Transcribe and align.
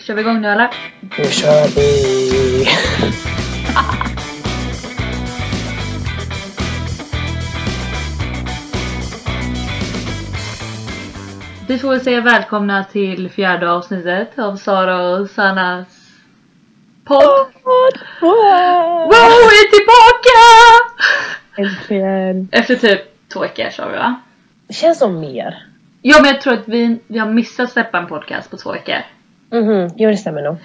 Kör 0.00 0.14
vi 0.14 0.20
igång 0.20 0.40
nu 0.40 0.48
eller? 0.48 0.68
Nu 1.18 1.24
kör 1.24 1.68
vi! 1.76 2.66
Vi 11.68 11.78
får 11.78 11.90
väl 11.90 12.00
säga 12.00 12.20
välkomna 12.20 12.84
till 12.84 13.30
fjärde 13.30 13.70
avsnittet 13.70 14.38
av 14.38 14.56
Sara 14.56 15.00
och 15.00 15.30
Sannas 15.30 15.86
podd. 17.04 17.50
Wow! 18.20 18.30
Wow, 19.04 19.50
vi 19.50 19.60
är 19.60 19.70
tillbaka! 19.70 20.40
Äntligen! 21.56 22.48
Efter 22.52 22.76
typ 22.76 23.00
två 23.32 23.40
veckor 23.40 23.70
sa 23.70 23.88
vi 23.88 23.96
va? 23.96 24.20
Det 24.66 24.74
känns 24.74 24.98
som 24.98 25.20
mer. 25.20 25.66
Ja 26.02 26.16
men 26.22 26.30
jag 26.30 26.40
tror 26.40 26.52
att 26.52 26.68
vi, 26.68 26.98
vi 27.06 27.18
har 27.18 27.30
missat 27.30 27.72
släppa 27.72 27.98
en 27.98 28.06
podcast 28.06 28.50
på 28.50 28.56
två 28.56 28.72
veckor. 28.72 29.02
Mhm, 29.52 29.90
jo 29.96 30.10
det 30.10 30.16
stämmer 30.16 30.42
nog. 30.42 30.56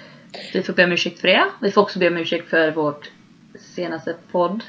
Vi 0.52 0.62
får 0.62 0.72
be 0.72 0.84
om 0.84 0.92
ursäkt 0.92 1.20
för 1.20 1.28
det. 1.28 1.44
Vi 1.62 1.70
får 1.70 1.82
också 1.82 1.98
be 1.98 2.08
om 2.08 2.16
ursäkt 2.16 2.50
för 2.50 2.70
vårt 2.70 3.10
senaste 3.58 4.14
podd 4.32 4.62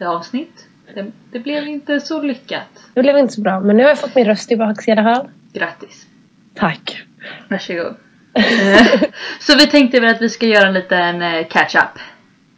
avsnitt. 0.00 0.66
Det, 0.94 1.06
det 1.32 1.38
blev 1.38 1.66
inte 1.68 2.00
så 2.00 2.22
lyckat. 2.22 2.68
Det 2.94 3.02
blev 3.02 3.18
inte 3.18 3.34
så 3.34 3.40
bra, 3.40 3.60
men 3.60 3.76
nu 3.76 3.82
har 3.82 3.90
jag 3.90 3.98
fått 3.98 4.14
min 4.14 4.24
röst 4.26 4.48
tillbaka 4.48 4.82
i 4.86 4.90
alla 4.92 5.14
fall. 5.14 5.28
Grattis. 5.52 6.06
Tack. 6.54 7.02
Varsågod. 7.48 7.94
Eh, 8.34 9.02
så 9.40 9.56
vi 9.58 9.66
tänkte 9.66 10.00
väl 10.00 10.14
att 10.14 10.22
vi 10.22 10.28
ska 10.28 10.46
göra 10.46 10.68
en 10.68 10.74
liten 10.74 11.22
eh, 11.22 11.46
catch-up. 11.48 11.98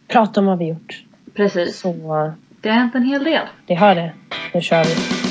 Prata 0.09 0.41
om 0.41 0.47
vad 0.47 0.59
vi 0.59 0.69
gjort. 0.69 1.03
Precis. 1.35 1.79
Så 1.81 2.33
Det 2.61 2.69
har 2.69 2.77
hänt 2.77 2.95
en 2.95 3.03
hel 3.05 3.25
del. 3.25 3.47
det 3.67 3.75
har 3.75 3.95
det. 3.95 4.13
Nu 4.55 4.61
kör 4.61 4.85
vi. 4.85 5.22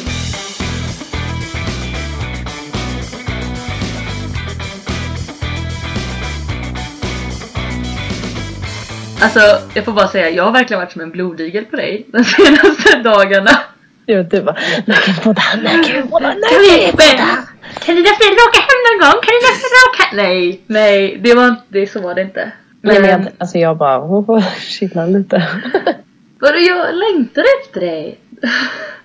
Alltså 9.22 9.40
jag 9.74 9.86
får 9.86 9.92
bara 9.92 10.08
säga, 10.08 10.30
jag 10.30 10.44
har 10.44 10.52
verkligen 10.52 10.80
varit 10.80 10.92
som 10.92 11.02
en 11.02 11.12
blodigel 11.12 11.66
på 11.66 11.76
dig 11.76 12.06
de 12.08 12.24
senaste 12.24 12.98
dagarna. 12.98 13.52
Jo, 14.06 14.24
du 14.24 14.42
bara, 14.42 14.56
när 14.86 14.94
kan 14.96 15.14
vi 15.14 15.22
podda? 15.22 15.56
När 15.56 15.84
kan 17.86 17.96
dina 17.96 18.10
föräldrar 18.10 18.50
åka 18.50 18.60
hem 18.60 18.80
någon 18.88 19.00
gång? 19.02 19.22
Kan 19.22 19.34
dina 19.40 19.54
föräldrar 19.62 19.84
åka 19.90 20.04
Nej, 20.14 20.62
nej, 20.68 21.18
det 21.24 21.34
var 21.34 21.48
inte, 21.48 21.62
det, 21.68 21.88
så 21.88 22.02
var 22.02 22.16
det 22.16 22.22
inte. 22.22 22.52
Nej, 22.82 23.02
men 23.02 23.10
jag, 23.10 23.28
alltså 23.38 23.58
jag 23.58 23.78
bara, 23.78 24.26
får 24.26 24.42
chilla 24.60 25.06
lite. 25.06 25.48
Vadå, 26.40 26.58
jag 26.58 26.96
längtar 26.96 27.44
efter 27.62 27.80
dig. 27.80 28.20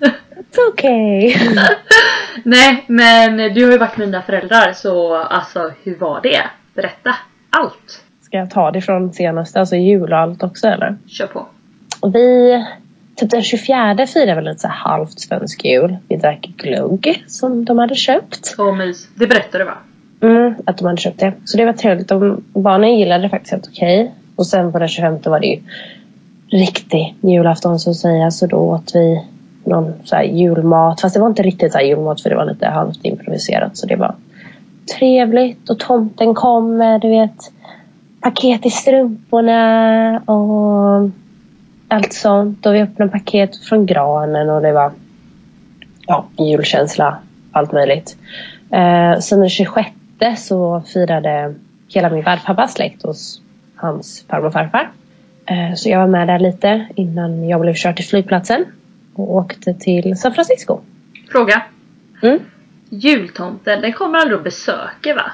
It's 0.01 0.69
okay. 0.73 1.37
nej, 2.43 2.85
men 2.87 3.55
du 3.55 3.65
har 3.65 3.73
ju 3.73 3.79
varit 3.79 3.97
med 3.97 4.09
dina 4.09 4.23
föräldrar 4.23 4.73
så 4.73 5.17
alltså 5.17 5.73
hur 5.83 5.95
var 5.95 6.21
det? 6.23 6.43
Berätta 6.75 7.17
allt. 7.51 8.06
Ska 8.37 8.41
jag 8.41 8.51
ta 8.51 8.71
det 8.71 8.81
från 8.81 9.13
senaste, 9.13 9.61
alltså 9.61 9.77
jul 9.77 10.13
och 10.13 10.19
allt 10.19 10.43
också 10.43 10.67
eller? 10.67 10.97
Kör 11.07 11.27
på. 11.27 11.47
Vi, 12.13 12.65
typ 13.15 13.31
den 13.31 13.43
24 13.43 14.07
firade 14.07 14.41
vi 14.41 14.47
lite 14.47 14.61
så 14.61 14.69
halvt 14.69 15.21
svensk 15.21 15.65
jul. 15.65 15.97
Vi 16.09 16.17
drack 16.17 16.41
glögg 16.57 17.25
som 17.27 17.65
de 17.65 17.79
hade 17.79 17.95
köpt. 17.95 18.47
Så 18.47 18.73
mys. 18.73 19.09
Det 19.15 19.27
berättade 19.27 19.65
du 19.65 19.71
va? 19.71 19.77
Mm, 20.21 20.55
att 20.67 20.79
de 20.79 20.85
hade 20.85 21.01
köpt 21.01 21.21
det. 21.21 21.33
Så 21.45 21.57
det 21.57 21.65
var 21.65 21.73
trevligt. 21.73 22.09
De, 22.09 22.45
barnen 22.55 22.99
gillade 22.99 23.23
det 23.23 23.29
faktiskt 23.29 23.53
helt 23.53 23.69
okej. 23.69 24.15
Och 24.37 24.47
sen 24.47 24.73
på 24.73 24.79
den 24.79 24.89
25 24.89 25.19
var 25.25 25.41
det 25.41 25.47
ju 25.47 25.61
riktig 26.49 27.15
julafton 27.21 27.79
så 27.79 27.91
att 27.91 27.97
säga. 27.97 28.31
Så 28.31 28.47
då 28.47 28.57
åt 28.57 28.95
vi 28.95 29.25
någon 29.65 29.93
så 30.05 30.17
här 30.17 30.25
julmat. 30.25 31.01
Fast 31.01 31.15
det 31.15 31.21
var 31.21 31.29
inte 31.29 31.43
riktigt 31.43 31.73
så 31.73 31.79
här 31.79 31.85
julmat 31.85 32.21
för 32.21 32.31
det 32.31 32.37
var 32.37 32.45
lite 32.45 32.67
halvt 32.67 33.05
improviserat. 33.05 33.77
Så 33.77 33.87
det 33.87 33.97
var 33.97 34.15
trevligt. 34.99 35.71
Och 35.71 35.79
tomten 35.79 36.35
kommer, 36.35 36.99
du 36.99 37.09
vet. 37.09 37.53
Paket 38.27 38.67
i 38.67 38.71
strumporna 38.71 40.19
och 40.19 41.11
allt 41.89 42.13
sånt. 42.13 42.67
Och 42.67 42.75
vi 42.75 42.83
öppnade 42.83 43.11
paket 43.11 43.57
från 43.57 43.87
granen 43.87 44.51
och 44.51 44.63
det 44.63 44.73
var 44.73 44.93
ja, 46.07 46.27
julkänsla. 46.39 47.19
Allt 47.53 47.73
möjligt. 47.73 48.17
Eh, 48.71 49.19
sen 49.19 49.41
den 49.41 49.49
26 49.49 49.91
så 50.37 50.83
firade 50.93 51.55
hela 51.89 52.11
min 52.11 52.25
värdpappas 52.25 52.75
släkt 52.75 53.03
hos 53.03 53.41
hans 53.77 54.25
farmor 54.29 54.47
och 54.47 54.53
farfar. 54.53 54.91
Eh, 55.47 55.75
så 55.75 55.89
jag 55.89 55.99
var 55.99 56.07
med 56.07 56.29
där 56.29 56.39
lite 56.39 56.87
innan 56.95 57.49
jag 57.49 57.61
blev 57.61 57.75
körd 57.75 57.97
till 57.97 58.07
flygplatsen. 58.07 58.65
Och 59.15 59.35
åkte 59.35 59.75
till 59.75 60.17
San 60.17 60.35
Francisco. 60.35 60.81
Fråga. 61.33 61.63
Mm. 62.23 62.39
Jultomten, 62.89 63.81
den 63.81 63.93
kommer 63.93 64.19
aldrig 64.19 64.39
att 64.39 64.45
besöka 64.45 65.15
va? 65.15 65.33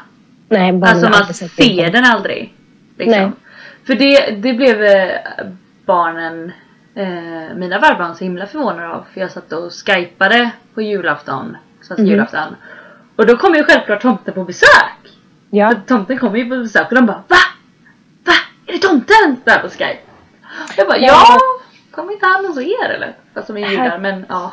Nej, 0.49 0.73
barnen 0.73 1.05
Alltså 1.05 1.45
man 1.45 1.49
ser 1.49 1.91
den 1.91 2.05
aldrig. 2.05 2.53
Liksom. 3.07 3.23
Nej. 3.23 3.33
För 3.87 3.95
det, 3.95 4.31
det 4.31 4.53
blev 4.55 4.83
eh, 4.85 5.19
barnen, 5.87 6.53
eh, 6.95 7.55
mina 7.57 7.79
värdbarn 7.79 8.15
så 8.15 8.25
himla 8.25 8.47
förvånade 8.47 8.89
av. 8.89 9.07
För 9.15 9.21
jag 9.21 9.31
satt 9.31 9.53
och 9.53 9.73
skypade 9.73 10.51
på 10.75 10.83
julafton. 10.83 11.57
Svensk 11.83 11.99
Mhm. 12.01 12.07
julafton. 12.11 12.57
Och 13.17 13.27
då 13.27 13.37
kom 13.37 13.55
ju 13.55 13.65
självklart 13.65 14.03
tomten 14.03 14.35
på 14.35 14.45
besök. 14.45 14.99
Ja, 15.51 15.69
För 15.71 15.81
tomten 15.87 16.19
kommer 16.19 16.39
ju 16.39 16.45
på 16.51 16.57
besök 16.57 16.89
och 16.89 16.95
de 16.95 17.07
bara 17.07 17.23
VA? 17.29 17.37
Va? 18.25 18.33
Är 18.67 18.73
det 18.73 18.79
tomten? 18.79 19.37
Där 19.45 19.59
på 19.59 19.69
skype. 19.69 19.99
Jag 20.77 20.87
bara 20.87 20.99
Ja. 20.99 21.07
ja. 21.29 21.39
Kommer 21.91 22.13
inte 22.13 22.27
han 22.27 22.45
hos 22.45 22.59
er 22.59 22.91
eller? 22.91 23.17
Fast 23.35 23.47
de 23.47 23.57
är 23.57 23.71
judar 23.71 23.99
men 23.99 24.27
ja. 24.29 24.53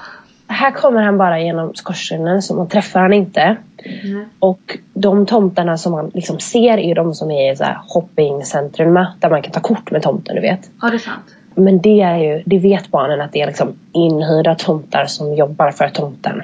Här 0.60 0.72
kommer 0.72 1.02
han 1.02 1.18
bara 1.18 1.40
genom 1.40 1.76
skorstenen 1.76 2.42
så 2.42 2.56
man 2.56 2.68
träffar 2.68 3.00
han 3.00 3.14
inte. 3.14 3.58
Mm. 4.04 4.26
Och 4.40 4.78
de 4.94 5.26
tomtarna 5.26 5.78
som 5.78 5.92
man 5.92 6.12
liksom 6.14 6.40
ser 6.40 6.78
är 6.78 6.96
de 6.96 7.14
som 7.14 7.32
är 7.32 7.54
i 7.54 7.56
så 7.56 7.64
här 7.64 7.80
shoppingcentrum 7.88 8.94
där 9.20 9.30
man 9.30 9.42
kan 9.42 9.54
ta 9.54 9.60
kort 9.60 9.92
med 9.92 10.02
tomten, 10.02 10.36
du 10.36 10.42
vet. 10.42 10.70
Ja 10.82 10.90
det 10.90 10.96
är 10.96 11.00
sant. 11.00 11.36
Men 11.56 11.82
det 11.82 12.02
är 12.02 12.18
ju, 12.18 12.44
det 12.46 12.60
vet 12.60 12.92
barnen 12.92 13.22
att 13.22 13.32
det 13.32 13.42
är 13.42 13.48
liksom 13.48 13.74
inhyrda 13.92 14.56
tomtar 14.56 15.06
som 15.06 15.36
jobbar 15.36 15.72
för 15.72 15.90
tomten. 15.90 16.42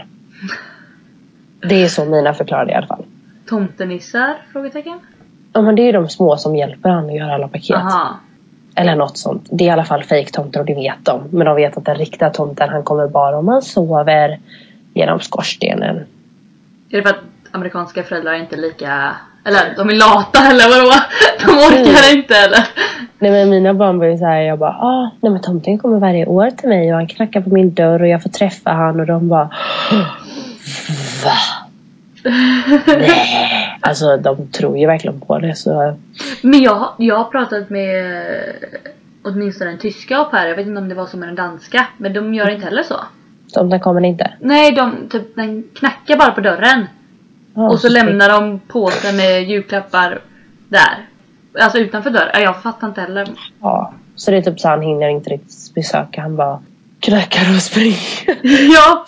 Det 1.69 1.83
är 1.83 1.87
så 1.87 2.05
mina 2.05 2.33
förklarade 2.33 2.71
i 2.71 2.75
alla 2.75 2.87
fall. 2.87 3.05
Tomtenissar? 3.49 4.35
Frågetecken. 4.51 4.99
Ja 5.53 5.61
men 5.61 5.75
det 5.75 5.81
är 5.81 5.85
ju 5.85 5.91
de 5.91 6.09
små 6.09 6.37
som 6.37 6.55
hjälper 6.55 6.89
han 6.89 7.05
att 7.05 7.15
göra 7.15 7.33
alla 7.33 7.47
paket. 7.47 7.75
Aha. 7.75 8.19
Eller 8.75 8.95
något 8.95 9.17
sånt. 9.17 9.47
Det 9.51 9.63
är 9.63 9.67
i 9.67 9.71
alla 9.71 9.85
fall 9.85 10.03
fejktomtar 10.03 10.59
och 10.59 10.65
det 10.65 10.75
vet 10.75 11.05
de. 11.05 11.23
Men 11.31 11.45
de 11.45 11.55
vet 11.55 11.77
att 11.77 11.85
den 11.85 11.95
riktiga 11.95 12.29
tomten 12.29 12.69
han 12.69 12.83
kommer 12.83 13.07
bara 13.07 13.37
om 13.37 13.47
han 13.47 13.61
sover 13.61 14.39
genom 14.93 15.19
skorstenen. 15.19 15.95
Är 16.89 16.97
det 16.97 17.01
för 17.03 17.09
att 17.09 17.21
amerikanska 17.51 18.03
föräldrar 18.03 18.33
är 18.33 18.39
inte 18.39 18.55
lika... 18.55 19.15
Eller 19.45 19.75
de 19.77 19.89
är 19.89 19.93
lata 19.93 20.39
eller 20.49 20.69
vadå? 20.69 20.93
De 21.45 21.51
orkar 21.51 22.09
Mm. 22.09 22.17
inte 22.17 22.35
eller? 22.35 22.67
Nej 23.19 23.31
men 23.31 23.49
mina 23.49 23.73
barn 23.73 23.99
var 23.99 24.05
ju 24.05 24.17
såhär, 24.17 24.41
jag 24.41 24.59
bara 24.59 24.71
ah, 24.71 25.11
nej 25.21 25.31
men 25.31 25.41
tomten 25.41 25.77
kommer 25.77 25.99
varje 25.99 26.25
år 26.25 26.49
till 26.51 26.69
mig 26.69 26.89
och 26.91 26.95
han 26.95 27.07
knackar 27.07 27.41
på 27.41 27.49
min 27.49 27.73
dörr 27.73 28.01
och 28.01 28.07
jag 28.07 28.23
får 28.23 28.29
träffa 28.29 28.71
han 28.71 28.99
och 28.99 29.05
de 29.05 29.27
bara 29.27 29.49
Va? 31.23 31.37
Nej. 32.87 33.74
Alltså 33.87 34.17
de 34.17 34.47
tror 34.47 34.77
ju 34.77 34.85
verkligen 34.87 35.19
på 35.21 35.39
det 35.39 35.55
så 35.55 35.97
Men 36.41 36.61
jag, 36.61 36.89
jag 36.97 37.15
har 37.15 37.23
pratat 37.25 37.69
med 37.69 38.05
eh, 38.45 38.55
åtminstone 39.23 39.71
en 39.71 39.77
tyska 39.77 40.17
au 40.17 40.25
pair. 40.25 40.47
Jag 40.47 40.55
vet 40.55 40.67
inte 40.67 40.81
om 40.81 40.89
det 40.89 40.95
var 40.95 41.05
som 41.05 41.19
med 41.19 41.29
den 41.29 41.35
danska. 41.35 41.87
Men 41.97 42.13
de 42.13 42.33
gör 42.33 42.49
inte 42.49 42.65
heller 42.65 42.83
så. 42.83 42.95
tomten 43.53 43.79
kommer 43.79 44.05
inte. 44.05 44.33
Nej, 44.39 44.71
de 44.71 45.09
typ, 45.09 45.35
den 45.35 45.63
knackar 45.73 46.17
bara 46.17 46.31
på 46.31 46.41
dörren. 46.41 46.85
Ja, 47.53 47.69
och 47.69 47.79
så 47.79 47.89
lämnar 47.89 48.29
de 48.29 48.59
påsen 48.59 49.15
med 49.15 49.43
julklappar 49.43 50.21
där. 50.69 51.07
Alltså 51.59 51.77
utanför 51.77 52.09
dörren. 52.09 52.29
Ja, 52.33 52.39
Jag 52.39 52.61
fattar 52.61 52.87
inte 52.87 53.01
heller. 53.01 53.27
Ja. 53.61 53.93
Så 54.15 54.31
det 54.31 54.37
är 54.37 54.41
typ 54.41 54.59
så 54.59 54.69
han 54.69 54.81
hinner 54.81 55.07
inte 55.09 55.29
riktigt 55.29 55.73
besöka. 55.75 56.21
Han 56.21 56.35
bara 56.35 56.59
knackar 57.05 57.55
och 57.55 57.61
springer. 57.61 58.37
ja! 58.73 59.05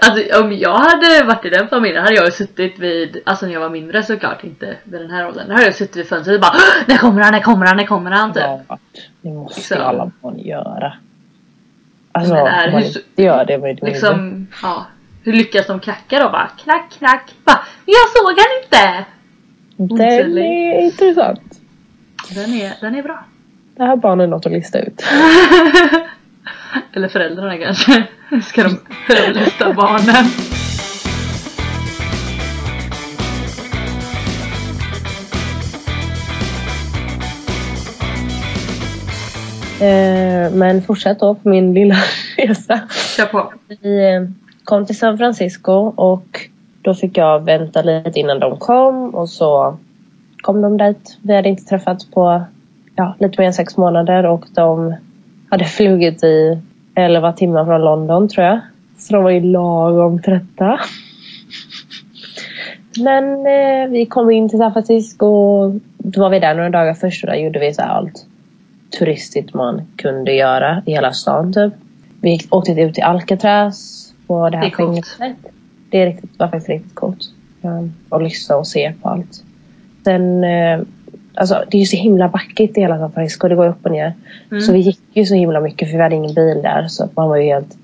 Alltså 0.00 0.40
om 0.42 0.52
jag 0.52 0.74
hade 0.78 1.24
varit 1.24 1.44
i 1.44 1.50
den 1.50 1.68
familjen 1.68 2.02
hade 2.02 2.14
jag 2.14 2.32
suttit 2.32 2.78
vid, 2.78 3.22
alltså 3.26 3.46
när 3.46 3.52
jag 3.52 3.60
var 3.60 3.70
mindre 3.70 4.02
såklart, 4.02 4.44
inte 4.44 4.76
vid 4.84 5.00
den 5.00 5.10
här 5.10 5.28
åldern. 5.28 5.48
Då 5.48 5.52
hade 5.54 5.64
jag 5.66 5.74
suttit 5.74 5.96
vid 5.96 6.08
fönstret 6.08 6.34
och 6.34 6.40
bara 6.40 6.52
"Åh, 6.54 6.84
När 6.86 6.96
kommer 6.96 7.22
han, 7.22 7.32
när 7.32 7.40
kommer 7.40 7.66
han, 7.66 7.76
när 7.76 7.86
kommer 7.86 8.10
han? 8.10 8.32
Typ. 8.32 8.42
Ja, 8.68 8.78
det 9.22 9.30
måste 9.30 9.60
Så. 9.60 9.74
alla 9.82 10.10
barn 10.20 10.38
göra. 10.38 10.92
Alltså 12.12 12.34
Men 12.34 12.46
är- 12.46 12.72
man 12.72 12.82
hur- 12.82 12.88
inte 12.88 13.22
gör 13.22 13.44
det 13.44 13.54
är 13.54 13.58
mindre. 13.58 13.86
Liksom, 13.86 14.46
ja. 14.62 14.86
Hur 15.22 15.32
lyckas 15.32 15.66
de 15.66 15.80
knacka 15.80 16.18
då? 16.18 16.28
Bara 16.30 16.50
knack, 16.64 16.90
knack. 16.98 17.34
Bara, 17.44 17.60
jag 17.84 18.08
såg 18.16 18.38
han 18.38 18.62
inte! 18.62 19.04
Den 19.76 20.38
är 20.38 20.80
intressant. 20.84 21.60
Den 22.34 22.52
är, 22.54 22.72
den 22.80 22.94
är 22.94 23.02
bra. 23.02 23.24
Det 23.76 23.82
här 23.84 23.96
barnen 23.96 24.30
något 24.30 24.46
att 24.46 24.52
lista 24.52 24.78
ut. 24.80 25.04
Eller 26.92 27.08
föräldrarna 27.08 27.58
kanske. 27.58 28.06
Ska 28.42 28.62
de 28.62 28.80
överlista 29.14 29.72
barnen? 29.72 30.24
Eh, 39.80 40.52
men 40.52 40.82
fortsätt 40.82 41.20
då 41.20 41.34
på 41.34 41.48
min 41.48 41.74
lilla 41.74 41.94
resa. 42.36 42.80
Kör 43.16 43.26
på. 43.26 43.52
Vi 43.68 44.14
eh, 44.14 44.22
kom 44.64 44.86
till 44.86 44.98
San 44.98 45.18
Francisco 45.18 45.72
och 45.96 46.48
då 46.82 46.94
fick 46.94 47.16
jag 47.16 47.44
vänta 47.44 47.82
lite 47.82 48.20
innan 48.20 48.40
de 48.40 48.58
kom 48.58 49.14
och 49.14 49.28
så 49.28 49.78
kom 50.40 50.62
de 50.62 50.76
dit. 50.76 51.18
Vi 51.22 51.36
hade 51.36 51.48
inte 51.48 51.64
träffats 51.64 52.10
på 52.10 52.42
ja, 52.96 53.14
lite 53.18 53.40
mer 53.40 53.46
än 53.46 53.54
sex 53.54 53.76
månader 53.76 54.26
och 54.26 54.44
de 54.54 54.94
hade 55.54 55.64
flugit 55.64 56.24
i 56.24 56.58
11 56.94 57.32
timmar 57.32 57.64
från 57.64 57.80
London 57.80 58.28
tror 58.28 58.46
jag. 58.46 58.60
Så 58.98 59.14
de 59.14 59.24
var 59.24 59.30
ju 59.30 59.40
lagom 59.40 60.22
trötta. 60.22 60.80
Men 62.98 63.46
eh, 63.46 63.90
vi 63.90 64.06
kom 64.06 64.30
in 64.30 64.48
till 64.48 64.58
San 64.58 64.72
Francisco. 64.72 65.26
Då 65.98 66.20
var 66.20 66.30
vi 66.30 66.40
där 66.40 66.54
några 66.54 66.70
dagar 66.70 66.94
först 66.94 67.24
och 67.24 67.30
där 67.30 67.36
gjorde 67.36 67.58
vi 67.58 67.74
så 67.74 67.82
allt 67.82 68.26
turistigt 68.98 69.54
man 69.54 69.82
kunde 69.96 70.32
göra 70.32 70.82
i 70.86 70.92
hela 70.92 71.12
stan 71.12 71.52
typ. 71.52 71.72
Vi 72.20 72.38
åkte 72.50 72.72
ut 72.72 72.94
till 72.94 73.04
Alcatraz 73.04 74.12
på 74.26 74.50
det 74.50 74.56
här 74.56 74.70
fängelset. 74.70 75.36
Det 75.90 76.02
är 76.02 76.06
riktigt, 76.06 76.38
var 76.38 76.48
faktiskt 76.48 76.68
riktigt 76.68 76.94
coolt. 76.94 77.30
Och 78.08 78.22
lyssna 78.22 78.56
och 78.56 78.66
se 78.66 78.92
på 79.02 79.08
allt. 79.08 79.44
Sen, 80.04 80.44
eh, 80.44 80.80
alltså 81.34 81.64
det 81.70 81.76
är 81.76 81.80
ju 81.80 81.86
så 81.86 81.96
himla 81.96 82.28
backigt 82.28 82.78
i 82.78 82.80
hela 82.80 82.98
San 82.98 83.12
Francisco. 83.12 83.48
Det 83.48 83.54
går 83.54 83.66
upp 83.68 83.84
och 83.86 83.90
ner. 83.90 84.12
Mm. 84.50 84.60
Så 84.60 84.72
vi 84.72 84.78
gick 84.78 85.00
ju 85.12 85.24
så 85.26 85.34
himla 85.34 85.60
mycket 85.60 85.90
för 85.90 85.96
vi 85.96 86.02
hade 86.02 86.14
ingen 86.14 86.34
bil 86.34 86.60
där. 86.62 86.86
Så 86.88 87.08
man 87.16 87.28
var 87.28 87.36
ju 87.36 87.42
helt... 87.42 87.76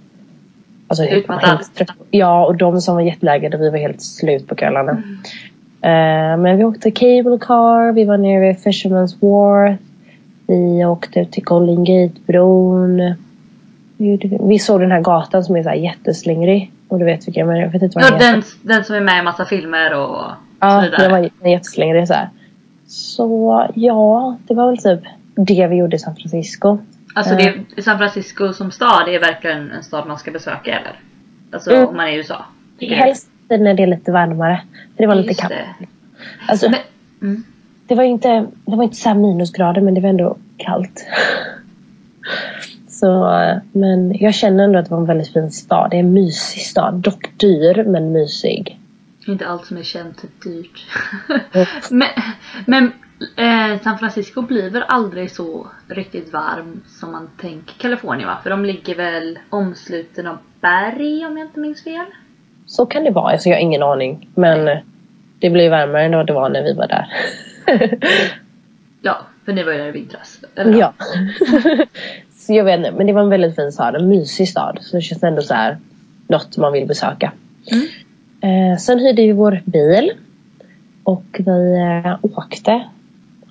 Alltså, 0.88 1.04
helt 1.04 1.26
trött. 1.74 1.90
Ja, 2.10 2.46
och 2.46 2.56
de 2.56 2.80
som 2.80 2.94
var 2.94 3.02
jetlaggade, 3.02 3.56
vi 3.56 3.70
var 3.70 3.78
helt 3.78 4.02
slut 4.02 4.46
på 4.46 4.54
kvällarna. 4.54 4.90
Mm. 4.92 5.14
Eh, 5.82 6.36
men 6.42 6.58
vi 6.58 6.64
åkte 6.64 6.90
cable 6.90 7.38
car, 7.40 7.92
vi 7.92 8.04
var 8.04 8.16
nere 8.18 8.40
vid 8.46 8.56
Fisherman's 8.56 9.16
Wharf. 9.20 9.78
Vi 10.46 10.84
åkte 10.84 11.24
till 11.24 11.44
Golden 11.44 11.84
Gate-bron. 11.84 13.14
Vi 14.48 14.58
såg 14.58 14.80
den 14.80 14.90
här 14.92 15.00
gatan 15.00 15.44
som 15.44 15.56
är 15.56 15.62
så 15.62 15.68
här 15.68 15.76
jätteslingrig. 15.76 16.72
Och 16.88 16.98
du 16.98 17.04
vet 17.04 17.28
vilken, 17.28 17.46
men 17.46 17.56
jag 17.56 17.68
vet 17.68 17.82
inte 17.82 17.98
vad 17.98 18.04
Ja, 18.04 18.10
den 18.10 18.18
heter. 18.18 18.32
den, 18.62 18.74
den 18.76 18.84
som 18.84 18.96
är 18.96 19.00
med 19.00 19.18
i 19.18 19.22
massa 19.22 19.44
filmer 19.44 19.94
och 19.94 20.08
så 20.08 20.24
Ja, 20.60 20.80
vidare. 20.80 21.02
den 21.02 21.10
var 21.10 21.18
den 21.20 21.30
är 21.42 21.50
jätteslingrig 21.50 22.08
så 22.08 22.14
här. 22.14 22.28
Så 22.90 23.66
ja, 23.74 24.36
det 24.46 24.54
var 24.54 24.66
väl 24.66 24.78
typ 24.78 25.00
det 25.34 25.66
vi 25.66 25.76
gjorde 25.76 25.96
i 25.96 25.98
San 25.98 26.16
Francisco. 26.16 26.78
Alltså 27.14 27.34
Eh. 27.34 27.52
det, 27.76 27.82
San 27.82 27.98
Francisco 27.98 28.52
som 28.52 28.70
stad 28.70 29.08
är 29.08 29.20
verkligen 29.20 29.70
en 29.70 29.82
stad 29.82 30.08
man 30.08 30.18
ska 30.18 30.30
besöka 30.30 30.78
eller? 30.78 31.00
Alltså 31.52 31.70
Mm. 31.70 31.88
om 31.88 31.96
man 31.96 32.06
är 32.06 32.12
i 32.12 32.16
USA. 32.16 32.44
Helst 32.80 33.30
när 33.48 33.74
det 33.74 33.82
är 33.82 33.86
lite 33.86 34.12
varmare. 34.12 34.60
För 34.96 35.02
det 35.02 35.06
var 35.06 35.14
lite 35.14 35.28
Just 35.28 35.40
kallt. 35.40 35.52
det. 35.52 35.86
Alltså, 36.48 36.70
Men, 36.70 36.80
mm. 37.22 37.44
det 37.86 37.94
var 37.94 38.04
inte, 38.04 38.46
det 38.64 38.76
var 38.76 38.82
inte 38.84 38.96
så 38.96 39.08
här 39.08 39.16
minusgrader 39.16 39.80
men 39.80 39.94
det 39.94 40.00
var 40.00 40.08
ändå 40.08 40.36
kallt. 40.56 41.06
Så, 42.88 43.40
eh, 43.40 43.56
men 43.72 44.16
jag 44.20 44.34
känner 44.34 44.64
ändå 44.64 44.78
att 44.78 44.84
det 44.84 44.90
var 44.90 44.98
en 45.00 45.06
väldigt 45.06 45.32
fin 45.32 45.50
stad. 45.50 45.90
Det 45.90 45.96
är 45.96 46.00
en 46.00 46.12
mysig 46.12 46.62
stad. 46.62 46.94
Dock 46.94 47.30
dyr 47.38 47.84
men 47.84 48.12
mysig. 48.12 48.79
Inte 49.26 49.46
allt 49.46 49.66
som 49.66 49.76
är 49.76 49.82
känt 49.82 50.24
är 50.24 50.50
dyrt. 50.50 50.86
Mm. 51.28 51.66
men 51.90 52.08
men 52.66 52.92
eh, 53.36 53.82
San 53.82 53.98
Francisco 53.98 54.42
blir 54.42 54.70
väl 54.70 54.82
aldrig 54.88 55.30
så 55.30 55.66
riktigt 55.88 56.32
varm 56.32 56.80
som 56.86 57.12
man 57.12 57.30
tänker 57.40 57.74
Kalifornien 57.74 58.28
va? 58.28 58.38
För 58.42 58.50
de 58.50 58.64
ligger 58.64 58.94
väl 58.94 59.38
omsluten 59.50 60.26
av 60.26 60.38
berg 60.60 61.26
om 61.26 61.38
jag 61.38 61.46
inte 61.46 61.60
minns 61.60 61.84
fel? 61.84 62.06
Så 62.66 62.86
kan 62.86 63.04
det 63.04 63.10
vara. 63.10 63.32
Alltså, 63.32 63.48
jag 63.48 63.56
har 63.56 63.62
ingen 63.62 63.82
aning. 63.82 64.28
Men 64.34 64.78
det 65.38 65.50
blir 65.50 65.70
varmare 65.70 66.04
än 66.04 66.12
vad 66.12 66.26
det 66.26 66.32
var 66.32 66.48
när 66.48 66.62
vi 66.62 66.74
var 66.74 66.86
där. 66.88 67.06
Ja, 69.02 69.26
för 69.44 69.52
ni 69.52 69.62
var 69.62 69.72
ju 69.72 69.78
där 69.78 69.88
i 69.88 69.90
vintras. 69.90 70.40
Eller? 70.54 70.78
Ja. 70.78 70.94
så 72.32 72.52
jag 72.54 72.64
vet 72.64 72.78
inte, 72.78 72.92
men 72.92 73.06
det 73.06 73.12
var 73.12 73.22
en 73.22 73.28
väldigt 73.28 73.54
fin 73.56 73.72
stad. 73.72 73.94
En 73.94 74.08
mysig 74.08 74.48
stad. 74.48 74.78
Så 74.80 74.96
det 74.96 75.02
känns 75.02 75.22
ändå 75.22 75.42
så 75.42 75.54
här 75.54 75.78
något 76.28 76.56
man 76.56 76.72
vill 76.72 76.86
besöka. 76.86 77.32
Mm. 77.72 77.86
Eh, 78.42 78.78
sen 78.78 78.98
hyrde 78.98 79.22
vi 79.22 79.32
vår 79.32 79.62
bil. 79.64 80.12
Och 81.04 81.24
vi 81.38 81.78
eh, 82.04 82.16
åkte 82.22 82.84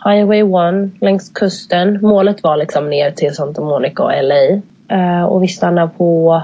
Highway 0.06 0.40
1 0.40 1.02
längs 1.02 1.30
kusten. 1.30 2.02
Målet 2.02 2.44
var 2.44 2.58
liksom 2.58 2.90
ner 2.90 3.12
till 3.12 3.36
Santa 3.36 3.62
Monica 3.62 4.04
och 4.04 4.12
LA. 4.24 4.62
Eh, 4.98 5.24
och 5.24 5.44
vi 5.44 5.48
stannade 5.48 5.92
på 5.98 6.44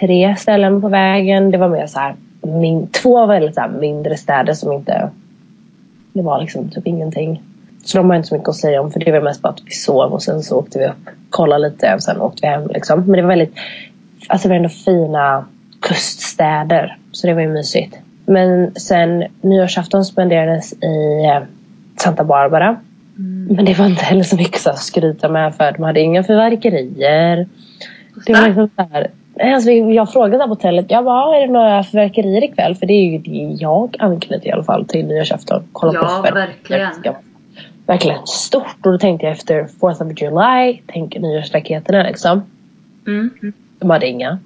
tre 0.00 0.36
ställen 0.36 0.80
på 0.80 0.88
vägen. 0.88 1.50
Det 1.50 1.58
var 1.58 1.68
mer 1.68 1.86
så 1.86 1.98
här, 1.98 2.14
min, 2.42 2.88
två 2.88 3.26
väldigt 3.26 3.54
så 3.54 3.60
här 3.60 3.68
mindre 3.68 4.16
städer 4.16 4.54
som 4.54 4.72
inte... 4.72 5.10
Det 6.12 6.22
var 6.22 6.40
liksom 6.40 6.70
typ 6.70 6.86
ingenting. 6.86 7.42
Så 7.84 7.98
de 7.98 8.10
har 8.10 8.16
inte 8.16 8.28
så 8.28 8.34
mycket 8.34 8.48
att 8.48 8.56
säga 8.56 8.80
om 8.80 8.90
för 8.90 9.00
det 9.00 9.12
var 9.12 9.20
mest 9.20 9.42
bara 9.42 9.48
att 9.48 9.62
vi 9.64 9.70
sov 9.70 10.12
och 10.12 10.22
sen 10.22 10.42
så 10.42 10.58
åkte 10.58 10.78
vi 10.78 10.86
upp, 10.86 11.10
kollade 11.30 11.68
lite 11.68 11.94
och 11.94 12.02
sen 12.02 12.20
åkte 12.20 12.38
vi 12.42 12.48
hem 12.48 12.68
liksom. 12.68 13.00
Men 13.00 13.16
det 13.16 13.22
var 13.22 13.28
väldigt, 13.28 13.54
alltså 14.28 14.48
det 14.48 14.52
var 14.52 14.56
ändå 14.56 14.68
fina 14.68 15.44
kuststäder. 15.94 16.96
Så 17.12 17.26
det 17.26 17.34
var 17.34 17.40
ju 17.40 17.48
mysigt. 17.48 17.96
Men 18.26 18.74
sen 18.74 19.24
nyårsafton 19.40 20.04
spenderades 20.04 20.72
i 20.72 21.24
eh, 21.24 21.42
Santa 21.96 22.24
Barbara. 22.24 22.76
Mm. 23.18 23.56
Men 23.56 23.64
det 23.64 23.78
var 23.78 23.86
inte 23.86 24.04
heller 24.04 24.22
så 24.22 24.36
mycket 24.36 24.60
så 24.60 24.70
att 24.70 24.78
skryta 24.78 25.28
med 25.28 25.54
för 25.54 25.72
de 25.72 25.82
hade 25.82 26.00
inga 26.00 26.24
fyrverkerier. 26.24 27.46
Det 28.26 28.32
var 28.32 28.46
liksom 28.46 28.70
så 28.76 28.82
här, 28.92 29.10
alltså 29.54 29.70
jag 29.70 30.12
frågade 30.12 30.44
på 30.44 30.48
hotellet, 30.48 30.86
jag 30.88 31.04
bara, 31.04 31.24
"Ah, 31.24 31.36
är 31.36 31.46
det 31.46 31.52
några 31.52 31.84
fyrverkerier 31.84 32.44
ikväll? 32.44 32.74
För 32.74 32.86
det 32.86 32.92
är 32.92 33.04
ju 33.12 33.18
det 33.18 33.56
jag 33.62 33.96
anknyter 33.98 34.48
i 34.48 34.52
alla 34.52 34.64
fall 34.64 34.84
till 34.86 35.06
nyårsafton. 35.06 35.62
Kolla 35.72 35.92
Ja, 35.94 36.24
på 36.28 36.34
verkligen. 36.34 37.14
Verkligen 37.86 38.26
stort. 38.26 38.76
Och 38.84 38.92
då 38.92 38.98
tänkte 38.98 39.26
jag 39.26 39.32
efter 39.32 39.66
4th 39.80 40.02
of 40.02 40.20
July, 40.22 40.80
tänk 40.86 41.16
nyårsraketerna 41.18 42.02
liksom. 42.02 42.42
Mm. 43.06 43.30
De 43.78 43.90
hade 43.90 44.06
inga. 44.06 44.38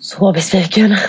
Så 0.00 0.32
besviken. 0.32 0.96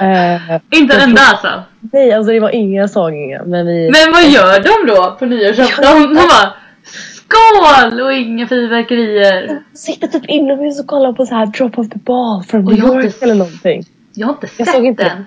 Eh, 0.00 0.60
Inte 0.70 0.94
en 0.96 1.00
enda 1.00 1.22
alltså. 1.22 1.62
nej, 1.80 2.12
alltså 2.12 2.32
det 2.32 2.40
var 2.40 2.50
inga, 2.50 2.88
jag 2.94 3.14
inga. 3.14 3.42
Men 3.44 3.66
vi... 3.66 3.90
Men 3.90 4.12
vad 4.12 4.28
gör 4.28 4.60
de 4.60 4.92
då 4.92 5.16
på 5.18 5.26
nyårsafton? 5.26 5.84
De 6.02 6.14
bara 6.14 6.54
SKÅL! 6.84 8.00
Och 8.00 8.12
inga 8.12 8.48
fyrverkerier. 8.48 9.58
sitter 9.74 10.08
typ 10.08 10.24
inomhus 10.28 10.80
och 10.80 10.86
kollar 10.86 11.12
på 11.12 11.26
så 11.26 11.34
här 11.34 11.46
Drop 11.46 11.78
of 11.78 11.88
the 11.88 11.98
Ball 11.98 12.42
från 12.42 12.64
New 12.64 12.78
jag 12.78 12.94
York 12.94 13.04
inte- 13.04 13.24
eller 13.24 13.34
någonting. 13.34 13.84
Jag 14.14 14.26
har 14.26 14.34
inte 14.34 14.48
Jag 14.56 14.66
sett 14.66 14.74
såg 14.76 14.86
inte 14.86 15.04
den. 15.04 15.26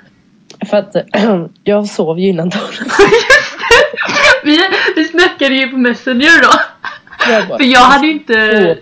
För 0.70 0.78
att 0.78 0.96
jag 1.64 1.88
sov 1.88 2.20
ju 2.20 2.28
innan 2.30 2.50
dagen. 2.50 2.62
vi, 4.44 4.60
vi 4.96 5.06
snackade 5.06 5.56
ju 5.56 5.68
på 5.68 5.78
Messenger 5.78 6.42
då. 6.44 6.50
Jag 7.32 7.48
bara, 7.48 7.58
För 7.58 7.66
jag 7.66 7.80
hade 7.80 8.08
ju 8.08 8.14
inte. 8.14 8.78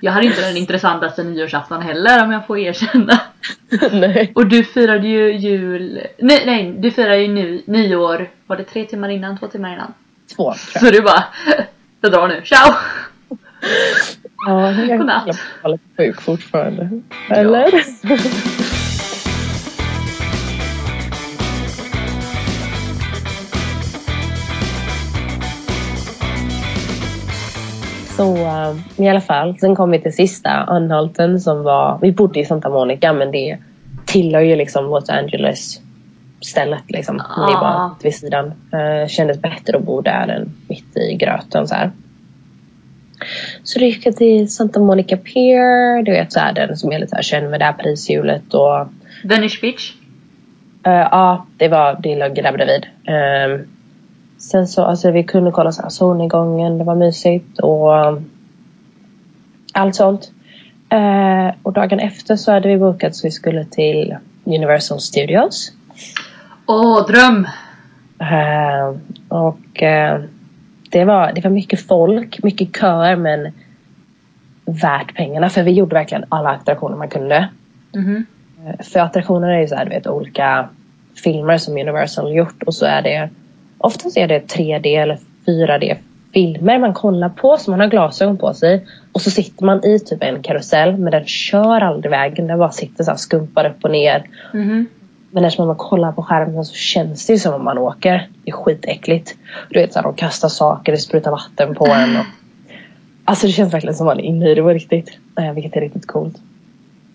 Jag 0.00 0.12
hade 0.12 0.26
inte 0.26 0.40
den 0.40 0.56
intressantaste 0.56 1.24
nyårsafton 1.24 1.82
heller 1.82 2.24
om 2.24 2.32
jag 2.32 2.46
får 2.46 2.58
erkänna. 2.58 3.20
Nej. 3.92 4.32
Och 4.34 4.46
du 4.46 4.64
firade 4.64 5.08
ju 5.08 5.32
jul... 5.32 6.06
Nej, 6.18 6.42
nej 6.46 6.74
du 6.78 6.90
firade 6.90 7.18
ju 7.18 7.28
ny, 7.28 7.62
nyår. 7.66 8.30
Var 8.46 8.56
det 8.56 8.64
tre 8.64 8.84
timmar 8.84 9.08
innan? 9.08 9.38
Två 9.38 9.46
timmar 9.46 9.72
innan? 9.72 9.94
Två 10.36 10.54
tror 10.54 10.54
jag. 10.74 10.82
Så 10.82 10.90
du 10.90 11.02
bara... 11.02 11.24
Jag 12.00 12.12
drar 12.12 12.28
nu. 12.28 12.42
Ciao! 12.44 12.74
Ja, 14.46 14.72
jag 14.72 15.70
lite 15.70 15.84
sjuk 15.96 16.20
fortfarande. 16.20 17.00
Eller? 17.30 17.70
Så 17.70 18.57
i 28.96 29.08
alla 29.08 29.20
fall, 29.20 29.58
sen 29.58 29.76
kom 29.76 29.90
vi 29.90 30.00
till 30.00 30.12
sista 30.14 30.50
anhalten 30.50 31.40
som 31.40 31.62
var, 31.62 31.98
vi 32.02 32.12
bodde 32.12 32.40
i 32.40 32.44
Santa 32.44 32.68
Monica 32.68 33.12
men 33.12 33.30
det 33.30 33.58
tillhör 34.06 34.40
ju 34.40 34.56
liksom 34.56 34.84
Los 34.84 35.10
Angeles 35.10 35.80
stället 36.40 36.90
liksom. 36.90 37.16
Det 37.16 37.24
Ah. 37.26 37.60
bara 37.60 37.90
vid 38.02 38.14
sidan. 38.14 38.46
Eh, 38.46 39.08
kändes 39.08 39.42
bättre 39.42 39.76
att 39.76 39.82
bo 39.84 40.00
där 40.00 40.28
än 40.28 40.50
mitt 40.68 40.96
i 40.96 41.14
gröten 41.14 41.68
så 41.68 41.74
här. 41.74 41.90
Så 43.62 43.78
då 43.78 43.84
gick 43.84 44.06
jag 44.06 44.16
till 44.16 44.52
Santa 44.52 44.80
Monica 44.80 45.16
Pier, 45.16 46.02
du 46.02 46.10
vet 46.10 46.32
så 46.32 46.40
här, 46.40 46.52
den 46.52 46.76
som 46.76 46.92
är 46.92 46.98
lite 46.98 47.16
här 47.16 47.22
känd 47.22 47.50
med 47.50 47.60
det 47.60 47.64
här 47.64 47.72
prishjulet 47.72 48.54
och 48.54 48.86
Venice 49.24 49.58
Beach. 49.60 49.92
Eh, 50.82 50.92
ja, 50.92 51.46
det 51.56 51.68
var, 51.68 51.98
det 52.02 52.16
låg 52.16 52.34
där 52.34 52.52
bredvid. 52.52 52.86
Um, 53.08 53.68
sen 54.38 54.68
så, 54.68 54.84
alltså 54.84 55.10
vi 55.10 55.24
kunde 55.24 55.50
kolla 55.50 55.72
så 55.72 55.82
här 55.82 55.88
solnedgången, 55.88 56.78
det 56.78 56.84
var 56.84 56.94
mysigt 56.94 57.58
och 57.58 58.22
allt 59.78 59.96
sånt. 59.96 60.30
Eh, 60.88 61.54
och 61.62 61.72
dagen 61.72 62.00
efter 62.00 62.36
så 62.36 62.52
hade 62.52 62.68
vi 62.68 62.78
bokat 62.78 63.16
så 63.16 63.26
vi 63.26 63.30
skulle 63.30 63.64
till 63.64 64.16
Universal 64.44 65.00
Studios. 65.00 65.72
Åh, 66.66 67.06
dröm! 67.06 67.46
Eh, 68.20 68.96
och 69.28 69.82
eh, 69.82 70.20
det, 70.90 71.04
var, 71.04 71.32
det 71.32 71.40
var 71.40 71.50
mycket 71.50 71.86
folk, 71.86 72.42
mycket 72.42 72.76
köer 72.80 73.16
men 73.16 73.52
värt 74.64 75.14
pengarna 75.14 75.48
för 75.48 75.62
vi 75.62 75.70
gjorde 75.70 75.94
verkligen 75.94 76.24
alla 76.28 76.50
attraktioner 76.50 76.96
man 76.96 77.08
kunde. 77.08 77.48
Mhm. 77.94 78.26
För 78.80 79.00
attraktionerna 79.00 79.54
är 79.54 79.60
ju 79.60 79.68
så 79.68 79.74
här, 79.74 79.84
du 79.84 79.90
vet, 79.90 80.06
olika 80.06 80.68
filmer 81.24 81.58
som 81.58 81.76
Universal 81.76 82.34
gjort 82.34 82.62
och 82.62 82.74
så 82.74 82.86
är 82.86 83.02
det 83.02 83.30
oftast 83.78 84.16
är 84.16 84.28
det 84.28 84.54
3D 84.54 84.86
eller 84.86 85.18
4D 85.46 85.96
filmer 86.32 86.78
man 86.78 86.94
kollar 86.94 87.28
på 87.28 87.56
så 87.56 87.70
man 87.70 87.80
har 87.80 87.86
glasögon 87.86 88.38
på 88.38 88.54
sig 88.54 88.86
och 89.12 89.20
så 89.22 89.30
sitter 89.30 89.64
man 89.64 89.84
i 89.84 89.98
typ 89.98 90.22
en 90.22 90.42
karusell 90.42 90.96
men 90.96 91.12
den 91.12 91.24
kör 91.26 91.80
aldrig 91.80 92.10
vägen 92.10 92.46
den 92.46 92.58
bara 92.58 92.70
sitter 92.70 93.04
så 93.04 93.10
här 93.10 93.18
skumpar 93.18 93.70
upp 93.70 93.84
och 93.84 93.90
ner. 93.90 94.24
Mhm. 94.54 94.86
Men 95.30 95.44
eftersom 95.44 95.66
man 95.66 95.76
kollar 95.76 96.12
på 96.12 96.22
skärmen 96.22 96.64
så 96.64 96.74
känns 96.74 97.26
det 97.26 97.32
ju 97.32 97.38
som 97.38 97.54
om 97.54 97.64
man 97.64 97.78
åker. 97.78 98.28
Det 98.44 98.50
är 98.50 98.54
skitäckligt. 98.54 99.34
Du 99.70 99.80
vet 99.80 99.92
så 99.92 99.98
här, 99.98 100.04
de 100.04 100.14
kastar 100.14 100.48
saker, 100.48 100.92
det 100.92 100.98
sprutar 100.98 101.30
vatten 101.30 101.74
på 101.74 101.86
en. 101.86 102.16
Och... 102.16 102.24
Alltså 103.24 103.46
det 103.46 103.52
känns 103.52 103.74
verkligen 103.74 103.94
som 103.94 104.06
man 104.06 104.18
är 104.18 104.24
inne 104.24 104.50
i 104.50 104.54
det 104.54 104.62
på 104.62 104.68
riktigt. 104.68 105.18
Eh, 105.38 105.52
vilket 105.52 105.76
är 105.76 105.80
riktigt 105.80 106.06
coolt. 106.06 106.36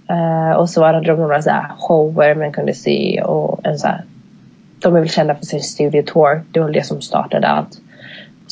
Eh, 0.10 0.58
och 0.58 0.70
så 0.70 0.86
hade 0.86 1.02
de 1.02 1.20
några 1.20 1.42
så 1.42 1.50
här 1.50 1.72
shower 1.80 2.36
man 2.36 2.52
kunde 2.52 2.74
se 2.74 3.22
och 3.22 3.60
en 3.64 3.80
så 3.80 3.88
här, 3.88 4.04
De 4.80 4.96
är 4.96 5.00
väl 5.00 5.10
kända 5.10 5.36
för 5.36 5.46
sin 5.46 5.62
studio 5.62 6.04
tour. 6.06 6.44
Det 6.52 6.60
var 6.60 6.70
det 6.70 6.84
som 6.84 7.02
startade 7.02 7.48
allt. 7.48 7.80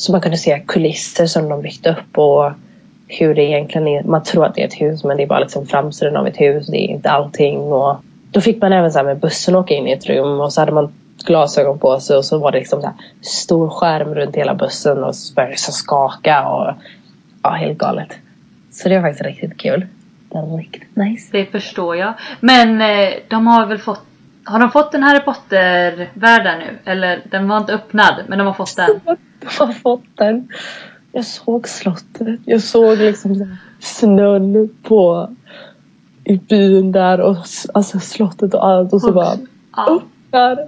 Så 0.02 0.12
man 0.12 0.20
kunde 0.20 0.38
se 0.38 0.62
kulisser 0.66 1.26
som 1.26 1.48
de 1.48 1.62
byggt 1.62 1.86
upp 1.86 2.18
och 2.18 2.50
hur 3.08 3.34
det 3.34 3.42
egentligen 3.42 3.88
är. 3.88 4.02
Man 4.02 4.22
tror 4.22 4.46
att 4.46 4.54
det 4.54 4.62
är 4.62 4.66
ett 4.66 4.80
hus 4.80 5.04
men 5.04 5.16
det 5.16 5.22
är 5.22 5.26
bara 5.26 5.40
liksom 5.40 5.66
framsidan 5.66 6.16
av 6.16 6.26
ett 6.26 6.40
hus. 6.40 6.66
Det 6.66 6.76
är 6.76 6.88
inte 6.88 7.10
allting. 7.10 7.58
Och 7.58 7.96
då 8.30 8.40
fick 8.40 8.62
man 8.62 8.72
även 8.72 8.92
så 8.92 8.98
här 8.98 9.04
med 9.04 9.18
bussen 9.18 9.56
åka 9.56 9.74
in 9.74 9.88
i 9.88 9.92
ett 9.92 10.06
rum 10.06 10.40
och 10.40 10.52
så 10.52 10.60
hade 10.60 10.72
man 10.72 10.92
glasögon 11.24 11.78
på 11.78 12.00
sig 12.00 12.16
och 12.16 12.24
så 12.24 12.38
var 12.38 12.52
det 12.52 12.58
liksom 12.58 12.80
så 12.80 12.86
här 12.86 12.96
stor 13.20 13.68
skärm 13.68 14.14
runt 14.14 14.36
hela 14.36 14.54
bussen 14.54 15.04
och 15.04 15.14
så 15.14 15.34
började 15.34 15.54
det 15.54 15.58
så 15.58 15.72
skaka 15.72 16.48
och 16.48 16.74
ja, 17.42 17.50
helt 17.50 17.78
galet. 17.78 18.18
Så 18.70 18.88
det 18.88 18.94
var 18.98 19.02
faktiskt 19.02 19.26
riktigt 19.26 19.58
kul. 19.58 19.86
Det 20.28 20.38
var 20.38 20.58
riktigt 20.58 20.96
nice. 20.96 21.28
Det 21.32 21.46
förstår 21.46 21.96
jag. 21.96 22.14
Men 22.40 22.80
eh, 22.80 23.12
de 23.28 23.46
har 23.46 23.66
väl 23.66 23.78
fått 23.78 24.11
har 24.44 24.58
de 24.58 24.70
fått 24.70 24.92
den 24.92 25.02
Harry 25.02 25.20
Potter-världen 25.20 26.58
nu? 26.58 26.78
Eller 26.84 27.22
den 27.30 27.48
var 27.48 27.56
inte 27.56 27.72
öppnad, 27.74 28.14
men 28.28 28.38
de 28.38 28.46
har 28.46 28.54
fått 28.54 28.76
den. 28.76 29.00
De 29.40 29.46
har 29.58 29.72
fått 29.72 30.04
den. 30.14 30.48
Jag 31.12 31.24
såg 31.24 31.68
slottet. 31.68 32.40
Jag 32.44 32.62
såg 32.62 32.98
liksom 32.98 33.58
snön 33.80 34.70
på 34.82 35.30
i 36.24 36.36
byn 36.36 36.92
där 36.92 37.20
och 37.20 37.36
alltså 37.74 38.00
slottet 38.00 38.54
och 38.54 38.66
allt 38.66 38.92
och 38.92 39.00
så 39.00 39.12
bara 39.12 39.36
Ja. 39.76 40.00
öppnar 40.00 40.58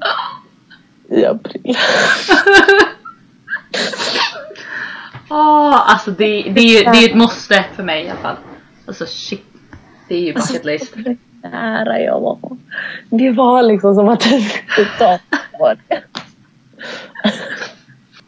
i 1.08 1.24
april. 1.24 1.76
Åh, 5.30 5.90
alltså 5.90 6.10
det, 6.10 6.42
det, 6.42 6.60
är 6.60 6.78
ju, 6.78 6.90
det 6.92 6.98
är 7.04 7.08
ett 7.10 7.16
måste 7.16 7.64
för 7.76 7.82
mig 7.82 8.04
i 8.04 8.10
alla 8.10 8.20
fall. 8.20 8.36
Alltså 8.86 9.06
shit. 9.06 9.44
Det 10.08 10.14
är 10.14 10.20
ju 10.20 10.34
Alltså, 10.34 10.52
bucket 10.52 10.66
list. 10.66 10.94
Nära 11.48 12.00
jag 12.00 12.20
var. 12.20 12.38
Det 13.10 13.30
var 13.30 13.62
liksom 13.62 13.94
som 13.94 14.08
att 14.08 14.20
det 14.20 14.40
skulle 14.40 14.88
ta 14.98 15.18
år. 15.58 15.76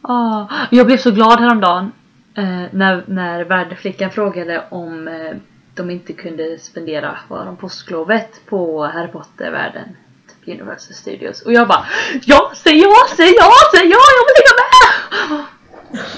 Ah, 0.01 0.45
jag 0.71 0.85
blev 0.85 0.97
så 0.97 1.11
glad 1.11 1.39
häromdagen 1.39 1.91
eh, 2.35 2.63
när, 2.71 3.03
när 3.07 3.43
värdflickan 3.43 4.11
frågade 4.11 4.63
om 4.69 5.07
eh, 5.07 5.37
de 5.75 5.89
inte 5.89 6.13
kunde 6.13 6.59
spendera 6.59 7.17
var 7.27 7.45
de 7.45 7.57
påsklovet 7.57 8.45
på 8.45 8.85
Harry 8.85 9.07
Potter-världen. 9.07 9.97
Typ 10.27 10.59
Universal 10.59 10.93
Studios. 10.93 11.41
Och 11.41 11.53
jag 11.53 11.67
bara 11.67 11.85
Ja! 12.25 12.51
Säg 12.55 12.77
ja! 12.77 12.95
Säg 13.17 13.33
ja! 13.37 13.51
Säg 13.75 13.87
ja! 13.89 13.99
Jag 14.17 14.25
vill 14.27 14.37
hänga 14.37 14.55
med! 14.61 15.45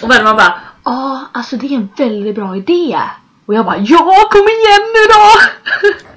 Och 0.03 0.11
värmen 0.11 0.35
bara 0.35 0.61
Ja, 0.83 1.25
alltså 1.31 1.55
det 1.55 1.67
är 1.67 1.75
en 1.75 1.89
väldigt 1.97 2.35
bra 2.35 2.55
idé. 2.55 2.99
Och 3.45 3.53
jag 3.53 3.65
bara 3.65 3.77
Ja! 3.77 4.29
Kom 4.31 4.47
igen 4.47 4.85
nu 4.93 5.03
då! 5.13 5.25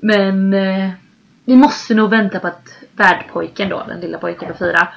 Men 0.00 0.52
eh, 0.54 0.90
vi 1.44 1.56
måste 1.56 1.94
nog 1.94 2.10
vänta 2.10 2.40
på 2.40 2.46
att 2.46 2.68
värdpojken 2.92 3.68
då, 3.68 3.84
den 3.88 4.00
lilla 4.00 4.18
pojken 4.18 4.48
på 4.52 4.58
fyra 4.58 4.88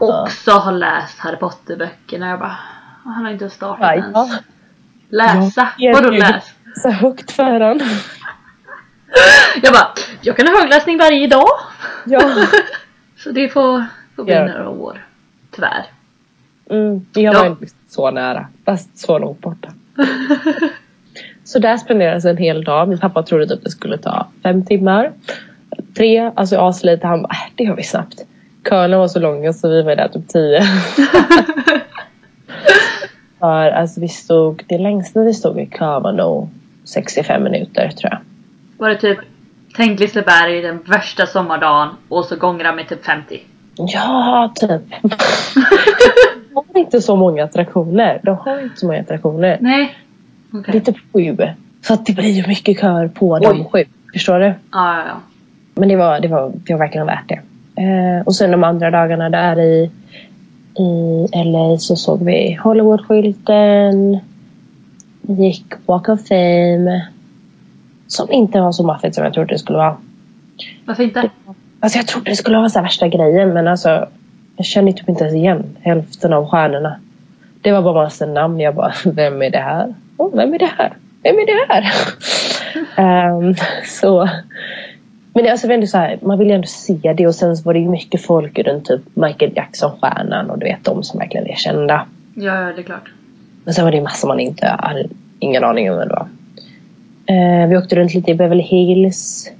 också 0.00 0.50
har 0.50 0.72
läst 0.72 1.18
Harry 1.18 1.36
Potter 1.36 1.76
böckerna. 1.76 2.28
Jag 2.28 2.38
bara, 2.38 2.58
han 3.04 3.24
har 3.24 3.32
inte 3.32 3.50
startat 3.50 3.80
Ja, 3.80 3.94
ens. 3.94 4.12
ja. 4.14 4.28
Läsa? 5.08 5.68
Vadå 5.94 6.10
läs? 6.10 6.54
Så 6.82 6.90
högt 6.90 7.30
för 7.30 7.60
han. 7.60 7.80
Jag 9.62 9.72
bara, 9.72 9.88
jag 10.20 10.36
kan 10.36 10.46
ha 10.48 10.60
högläsning 10.60 10.98
varje 10.98 11.26
dag. 11.26 11.48
Ja. 12.04 12.20
Så 13.16 13.30
det 13.30 13.48
får, 13.48 13.84
får 14.16 14.24
bli 14.24 14.34
Ja. 14.34 14.44
några 14.46 14.68
år. 14.68 15.06
Tyvärr. 15.50 15.86
Mm, 16.70 17.06
jag 17.12 17.34
Ja. 17.34 17.38
var 17.40 17.46
inte 17.46 17.66
så 17.88 18.10
nära. 18.10 18.46
Fast 18.64 18.98
så 18.98 19.18
långt 19.18 19.40
borta. 19.40 19.68
Så 21.48 21.58
där 21.58 21.76
spenderades 21.76 22.24
en 22.24 22.36
hel 22.36 22.64
dag. 22.64 22.88
Min 22.88 22.98
pappa 22.98 23.22
trodde 23.22 23.48
typ 23.48 23.64
det 23.64 23.70
skulle 23.70 23.98
ta 23.98 24.26
fem 24.42 24.64
timmar. 24.64 25.12
Tre, 25.96 26.30
alltså 26.34 26.56
aslite. 26.56 27.06
Han 27.06 27.22
bara, 27.22 27.28
äh, 27.28 27.52
det 27.54 27.64
gör 27.64 27.76
vi 27.76 27.82
snabbt. 27.82 28.24
Köerna 28.68 28.98
var 28.98 29.08
så 29.08 29.18
långa 29.18 29.52
så 29.52 29.68
vi 29.68 29.82
var 29.82 29.96
där 29.96 30.08
typ 30.08 30.28
tio. 30.28 30.62
För 33.38 33.70
alltså 33.70 34.00
vi 34.00 34.08
stod, 34.08 34.64
det 34.66 34.78
längsta 34.78 35.22
vi 35.22 35.34
stod 35.34 35.60
i 35.60 35.66
kö 35.66 36.00
var 36.00 36.12
nog 36.12 36.48
65 36.84 37.42
minuter 37.44 37.88
tror 37.88 38.12
jag. 38.12 38.18
Var 38.78 38.88
det 38.88 38.96
typ, 38.96 39.18
tänk 39.76 40.00
Liseberg 40.00 40.62
den 40.62 40.78
värsta 40.86 41.26
sommardagen 41.26 41.88
och 42.08 42.24
så 42.24 42.36
gångra 42.36 42.72
med 42.72 42.88
typ 42.88 43.04
50. 43.04 43.40
Ja, 43.74 44.52
typ. 44.54 44.82
De 46.48 46.64
har 46.74 46.78
inte 46.80 47.00
så 47.00 47.16
många 47.16 47.44
attraktioner. 47.44 48.20
De 48.22 48.36
har 48.36 48.60
inte 48.60 48.76
så 48.76 48.86
många 48.86 49.00
attraktioner. 49.00 49.58
Nej. 49.60 49.94
Det 50.50 50.74
är 50.76 50.80
typ 50.80 50.96
sju. 51.12 51.36
Så 51.82 51.94
att 51.94 52.06
det 52.06 52.12
blir 52.12 52.30
ju 52.30 52.46
mycket 52.46 52.80
kör 52.80 53.08
på 53.08 53.38
de 53.38 53.46
Oj. 53.46 53.68
sju. 53.72 53.84
Förstår 54.12 54.40
du? 54.40 54.46
Ja, 54.46 54.54
ja, 54.72 55.04
ja. 55.08 55.20
Men 55.74 55.88
det 55.88 55.96
var, 55.96 56.20
det 56.20 56.28
var, 56.28 56.52
det 56.54 56.72
var 56.72 56.78
verkligen 56.78 57.06
värt 57.06 57.28
det. 57.28 57.40
Eh, 57.82 58.26
och 58.26 58.34
sen 58.34 58.50
de 58.50 58.64
andra 58.64 58.90
dagarna 58.90 59.30
där 59.30 59.60
i, 59.60 59.90
i 60.78 61.28
LA 61.44 61.78
så 61.78 61.96
såg 61.96 62.24
vi 62.24 62.58
Hollywood-skylten. 62.62 64.18
Gick 65.22 65.64
Walk 65.86 66.08
of 66.08 66.28
Fame. 66.28 67.06
Som 68.06 68.32
inte 68.32 68.60
var 68.60 68.72
så 68.72 68.86
maffigt 68.86 69.14
som 69.14 69.24
jag 69.24 69.34
trodde 69.34 69.54
det 69.54 69.58
skulle 69.58 69.78
vara. 69.78 69.96
Varför 70.84 71.02
inte? 71.02 71.30
Alltså 71.80 71.98
jag 71.98 72.06
trodde 72.06 72.30
det 72.30 72.36
skulle 72.36 72.56
vara 72.56 72.68
så 72.68 72.82
värsta 72.82 73.08
grejen 73.08 73.52
men 73.52 73.68
alltså 73.68 74.08
jag 74.56 74.66
kände 74.66 74.92
typ 74.92 75.08
inte 75.08 75.24
ens 75.24 75.36
igen 75.36 75.76
hälften 75.80 76.32
av 76.32 76.48
stjärnorna. 76.48 76.96
Det 77.60 77.72
var 77.72 77.82
bara 77.82 78.04
massa 78.04 78.26
namn. 78.26 78.60
Jag 78.60 78.74
bara, 78.74 78.92
vem 79.04 79.42
är 79.42 79.50
det 79.50 79.58
här? 79.58 79.94
Oh, 80.18 80.36
vem 80.36 80.54
är 80.54 80.58
det 80.58 80.72
här? 80.78 80.92
Vem 81.22 81.36
är 81.36 81.46
det 81.46 81.72
här? 81.72 81.92
Ehm, 82.96 83.54
så. 83.86 84.28
Men 85.34 85.50
alltså, 85.50 85.68
ändå 85.68 85.86
så 85.86 85.98
här, 85.98 86.18
man 86.22 86.38
vill 86.38 86.48
ju 86.48 86.54
ändå 86.54 86.66
se 86.66 87.12
det 87.16 87.26
och 87.26 87.34
sen 87.34 87.56
så 87.56 87.64
var 87.64 87.74
det 87.74 87.80
ju 87.80 87.88
mycket 87.88 88.22
folk 88.22 88.58
runt 88.58 88.84
typ 88.84 89.00
Michael 89.14 89.52
Jackson-stjärnan 89.56 90.50
och 90.50 90.58
du 90.58 90.66
vet 90.66 90.84
de 90.84 91.02
som 91.02 91.18
verkligen 91.18 91.46
är 91.46 91.56
kända. 91.56 92.06
Ja, 92.34 92.60
ja, 92.60 92.72
det 92.72 92.80
är 92.80 92.84
klart. 92.84 93.10
Men 93.64 93.74
sen 93.74 93.84
var 93.84 93.90
det 93.90 93.96
ju 93.96 94.02
massor 94.02 94.28
man 94.28 94.40
inte 94.40 94.66
hade 94.78 95.08
ingen 95.38 95.64
aning 95.64 95.90
om 95.90 95.98
vem 95.98 96.08
det 96.08 96.14
var. 96.14 96.28
Eh, 97.26 97.68
vi 97.68 97.76
åkte 97.76 97.96
runt 97.96 98.14
lite 98.14 98.30
i 98.30 98.34
Beverly 98.34 98.62
Hills. 98.62 99.50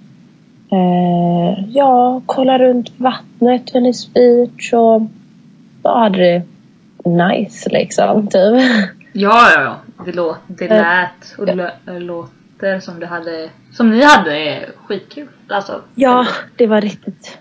Eh, 0.72 1.64
ja, 1.68 2.22
kolla 2.26 2.58
runt 2.58 2.92
vattnet, 2.96 3.74
Venice 3.74 4.08
Beach 4.14 4.72
och 4.72 5.02
bara 5.82 5.98
hade 5.98 6.18
det 6.18 6.42
nice 7.04 7.70
liksom. 7.70 8.26
Typ. 8.26 8.62
Ja, 9.12 9.50
ja, 9.54 9.62
ja. 9.62 9.76
Det, 10.04 10.12
lå 10.12 10.36
det 10.46 10.64
Eh, 10.64 10.70
lät 10.70 11.34
och 11.38 11.56
lö 11.56 11.70
låter 11.98 12.80
som 12.80 13.00
du 13.00 13.06
hade, 13.06 13.50
som 13.72 13.90
ni 13.90 14.02
hade 14.04 14.66
skitkul. 14.86 15.28
Alltså, 15.48 15.80
Ja, 15.94 16.26
det 16.56 16.66
var 16.66 16.80
riktigt. 16.80 17.38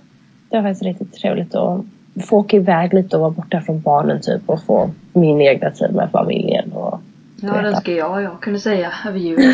Det 0.50 0.56
var 0.58 0.64
faktiskt 0.64 0.84
riktigt 0.84 1.14
trevligt 1.14 1.56
att 1.56 1.82
få 2.30 2.38
åka 2.38 2.58
iväg 2.58 2.94
lite 2.94 3.16
och 3.16 3.22
vara 3.22 3.32
borta 3.32 3.62
från 3.62 3.82
barnen 3.82 4.22
typ 4.22 4.42
och 4.50 4.64
få 4.64 4.90
min 5.14 5.42
egna 5.42 5.72
tid 5.72 5.92
med 5.96 6.12
familjen. 6.12 6.72
Och, 6.72 7.02
Ja, 7.42 7.54
det 7.62 7.68
önskar 7.68 7.94
jag 7.94 8.22
jag 8.22 8.40
kunde 8.42 8.60
säga 8.60 8.94
över 9.08 9.20
jul. 9.20 9.40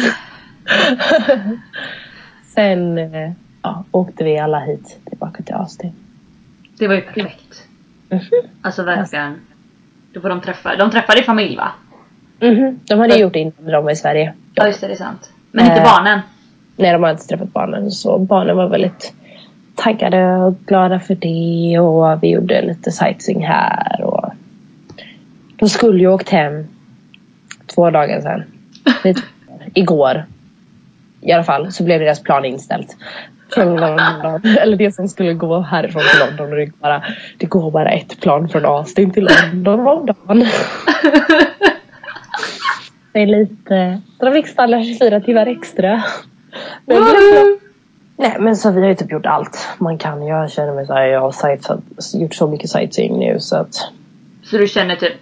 Sen 2.56 2.98
eh, 2.98 3.32
ja, 3.62 3.84
åkte 3.92 4.24
vi 4.24 4.40
alla 4.40 4.60
hit 4.60 5.00
tillbaka 5.10 5.44
till 5.44 5.56
Austin. 5.56 5.92
Det 6.78 6.88
var 6.88 6.96
ju 6.96 7.02
perfekt. 7.02 7.68
Mhm. 8.10 8.22
Alltså 8.62 8.84
verkligen. 8.84 9.40
Då 10.14 10.22
får 10.22 10.30
de 10.30 10.42
träffa, 10.42 10.76
de 10.76 10.92
träffade 10.92 11.24
familj 11.24 11.56
va? 11.56 11.72
Mhm. 12.44 12.80
De 12.88 13.00
hade 13.00 13.14
Ja. 13.14 13.20
gjort 13.20 13.34
det 13.34 13.40
innan 13.40 13.54
de 13.72 13.84
var 13.84 13.92
i 13.92 13.96
Sverige. 13.96 14.34
Ja 14.54 14.68
just 14.68 14.82
det, 14.82 14.88
det 14.88 14.94
är 14.94 14.98
sant. 14.98 15.30
Men 15.52 15.66
inte 15.66 15.78
Eh. 15.78 15.84
barnen. 15.84 16.20
Nej, 16.76 16.94
de 16.94 17.04
har 17.04 17.12
inte 17.12 17.28
träffat 17.28 17.54
barnen. 17.54 17.92
Så 17.92 18.18
barnen 18.18 18.58
var 18.58 18.68
väldigt 18.70 19.14
taggade 19.76 20.36
och 20.36 20.56
glada 20.66 21.00
för 21.00 21.16
det. 21.16 21.80
Och 21.80 22.24
vi 22.24 22.30
gjorde 22.30 22.62
lite 22.62 22.92
sightseeing 22.92 23.46
här. 23.46 24.02
Och 24.04 24.26
de 25.56 25.70
skulle 25.70 26.00
ju 26.00 26.08
åkt 26.08 26.30
hem 26.30 26.68
två 27.76 27.90
dagar 27.90 28.22
sedan. 28.22 28.44
Lite- 29.04 29.22
Igår. 29.74 30.26
I 31.22 31.32
alla 31.32 31.44
fall 31.44 31.72
så 31.72 31.84
blev 31.84 32.00
deras 32.00 32.24
plan 32.24 32.46
inställt. 32.46 32.96
Från 33.54 33.76
London. 33.76 34.42
Eller 34.62 34.78
det 34.78 34.92
som 34.96 35.08
skulle 35.08 35.34
gå 35.34 35.60
härifrån 35.60 36.02
till 36.12 36.20
London. 36.20 36.50
Och 36.52 36.58
det, 36.66 36.80
bara, 36.80 37.04
det 37.38 37.46
går 37.46 37.72
bara 37.72 37.90
ett 37.92 38.20
plan 38.22 38.50
från 38.50 38.66
Austin 38.66 39.12
till 39.12 39.28
London 39.54 39.88
om 39.88 40.06
dagen. 40.06 40.46
Det 43.14 43.20
är 43.20 43.26
lite... 43.28 44.02
De 44.20 44.34
fick 44.34 44.48
stanna 44.48 44.84
24 44.84 45.20
timmar 45.20 45.46
extra. 45.46 46.04
Men 46.86 47.04
Nej 48.18 48.36
men 48.40 48.56
så 48.56 48.72
vi 48.72 48.82
har 48.82 48.88
ju 48.88 48.96
typ 48.96 49.12
gjort 49.12 49.26
allt 49.26 49.68
man 49.78 49.98
kan. 49.98 50.26
Jag 50.28 50.52
känner 50.52 50.74
mig 50.74 50.86
såhär, 50.86 51.04
jag 51.06 51.22
har 51.22 51.32
sight- 51.32 52.22
gjort 52.22 52.36
så 52.36 52.48
mycket 52.48 52.70
sightseeing 52.70 53.20
nu 53.20 53.40
så 53.40 53.56
att 53.56 53.74
Så 54.44 54.58
du 54.58 54.68
känner 54.68 54.96
typ 54.96 55.18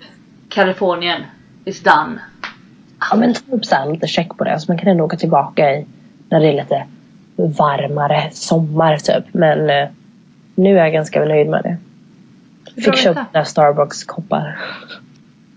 Kalifornien 0.50 1.21
is 1.65 1.83
done. 1.83 2.19
Ja 3.10 3.15
men 3.15 3.33
typ 3.33 3.65
såhär 3.65 3.91
lite 3.91 4.07
check 4.07 4.38
på 4.38 4.43
det. 4.43 4.60
Så 4.60 4.71
man 4.71 4.77
kan 4.77 4.88
ändå 4.88 5.03
åka 5.03 5.17
tillbaka 5.17 5.71
i 5.75 5.86
när 6.29 6.39
det 6.39 6.48
är 6.48 6.53
lite 6.53 6.86
varmare 7.36 8.29
sommar 8.31 8.98
typ. 8.98 9.25
Men 9.31 9.69
eh, 9.69 9.89
nu 10.55 10.77
är 10.79 10.83
jag 10.83 10.93
ganska 10.93 11.25
nöjd 11.25 11.48
med 11.50 11.63
det. 11.63 11.77
Fick 12.81 12.95
köpa 12.95 13.25
några 13.33 13.45
Starbucks-koppar. 13.45 14.60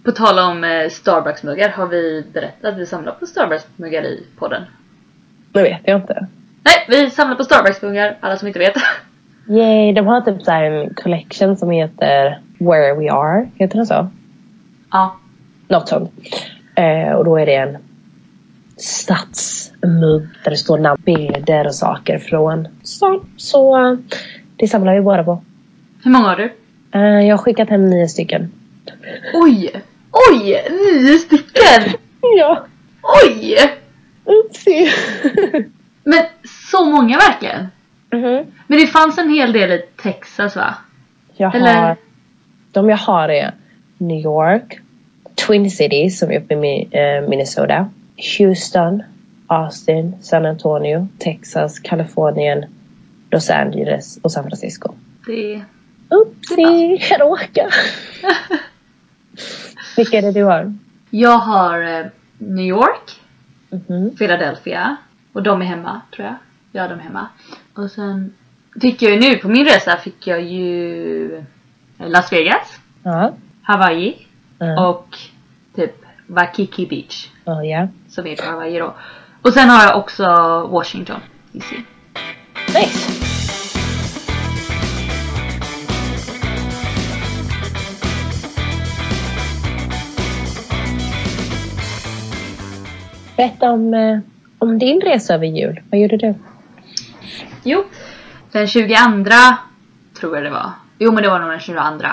På 0.05 0.13
tal 0.13 0.39
om 0.39 0.65
eh, 0.65 0.89
Starbucks-muggar, 0.89 1.69
har 1.69 1.87
vi 1.87 2.25
berättat 2.33 2.65
att 2.65 2.79
vi 2.79 2.87
samlar 2.87 3.13
på 3.13 3.27
Starbucks-muggar 3.27 4.03
i 4.03 4.27
podden? 4.39 4.63
Det 5.53 5.63
vet 5.63 5.81
jag 5.85 6.01
inte. 6.01 6.27
Nej, 6.63 6.75
vi 6.89 7.11
samlar 7.11 7.37
på 7.37 7.43
Starbucks-muggar, 7.43 8.17
alla 8.21 8.37
som 8.37 8.49
inte 8.49 8.59
vet. 8.59 8.75
Yay, 9.49 9.93
de 9.93 10.07
har 10.07 10.21
typ 10.21 10.43
så 10.43 10.53
en 10.53 10.95
collection 10.95 11.57
som 11.57 11.71
heter 11.71 12.41
Where 12.59 12.95
We 12.95 13.13
Are. 13.13 13.49
Heter 13.55 13.77
den 13.77 13.87
så? 13.87 14.09
ja. 14.91 15.17
Något 15.69 15.89
sånt. 15.89 16.11
Eh, 16.75 17.13
och 17.13 17.25
då 17.25 17.37
är 17.37 17.47
det 17.47 17.55
en 17.55 17.77
stadsmugg 18.77 20.29
där 20.45 20.51
det 20.51 20.57
står 20.57 20.79
namn, 20.79 21.03
bilder 21.05 21.67
och 21.67 21.75
saker 21.75 22.19
från 22.19 22.69
stan. 22.83 23.27
Så 23.37 23.97
det 24.57 24.69
samlar 24.69 24.95
vi 24.95 25.01
båda 25.01 25.25
på. 25.25 25.43
Hur 26.05 26.11
många 26.11 26.29
har 26.29 26.37
du? 26.37 26.53
Eh, 26.93 27.27
jag 27.27 27.37
har 27.37 27.39
skickat 27.43 27.69
hem 27.69 27.91
nio 27.91 28.09
stycken. 28.09 28.53
Oj! 29.35 29.73
Oj! 30.31 30.63
Nio 30.71 31.19
stycken! 31.19 31.93
Ja, 32.39 32.67
Oj! 33.03 33.57
oopsie. 34.25 34.93
Men 36.05 36.25
så 36.71 36.85
många 36.85 37.19
verkligen? 37.19 37.67
Mhm. 38.13 38.47
Men 38.67 38.79
det 38.79 38.87
fanns 38.87 39.19
en 39.19 39.31
hel 39.31 39.53
del 39.53 39.71
i 39.71 39.83
Texas 40.03 40.57
va? 40.57 40.75
Jag 41.37 41.51
har, 41.51 41.59
Eller? 41.59 41.97
De 42.73 42.89
jag 42.89 42.97
har 42.97 43.29
är 43.29 43.55
New 43.99 44.25
York, 44.25 44.81
Twin 45.47 45.71
Cities 45.71 46.19
som 46.19 46.31
är 46.31 46.41
uppe 46.41 46.55
i 46.55 46.89
eh, 46.91 47.29
Minnesota, 47.29 47.91
Houston, 48.39 49.03
Austin, 49.47 50.15
San 50.23 50.47
Antonio, 50.47 51.09
Texas, 51.19 51.79
Kalifornien, 51.79 52.65
Los 53.31 53.51
Angeles 53.51 54.19
och 54.23 54.33
San 54.33 54.45
Francisco. 54.45 54.95
Det... 55.27 55.63
Oopsie, 56.11 56.99
jag 57.11 57.21
råkar. 57.21 57.75
Vilka 59.97 60.19
är 60.19 60.23
det 60.23 60.33
du 60.33 60.43
har? 60.45 60.75
Jag 61.11 61.39
har 61.39 61.81
eh, 62.01 62.07
New 62.39 62.67
York, 62.67 63.21
Mhm. 63.89 64.11
Philadelphia 64.17 64.97
och 65.33 65.43
de 65.43 65.61
är 65.63 65.67
hemma 65.67 66.01
tror 66.17 66.27
jag. 66.27 66.35
Ja, 66.73 66.89
de 66.89 66.95
är 66.99 67.03
hemma. 67.03 67.27
Och 67.75 67.91
sen 67.91 68.35
fick 68.81 69.03
jag 69.03 69.13
ju 69.13 69.21
nu 69.21 69.37
på 69.37 69.49
min 69.49 69.65
resa 69.65 69.97
fick 69.97 70.27
jag 70.27 70.43
ju 70.43 71.37
eh, 71.99 72.09
Las 72.09 72.33
Vegas, 72.33 72.81
Ja. 73.03 73.33
Hawaii 73.63 74.27
Ja. 74.59 74.89
och 74.89 75.19
typ 75.77 75.95
Waikiki 76.27 76.87
Beach 76.87 77.29
Oh, 77.45 77.67
ja. 77.69 77.89
som 78.09 78.27
är 78.27 78.37
på 78.37 78.45
Hawaii 78.51 78.79
då. 78.79 78.95
Och 79.43 79.53
sen 79.53 79.69
har 79.69 79.83
jag 79.85 79.99
också 79.99 80.25
Washington 80.71 81.21
DC. 81.53 81.77
Nice. 82.69 83.34
Berätta 93.37 93.71
om, 93.71 93.95
eh, 93.95 94.19
om 94.59 94.79
din 94.79 95.01
resa 95.01 95.35
över 95.35 95.47
jul. 95.47 95.81
Vad 95.91 96.01
gjorde 96.01 96.17
du? 96.17 96.35
Jo, 97.63 97.85
den 98.53 98.67
22 98.67 98.95
tror 100.21 100.35
jag 100.37 100.45
det 100.45 100.51
var. 100.51 100.71
Jo 100.99 101.13
men 101.13 101.23
det 101.23 101.29
var 101.29 101.41
nog 101.41 101.51
den 101.51 101.61
22 101.61 102.09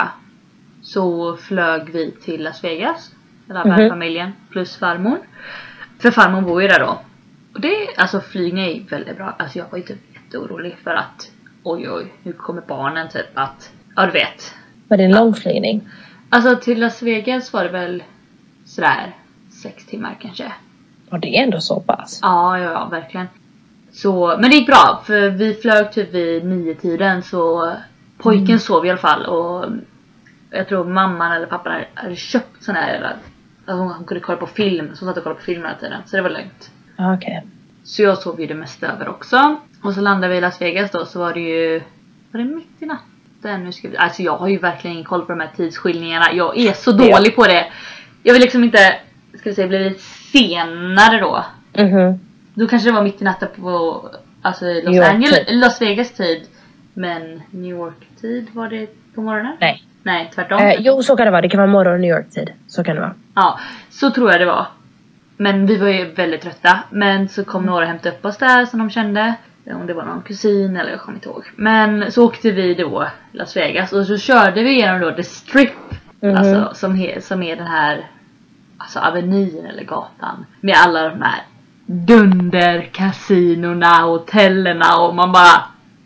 så 0.82 1.36
flög 1.36 1.90
vi 1.92 2.10
till 2.10 2.42
Las 2.42 2.64
Vegas. 2.64 3.10
Hela 3.48 3.64
Mhm. 3.64 3.88
familjen 3.88 4.32
plus 4.50 4.76
farmor. 4.76 5.18
För 5.98 6.10
farmor 6.10 6.40
bor 6.40 6.62
ju 6.62 6.68
där 6.68 6.80
då. 6.80 7.00
Och 7.54 7.60
det, 7.60 7.76
alltså 7.96 8.20
flygning 8.20 8.64
är 8.64 8.80
väldigt 8.90 9.16
bra. 9.16 9.34
Alltså 9.38 9.58
jag 9.58 9.66
var 9.70 9.78
ju 9.78 9.84
typ 9.84 9.98
jätteorolig 10.14 10.76
för 10.84 10.94
att 10.94 11.30
oj 11.62 11.90
oj, 11.90 12.12
nu 12.22 12.32
kommer 12.32 12.62
barnen 12.62 13.08
typ 13.08 13.26
att, 13.34 13.70
ja 13.96 14.06
du 14.06 14.12
vet. 14.12 14.54
Var 14.88 14.96
det 14.96 15.04
en 15.04 15.10
lång 15.12 15.34
flygning? 15.34 15.88
Alltså 16.30 16.56
till 16.56 16.80
Las 16.80 17.02
Vegas 17.02 17.52
var 17.52 17.64
det 17.64 17.70
väl 17.70 18.02
sådär 18.64 19.12
sex 19.62 19.86
timmar 19.86 20.16
kanske. 20.20 20.52
Och 21.12 21.20
det 21.20 21.38
är 21.38 21.42
ändå 21.42 21.60
så 21.60 21.80
pass. 21.80 22.18
Ja, 22.22 22.58
ja, 22.58 22.72
ja, 22.72 22.88
verkligen. 22.90 23.26
Så, 23.92 24.36
men 24.40 24.50
det 24.50 24.56
gick 24.56 24.66
bra 24.66 25.02
för 25.06 25.30
vi 25.30 25.54
flög 25.54 25.92
typ 25.92 26.14
vid 26.14 26.44
nio 26.44 26.74
tiden 26.74 27.22
så 27.22 27.72
pojken 28.18 28.60
sov 28.60 28.86
i 28.86 28.90
alla 28.90 28.98
fall 28.98 29.26
och 29.26 29.66
jag 30.50 30.68
tror 30.68 30.84
mamman 30.84 31.32
eller 31.32 31.46
pappan 31.46 31.72
hade, 31.72 31.86
hade 31.94 32.16
köpt 32.16 32.64
sån 32.64 32.74
här, 32.74 33.16
alltså 33.66 33.82
hon 33.82 34.04
kunde 34.04 34.20
kolla 34.20 34.38
på 34.38 34.46
film, 34.46 34.90
så 34.94 35.04
hon 35.04 35.14
satt 35.14 35.16
och 35.16 35.22
kollade 35.22 35.40
på 35.40 35.44
film 35.44 35.62
hela 35.62 35.74
tiden. 35.74 36.02
Så 36.06 36.16
det 36.16 36.22
var 36.22 36.30
lugnt. 36.30 36.70
Ah, 36.96 37.14
Okej. 37.14 37.46
Så 37.84 38.02
jag 38.02 38.18
sov 38.18 38.40
ju 38.40 38.46
det 38.46 38.54
mesta 38.54 38.86
över 38.86 39.08
också. 39.08 39.56
Och 39.82 39.94
så 39.94 40.00
landade 40.00 40.32
vi 40.32 40.38
i 40.38 40.40
Las 40.40 40.60
Vegas 40.60 40.90
då 40.90 41.04
så 41.06 41.18
var 41.18 41.34
det 41.34 41.40
ju, 41.40 41.82
var 42.32 42.40
det 42.40 42.44
mitt 42.44 42.82
i 42.82 42.86
natten? 42.86 43.64
Nu 43.64 43.72
ska 43.72 43.88
vi, 43.88 43.96
alltså 43.96 44.22
jag 44.22 44.36
har 44.36 44.48
ju 44.48 44.58
verkligen 44.58 44.94
ingen 44.96 45.06
koll 45.06 45.22
på 45.22 45.32
de 45.32 45.40
här 45.40 45.50
tidsskillningarna. 45.56 46.32
Jag 46.32 46.58
är 46.58 46.72
så 46.72 46.92
dålig 46.92 47.36
på 47.36 47.44
det. 47.44 47.66
Jag 48.22 48.32
vill 48.32 48.42
liksom 48.42 48.64
inte, 48.64 48.94
ska 49.42 49.50
vi 49.50 49.54
säga, 49.54 49.68
bli 49.68 49.88
lite 49.88 50.00
senare 50.32 51.20
då. 51.20 51.44
Mhm. 51.82 52.20
Då 52.54 52.66
kanske 52.68 52.88
det 52.88 52.94
var 52.94 53.02
mitt 53.02 53.22
i 53.22 53.24
natten 53.24 53.48
på 53.60 54.00
alltså 54.42 54.64
Los 54.64 54.84
New 54.84 54.94
York 54.94 55.08
Angeles, 55.08 55.46
tid. 55.46 55.58
Las 55.58 55.82
Vegas 55.82 56.12
tid. 56.12 56.42
Men 56.94 57.42
New 57.50 57.70
York 57.70 58.08
tid 58.20 58.48
var 58.52 58.68
det 58.68 58.86
på 59.14 59.20
morgonen? 59.20 59.56
Nej. 59.60 59.84
Nej, 60.02 60.30
tvärtom. 60.34 60.62
Eh, 60.62 60.74
jo, 60.78 61.02
så 61.02 61.16
kan 61.16 61.26
det 61.26 61.30
vara. 61.30 61.40
Det 61.42 61.48
kan 61.48 61.58
vara 61.58 61.70
morgon 61.70 62.00
New 62.00 62.10
York-tid. 62.10 62.50
Så 62.66 62.84
kan 62.84 62.94
det 62.94 63.00
vara. 63.00 63.14
Ja, 63.34 63.58
så 63.90 64.10
tror 64.10 64.30
jag 64.30 64.40
det 64.40 64.46
var. 64.46 64.66
Men 65.36 65.66
vi 65.66 65.76
var 65.76 65.88
ju 65.88 66.04
väldigt 66.04 66.40
trötta. 66.40 66.78
Men 66.90 67.28
så 67.28 67.44
kom 67.44 67.66
några 67.66 67.82
och 67.82 67.88
hämtade 67.88 68.16
upp 68.16 68.24
oss 68.24 68.36
där 68.36 68.66
som 68.66 68.78
de 68.78 68.90
kände. 68.90 69.34
Om 69.66 69.86
det 69.86 69.94
var 69.94 70.04
någon 70.04 70.22
kusin 70.22 70.76
eller 70.76 70.90
jag 70.90 71.00
kommer 71.00 71.16
inte 71.16 71.28
ihåg. 71.28 71.44
Men 71.56 72.12
så 72.12 72.26
åkte 72.26 72.50
vi 72.50 72.74
då 72.74 73.08
Las 73.32 73.56
Vegas 73.56 73.92
och 73.92 74.06
så 74.06 74.18
körde 74.18 74.62
vi 74.62 74.70
igenom 74.70 75.00
då 75.00 75.12
The 75.12 75.22
Strip. 75.22 75.72
Mhm. 76.20 76.36
Alltså 76.36 76.70
som, 76.74 76.94
he, 76.94 77.20
som 77.20 77.42
är 77.42 77.56
den 77.56 77.66
här 77.66 78.06
alltså 78.82 78.98
avenyn 78.98 79.66
eller 79.66 79.84
gatan. 79.84 80.46
Med 80.60 80.76
alla 80.76 81.08
de 81.08 81.22
här 81.22 81.42
dunderkasinorna, 81.86 84.02
hotellerna 84.02 84.96
och 84.96 85.14
man 85.14 85.32
bara 85.32 85.62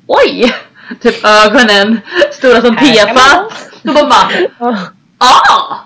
Oj! 0.06 0.54
Typ 1.00 1.24
ögonen 1.24 2.00
stora 2.32 2.60
som 2.60 2.76
tefat. 2.76 3.70
Och 3.82 3.94
man 3.94 4.08
bara. 4.08 4.28
Ah! 5.18 5.76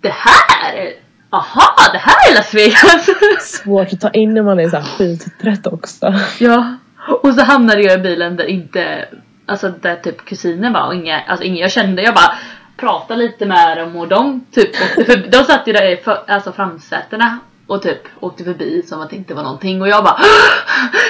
Det 0.00 0.14
här! 0.14 0.92
Aha, 1.30 1.74
det 1.92 1.98
här 1.98 2.30
är 2.30 2.34
Las 2.34 2.54
Vegas! 2.54 3.08
Svårt 3.62 3.92
att 3.92 4.00
ta 4.00 4.10
in 4.10 4.34
när 4.34 4.42
man 4.42 4.60
är 4.60 4.68
så 4.68 4.76
här 4.76 4.84
skittrött 4.84 5.66
också. 5.66 6.14
ja. 6.38 6.74
Och 7.22 7.34
så 7.34 7.42
hamnade 7.42 7.82
jag 7.82 7.98
i 7.98 8.02
bilen 8.02 8.36
där 8.36 8.44
inte, 8.44 9.08
alltså 9.46 9.68
där 9.68 9.96
typ 9.96 10.24
kusinen 10.24 10.72
var 10.72 10.86
och 10.86 10.94
inga, 10.94 11.20
alltså 11.20 11.44
ingen 11.44 11.58
jag 11.58 11.72
kände. 11.72 12.02
Jag 12.02 12.14
bara 12.14 12.34
pratade 12.78 13.22
lite 13.22 13.46
med 13.46 13.78
dem 13.78 13.96
och 13.96 14.08
de 14.08 14.46
typ 14.52 14.76
förbi, 14.76 15.28
de 15.32 15.44
satt 15.44 15.68
ju 15.68 15.72
där 15.72 15.92
i 15.92 15.96
för, 15.96 16.24
alltså 16.26 16.52
framsätena 16.52 17.38
och 17.66 17.82
typ 17.82 18.02
åkte 18.20 18.44
förbi 18.44 18.82
som 18.86 19.00
att 19.00 19.10
det 19.10 19.16
inte 19.16 19.34
var 19.34 19.42
någonting 19.42 19.82
och 19.82 19.88
jag 19.88 20.04
bara 20.04 20.16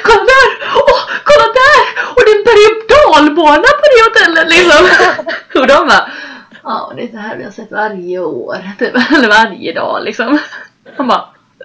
Kolla 0.05 0.25
där! 0.25 0.49
Åh, 0.75 1.03
kolla 1.25 1.49
där! 1.63 1.81
Och 2.15 2.23
det 2.25 2.31
är 2.31 2.39
en 2.39 2.45
berg 2.45 2.69
på 3.81 3.87
det 3.93 4.05
hotellet 4.05 4.49
liksom! 4.49 4.89
och 5.61 5.67
de 5.67 5.89
bara 5.89 6.11
Ja, 6.63 6.93
det 6.97 7.03
är 7.03 7.13
det 7.13 7.19
här 7.19 7.37
vi 7.37 7.45
har 7.45 7.51
sett 7.51 7.71
varje 7.71 8.19
år, 8.19 8.57
typ, 8.79 8.95
eller 9.13 9.29
varje 9.29 9.73
dag 9.73 10.05
liksom. 10.05 10.39
Man 10.99 11.09
bara 11.09 11.25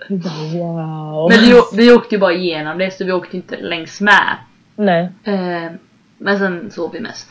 Wow. 0.09 1.29
Men 1.29 1.39
vi, 1.39 1.61
vi 1.73 1.91
åkte 1.91 2.15
ju 2.15 2.19
bara 2.19 2.33
igenom 2.33 2.77
det 2.77 2.91
så 2.91 3.05
vi 3.05 3.11
åkte 3.11 3.35
inte 3.35 3.57
längs 3.57 4.01
med. 4.01 4.37
Nej. 4.75 5.11
Eh, 5.23 5.71
men 6.17 6.39
sen 6.39 6.71
sov 6.71 6.91
vi 6.91 6.99
mest. 6.99 7.27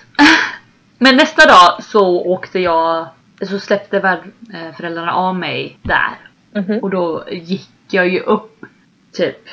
Men 1.02 1.16
nästa 1.16 1.46
dag 1.46 1.82
så 1.84 2.20
åkte 2.20 2.58
jag, 2.58 3.06
så 3.40 3.58
släppte 3.58 4.00
värdföräldrarna 4.00 5.12
av 5.12 5.34
mig 5.34 5.78
där. 5.82 6.18
Mhm. 6.52 6.78
Och 6.78 6.90
då 6.90 7.24
gick 7.30 7.70
jag 7.90 8.08
ju 8.08 8.20
upp 8.20 8.64
typ, 9.12 9.48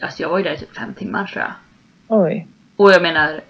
alltså 0.00 0.22
jag 0.22 0.28
var 0.28 0.38
ju 0.38 0.44
där 0.44 0.52
i 0.52 0.58
typ 0.58 0.76
fem 0.76 0.94
timmar 0.94 1.26
tror 1.26 1.44
jag. 1.44 1.52
Oj. 2.08 2.46
Och 2.76 2.92
jag 2.92 3.02
menar, 3.02 3.40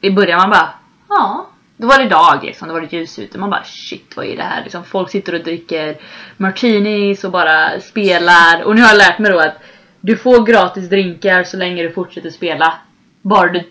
i 0.00 0.10
början 0.10 0.38
man 0.40 0.50
bara, 0.50 0.74
ja. 1.08 1.46
Då 1.76 1.86
var 1.86 1.98
det 1.98 2.08
dag 2.08 2.40
liksom, 2.42 2.68
då 2.68 2.74
var 2.74 2.80
det 2.80 2.92
ljus 2.92 3.18
ute. 3.18 3.38
Man 3.38 3.50
bara 3.50 3.64
shit 3.64 4.16
vad 4.16 4.26
är 4.26 4.36
det 4.36 4.42
här? 4.42 4.62
Liksom, 4.62 4.84
folk 4.84 5.10
sitter 5.10 5.34
och 5.34 5.40
dricker 5.40 5.96
martinis 6.36 7.24
och 7.24 7.30
bara 7.30 7.80
spelar. 7.80 8.62
Och 8.62 8.74
nu 8.74 8.82
har 8.82 8.88
jag 8.88 8.98
lärt 8.98 9.18
mig 9.18 9.32
då 9.32 9.38
att 9.38 9.56
du 10.00 10.16
får 10.16 10.46
gratis 10.46 10.88
drinkar 10.88 11.44
så 11.44 11.56
länge 11.56 11.82
du 11.82 11.92
fortsätter 11.92 12.30
spela. 12.30 12.74
Bara 13.22 13.52
du 13.52 13.64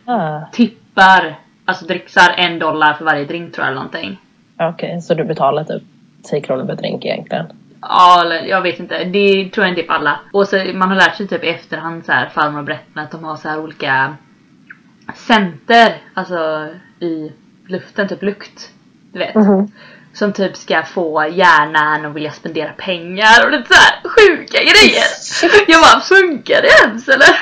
tippar, 0.52 1.40
alltså 1.66 1.86
dricksar 1.86 2.34
en 2.38 2.60
dollar 2.60 2.94
för 2.94 3.06
varje 3.06 3.26
drink 3.26 3.54
tror 3.54 3.66
jag 3.66 3.72
eller 3.72 3.82
någonting. 3.82 4.20
Okej, 4.60 5.02
så 5.02 5.14
du 5.14 5.24
betalar 5.24 5.64
typ 5.64 5.84
10 6.24 6.42
kronor 6.42 6.66
per 6.66 6.76
drink 6.76 7.06
egentligen? 7.06 7.46
Ja, 7.82 8.22
eller 8.22 8.42
jag 8.46 8.62
vet 8.62 8.80
inte. 8.80 9.04
Det 9.04 9.50
tror 9.50 9.66
jag 9.66 9.72
inte 9.72 9.82
är 9.82 9.88
på 9.88 9.94
alla. 9.94 10.20
Och 10.34 10.48
så 10.48 10.64
man 10.74 10.90
har 10.90 10.96
lärt 10.96 11.16
sig 11.16 11.28
typ 11.28 11.44
i 11.44 11.48
efterhand 11.48 12.06
så 12.06 12.12
här 12.12 12.30
farmor 12.30 12.58
har 12.58 12.64
berättat 12.64 13.04
att 13.04 13.12
de 13.12 13.24
har 13.24 13.36
så 13.36 13.50
här 13.50 13.60
olika 13.60 14.16
center, 15.16 15.98
alltså 16.14 16.70
i 17.00 17.32
luften, 17.68 18.08
typ 18.08 18.24
lukt. 18.24 18.72
Du 19.12 19.20
vet. 19.20 19.36
Mhm. 19.36 19.72
Som 20.14 20.34
typ 20.34 20.56
ska 20.56 20.84
få 20.84 21.28
hjärnan 21.28 22.06
att 22.06 22.16
vilja 22.16 22.32
spendera 22.32 22.72
pengar 22.78 23.46
och 23.46 23.52
lite 23.52 23.74
så 23.74 23.80
här 23.80 24.10
sjuka 24.10 24.58
grejer. 24.58 25.04
Jag 25.68 25.82
bara, 25.82 26.02
funkar 26.02 26.62
det 26.62 26.88
ens 26.88 27.08
eller? 27.08 27.40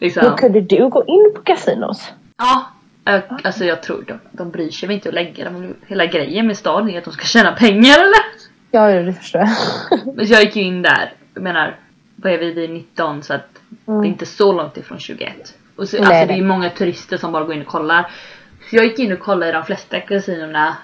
Liksom. 0.00 0.22
Men 0.24 0.36
kunde 0.36 0.60
du 0.60 0.88
gå 0.88 1.04
in 1.06 1.32
på 1.36 1.42
kasinos? 1.42 2.12
Ja, 2.38 2.71
jag, 3.04 3.22
alltså 3.44 3.64
jag 3.64 3.82
tror 3.82 4.04
de, 4.08 4.18
de 4.32 4.50
bryr 4.50 4.70
sig 4.70 4.86
väl 4.86 4.94
inte 4.94 5.08
att 5.08 5.14
lägga 5.14 5.44
dem. 5.44 5.74
Hela 5.86 6.06
grejen 6.06 6.46
med 6.46 6.56
staden 6.56 6.90
är 6.90 6.98
att 6.98 7.04
de 7.04 7.12
ska 7.12 7.24
tjäna 7.24 7.52
pengar 7.52 7.94
eller? 7.94 8.22
Ja, 8.70 9.02
det 9.02 9.12
förstår 9.12 9.40
jag. 9.40 9.50
Men 10.16 10.26
jag 10.26 10.42
gick 10.42 10.56
ju 10.56 10.62
in 10.62 10.82
där, 10.82 11.12
jag 11.34 11.42
menar, 11.42 11.76
vad 12.16 12.32
är 12.32 12.38
vi, 12.38 12.52
vi 12.52 12.64
är 12.64 12.68
19 12.68 13.22
så 13.22 13.34
att 13.34 13.48
det 13.86 13.92
är 13.92 14.04
inte 14.04 14.26
så 14.26 14.52
långt 14.52 14.76
ifrån 14.76 14.98
21. 14.98 15.54
Och 15.76 15.88
så, 15.88 15.96
Nej, 15.96 16.06
alltså 16.06 16.20
det 16.26 16.32
nej. 16.32 16.40
är 16.40 16.44
många 16.44 16.70
turister 16.70 17.16
som 17.16 17.32
bara 17.32 17.44
går 17.44 17.54
in 17.54 17.60
och 17.60 17.66
kollar. 17.66 18.10
Så 18.70 18.76
jag 18.76 18.84
gick 18.84 18.98
in 18.98 19.12
och 19.12 19.18
kollade 19.20 19.48
i 19.48 19.52
de 19.52 19.64
flesta 19.64 20.00
kasinorna. 20.00 20.76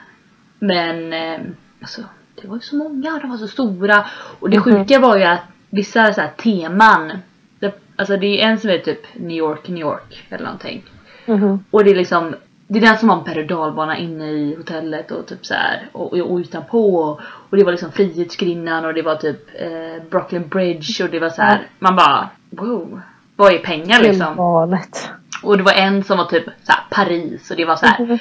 Men 0.59 1.13
eh, 1.13 1.41
alltså, 1.81 2.03
det 2.43 2.49
var 2.49 2.57
ju 2.57 2.61
så 2.61 2.77
många, 2.77 3.19
de 3.19 3.31
var 3.31 3.37
så 3.37 3.49
stora. 3.49 4.07
Och 4.41 4.51
det 4.51 4.57
Mhm. 4.57 4.65
sjuka 4.65 4.99
var 4.99 5.17
ju 5.17 5.25
att 5.25 5.41
vissa 5.71 6.13
så 6.13 6.21
här 6.21 6.29
teman. 6.37 7.19
Det, 7.59 7.75
alltså 7.97 8.17
det 8.17 8.27
är 8.43 8.49
en 8.49 8.59
som 8.59 8.71
är 8.71 8.79
typ 8.79 9.15
New 9.15 9.37
York, 9.37 9.69
New 9.69 9.81
York 9.81 10.25
eller 10.31 10.45
någonting. 10.45 10.85
Mhm. 11.29 11.65
Och 11.71 11.85
det 11.85 11.91
är 11.91 11.95
liksom 11.95 12.35
det 12.71 12.79
är 12.79 12.83
den 12.83 12.99
som 12.99 13.09
har 13.09 13.17
en 13.19 13.25
berg 13.25 14.05
inne 14.05 14.25
i 14.31 14.55
hotellet 14.57 15.11
och 15.11 15.27
typ 15.27 15.47
så 15.47 15.55
här 15.55 15.89
och, 15.93 16.13
och, 16.13 16.19
och 16.19 16.37
utanpå 16.37 16.95
och, 16.97 17.21
och 17.51 17.57
det 17.57 17.65
var 17.65 17.73
liksom 17.73 17.93
Frihetsgrinnan 17.93 18.85
och 18.85 18.95
det 18.95 19.03
var 19.03 19.15
typ 19.17 19.49
eh, 19.61 20.03
Brooklyn 20.11 20.49
Bridge 20.49 21.05
och 21.05 21.11
det 21.11 21.19
var 21.21 21.31
så 21.31 21.43
här 21.43 21.67
man 21.79 21.97
bara 21.97 22.29
wow 22.51 23.01
vad 23.37 23.53
är 23.53 23.59
pengar 23.59 24.03
liksom? 24.03 24.37
galet. 24.37 25.11
Och 25.43 25.57
det 25.57 25.63
var 25.63 25.73
en 25.73 26.05
som 26.05 26.19
var 26.19 26.25
typ 26.25 26.45
så 26.45 26.73
här, 26.73 26.81
Paris 26.91 27.51
och 27.51 27.57
det 27.57 27.65
var 27.65 27.77
så 27.77 27.87
här 27.87 28.05
Mhm. 28.07 28.19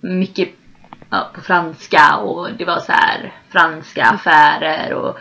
mycket 0.00 0.48
ja, 1.10 1.30
på 1.34 1.40
franska 1.40 2.16
och 2.16 2.48
det 2.58 2.64
var 2.64 2.78
så 2.78 2.92
här 2.92 3.32
franska 3.48 4.04
affärer 4.04 4.94
och 4.94 5.18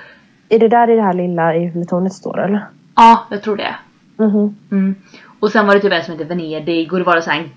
Är 0.49 0.59
det 0.59 0.67
där 0.67 0.89
i 0.89 0.95
det 0.95 1.01
här 1.01 1.13
lilla 1.13 1.53
Eiffeltornet 1.53 2.13
står 2.13 2.39
eller? 2.45 2.65
ja 2.95 3.25
jag 3.29 3.41
tror 3.43 3.57
det. 3.57 3.75
Mhm. 4.17 4.55
Mm. 4.71 4.95
Och 5.43 5.51
sen 5.51 5.67
var 5.67 5.75
det 5.75 5.81
typ 5.81 5.93
en 5.93 6.03
som 6.03 6.13
hette 6.13 6.25
Venedig 6.25 6.93
och 6.93 6.99
det 6.99 7.05
var 7.05 7.15
det 7.15 7.21
så 7.21 7.29
här, 7.29 7.49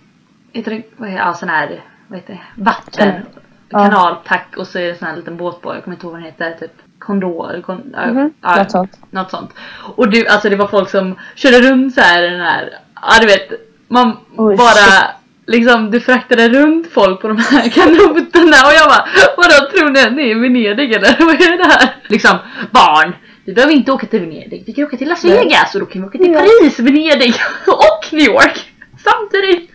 heter 0.53 0.71
det, 0.71 0.83
vad 0.97 1.09
heter, 1.09 1.25
ja, 1.25 1.35
sån 1.35 1.49
här, 1.49 1.85
vad 2.09 2.19
heter 2.19 2.33
det, 2.35 2.63
vatten. 2.63 3.11
Kanal. 3.13 3.23
Ja. 3.69 3.79
Kanal, 3.79 4.17
tack. 4.27 4.55
Och 4.57 4.67
så 4.67 4.79
är 4.79 4.87
det 4.87 4.99
sån 4.99 5.09
här 5.09 5.17
liten 5.17 5.37
båt 5.37 5.61
på, 5.63 5.75
jag 5.75 5.85
kommer 5.85 5.95
inte 5.97 6.07
ihåg 6.07 6.13
vad 6.13 6.23
den 6.23 6.27
heter, 6.27 6.57
typ 6.61 6.73
kondor, 6.99 7.63
kon, 7.67 7.95
Mhm, 8.07 8.33
ja, 8.41 8.57
något 8.57 8.71
sånt. 8.71 8.99
Något 9.11 9.31
sånt. 9.31 9.51
Och 9.97 10.11
du, 10.11 10.27
alltså 10.27 10.49
det 10.49 10.57
var 10.57 10.67
folk 10.67 10.91
som 10.91 11.15
körde 11.35 11.71
runt 11.71 11.95
så 11.95 12.01
här 12.01 12.23
den 12.23 12.41
här, 12.41 12.71
ja 12.95 13.13
du 13.21 13.27
vet, 13.27 13.51
man 13.89 14.17
Oj, 14.37 14.57
bara 14.57 14.73
shit. 14.73 15.05
liksom 15.47 15.91
du 15.91 16.01
fraktade 16.01 16.49
runt 16.49 16.93
folk 16.93 17.21
på 17.21 17.29
de 17.29 17.39
här 17.39 17.69
kanoterna 17.79 18.67
och 18.67 18.73
jag 18.79 18.89
bara 18.89 19.07
vadå 19.37 19.71
tror 19.71 19.91
ni 19.91 20.01
att 20.01 20.13
ni 20.13 20.23
är 20.23 20.37
i 20.37 20.41
Venedig 20.41 20.93
eller 20.95 21.25
vad 21.27 21.35
är 21.35 21.59
det 21.59 21.65
här? 21.65 21.97
Liksom 22.09 22.39
barn 22.71 23.15
vi 23.47 23.55
behöver 23.55 23.75
inte 23.75 23.93
åka 23.93 24.07
till 24.07 24.21
Venedig, 24.21 24.63
vi 24.67 24.73
kan 24.73 24.85
åka 24.85 24.97
till 24.97 25.09
Las. 25.09 25.25
Vegas 25.25 25.75
och 25.75 25.81
då 25.81 25.87
kan 25.87 26.03
vi 26.03 26.09
åka 26.09 26.19
till 26.19 26.33
Ja. 26.33 26.39
Paris, 26.41 26.79
Venedig 26.81 27.35
och 27.67 28.13
New 28.13 28.23
York 28.27 28.73
samtidigt. 29.05 29.71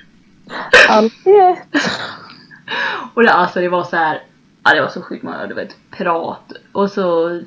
Allt 0.90 1.14
är 1.28 1.56
Och 3.14 3.24
det, 3.24 3.32
alltså 3.34 3.60
det 3.60 3.70
var 3.70 3.84
så 3.84 3.96
här, 3.96 4.22
ja 4.64 4.74
det 4.74 4.82
var 4.82 4.88
så 4.90 5.02
sjukt 5.02 5.24
många, 5.24 5.48
du 5.48 5.54
vet, 5.54 5.76
pirat 5.98 6.52
och 6.72 6.92
så, 6.92 7.40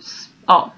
ja. 0.47 0.73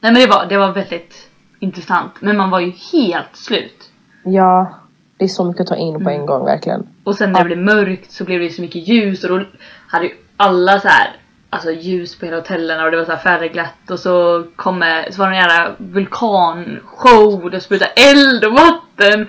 Nej 0.00 0.12
men 0.12 0.20
det 0.22 0.26
var, 0.26 0.46
det 0.46 0.58
var 0.58 0.72
väldigt 0.72 1.28
intressant 1.60 2.12
men 2.20 2.36
man 2.36 2.50
var 2.50 2.60
ju 2.60 2.70
helt 2.92 3.36
slut. 3.36 3.90
Ja, 4.24 4.74
det 5.18 5.24
är 5.24 5.28
så 5.28 5.44
mycket 5.44 5.60
att 5.60 5.66
ta 5.66 5.76
in 5.76 6.04
på 6.04 6.10
en 6.10 6.26
gång 6.26 6.44
verkligen. 6.44 6.86
Och 7.04 7.16
sen 7.16 7.32
när 7.32 7.38
Ja. 7.40 7.44
det 7.44 7.54
blev 7.56 7.76
mörkt 7.76 8.12
så 8.12 8.24
blev 8.24 8.40
det 8.40 8.50
så 8.50 8.62
mycket 8.62 8.88
ljus 8.88 9.24
och 9.24 9.38
då 9.38 9.44
hade 9.88 10.04
ju 10.04 10.14
alla 10.36 10.80
så 10.80 10.88
här 10.88 11.16
Alltså 11.50 11.70
ljus 11.72 12.18
på 12.18 12.26
hela 12.26 12.36
hotellerna 12.38 12.84
och 12.84 12.90
det 12.90 12.96
var 12.96 13.04
så 13.04 13.10
här 13.12 13.18
färgglatt 13.18 13.90
och 13.90 13.98
så 13.98 14.46
kom 14.56 14.82
eh, 14.82 15.10
så 15.10 15.18
var 15.22 15.30
det 15.30 15.36
en 15.36 15.42
jävla 15.42 15.74
vulkanshow 15.78 17.44
och 17.44 17.50
det 17.50 17.60
sprutade 17.60 17.90
eld 17.90 18.44
och 18.44 18.52
vatten. 18.52 19.28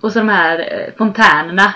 Och 0.00 0.12
så 0.12 0.18
de 0.18 0.28
här 0.28 0.58
eh, 0.58 0.94
fontänerna. 0.98 1.74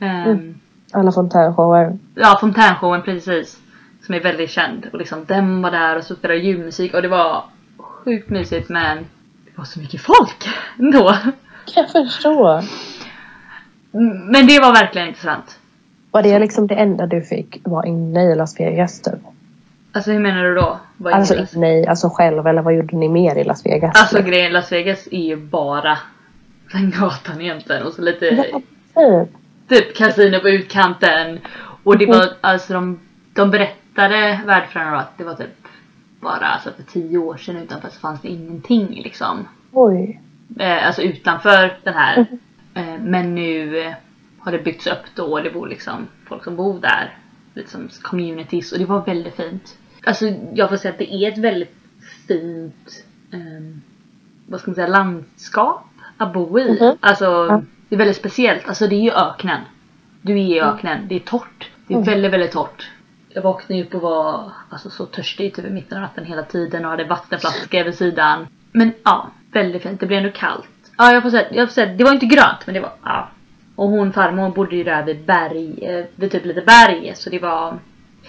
Ehm, 0.00 0.24
Mm. 0.30 0.54
Alla 0.92 1.12
fontänshower. 1.12 1.98
Ja, 2.14 2.38
fontänshowen 2.40 3.02
precis. 3.02 3.58
Som 4.06 4.14
är 4.14 4.20
väldigt 4.20 4.50
känd. 4.50 4.86
Och 4.92 4.98
liksom 4.98 5.24
den 5.24 5.62
var 5.62 5.70
där 5.70 5.96
och 5.96 6.04
så 6.04 6.14
spelade 6.14 6.40
julmusik 6.40 6.94
och 6.94 7.02
det 7.02 7.08
var 7.08 7.44
sjukt 7.78 8.30
mysigt 8.30 8.68
men 8.68 8.96
det 9.44 9.50
var 9.54 9.64
så 9.64 9.80
mycket 9.80 10.00
folk 10.00 10.48
ändå. 10.78 11.08
Kan 11.64 11.82
jag 11.82 11.90
förstå. 11.90 12.62
Men 14.30 14.46
det 14.46 14.60
var 14.60 14.72
verkligen 14.72 15.08
intressant. 15.08 15.58
Var 16.10 16.22
det 16.22 16.38
liksom 16.38 16.66
det 16.66 16.74
enda 16.74 17.06
du 17.06 17.22
fick 17.22 17.60
vara 17.64 17.86
inne 17.86 18.22
i 18.22 18.34
Las 18.34 18.60
Vegas 18.60 19.00
typ? 19.02 19.14
Alltså 19.94 20.12
hur 20.12 20.18
menar 20.18 20.44
du 20.44 20.54
då? 20.54 20.80
Alltså 21.04 21.34
Las- 21.34 21.64
i, 21.64 21.86
alltså 21.86 22.08
själv 22.08 22.46
eller 22.46 22.62
vad 22.62 22.74
gjorde 22.74 22.96
ni 22.96 23.08
mer 23.08 23.36
i 23.36 23.44
Las 23.44 23.66
Vegas? 23.66 24.00
Alltså 24.00 24.22
grejen 24.22 24.52
Las 24.52 24.72
Vegas 24.72 25.08
är 25.10 25.22
ju 25.22 25.36
bara 25.36 25.98
den 26.72 26.90
gatan 26.90 27.40
egentligen 27.40 27.82
och 27.82 27.92
så 27.92 28.02
lite 28.02 28.26
ja, 28.94 29.24
typ. 29.24 29.30
typ 29.68 29.96
kasino 29.96 30.40
på 30.40 30.48
utkanten. 30.48 31.38
Och 31.84 31.98
det 31.98 32.06
var 32.06 32.28
alltså 32.40 32.72
de, 32.72 33.00
de 33.34 33.50
berättade 33.50 34.40
värdförarna 34.46 34.98
att 34.98 35.18
det 35.18 35.24
var 35.24 35.34
typ 35.34 35.68
bara 36.20 36.46
alltså 36.46 36.70
för 36.76 36.82
tio 36.82 37.18
år 37.18 37.36
sedan 37.36 37.56
utanför 37.56 37.88
så 37.88 38.00
fanns 38.00 38.20
det 38.20 38.28
ingenting 38.28 39.02
liksom. 39.04 39.48
Oj. 39.72 40.20
Eh, 40.58 40.86
alltså 40.86 41.02
utanför 41.02 41.78
den 41.84 41.94
här. 41.94 42.26
Eh, 42.74 42.98
men 43.00 43.34
nu 43.34 43.94
har 44.38 44.52
det 44.52 44.58
byggts 44.58 44.86
upp 44.86 45.04
då 45.14 45.24
och 45.24 45.42
det 45.42 45.50
bor 45.50 45.68
liksom 45.68 46.08
folk 46.28 46.44
som 46.44 46.56
bor 46.56 46.80
där. 46.80 47.18
Lite 47.54 47.70
som 47.70 47.88
communities 48.02 48.72
och 48.72 48.78
det 48.78 48.84
var 48.84 49.04
väldigt 49.04 49.36
fint. 49.36 49.78
Alltså 50.04 50.24
jag 50.54 50.68
får 50.68 50.76
säga 50.76 50.92
att 50.92 50.98
det 50.98 51.14
är 51.14 51.32
ett 51.32 51.38
väldigt 51.38 51.74
fint 52.28 53.04
ehm, 53.32 53.82
vad 54.46 54.60
ska 54.60 54.70
man 54.70 54.74
säga, 54.74 54.86
landskap 54.86 55.86
att 56.18 56.32
bo 56.32 56.58
i. 56.58 56.78
Mhm. 56.80 56.96
Alltså 57.00 57.24
Ja. 57.24 57.62
det 57.88 57.94
är 57.94 57.98
väldigt 57.98 58.16
speciellt. 58.16 58.68
Alltså 58.68 58.86
det 58.86 58.94
är 58.94 59.00
ju 59.02 59.10
öknen. 59.12 59.60
Du 60.22 60.32
är 60.32 60.36
i 60.56 60.60
öknen. 60.60 61.08
Det 61.08 61.14
är 61.14 61.20
torrt. 61.20 61.70
Det 61.86 61.94
är 61.94 61.98
Mm. 61.98 62.10
väldigt, 62.10 62.32
väldigt 62.32 62.52
torrt. 62.52 62.90
Jag 63.28 63.42
vaknade 63.42 63.82
upp 63.82 63.94
och 63.94 64.00
var 64.00 64.52
alltså, 64.70 64.90
så 64.90 65.06
törstig 65.06 65.54
typ 65.54 65.64
i 65.66 65.70
mitten 65.70 65.98
av 65.98 66.02
natten 66.02 66.24
hela 66.24 66.42
tiden 66.42 66.84
och 66.84 66.90
hade 66.90 67.04
vattenflaska 67.04 67.84
vid 67.84 67.94
sidan. 67.94 68.46
Men 68.72 68.92
ja, 69.04 69.30
väldigt 69.52 69.82
fint. 69.82 70.00
Det 70.00 70.06
blev 70.06 70.18
ändå 70.18 70.30
kallt. 70.32 70.68
Ja, 70.98 71.12
jag 71.12 71.22
får 71.22 71.30
säga, 71.30 71.46
jag 71.50 71.68
får 71.68 71.72
säga 71.74 71.94
det 71.94 72.04
var 72.04 72.12
inte 72.12 72.26
grönt 72.26 72.66
men 72.66 72.74
det 72.74 72.80
var, 72.80 72.92
ja. 73.02 73.28
Och 73.76 73.88
hon 73.88 74.12
farmor 74.12 74.50
bodde 74.50 74.76
ju 74.76 74.84
där 74.84 75.02
vid 75.02 75.24
berg, 75.24 75.78
eh, 75.84 76.04
vid 76.16 76.30
typ 76.32 76.44
lite 76.44 76.60
berg 76.60 77.12
så 77.16 77.30
det 77.30 77.38
var 77.38 77.78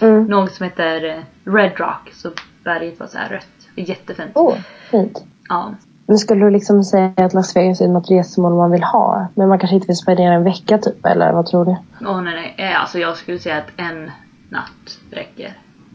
Mm. 0.00 0.24
något 0.24 0.52
som 0.54 0.64
heter 0.64 1.04
eh, 1.04 1.52
Red 1.52 1.72
Rock 1.76 2.10
så 2.12 2.30
berget 2.64 3.00
var 3.00 3.06
så 3.06 3.18
här 3.18 3.28
rött. 3.28 3.46
Jättefint. 3.74 4.30
Åh, 4.34 4.54
fint. 4.90 5.24
Ja. 5.48 5.74
Men 6.06 6.18
skulle 6.18 6.44
du 6.44 6.50
liksom 6.50 6.84
säga 6.84 7.12
att 7.16 7.34
Las 7.34 7.56
Vegas 7.56 7.80
är 7.80 7.88
något 7.88 8.10
resmål 8.10 8.54
man 8.54 8.70
vill 8.70 8.82
ha? 8.82 9.28
Men 9.34 9.48
man 9.48 9.58
kanske 9.58 9.74
inte 9.74 9.86
vill 9.86 9.96
spendera 9.96 10.32
en 10.34 10.44
vecka 10.44 10.78
typ, 10.78 11.06
eller 11.06 11.32
vad 11.32 11.46
tror 11.46 11.64
du? 11.64 11.76
Åh 12.06 12.20
nej 12.22 12.34
nej, 12.34 12.68
Eh, 12.70 12.80
alltså 12.80 12.98
jag 12.98 13.16
skulle 13.16 13.38
säga 13.38 13.56
att 13.56 13.70
en 13.76 14.10
natt 14.48 14.98
räcker. 15.10 15.52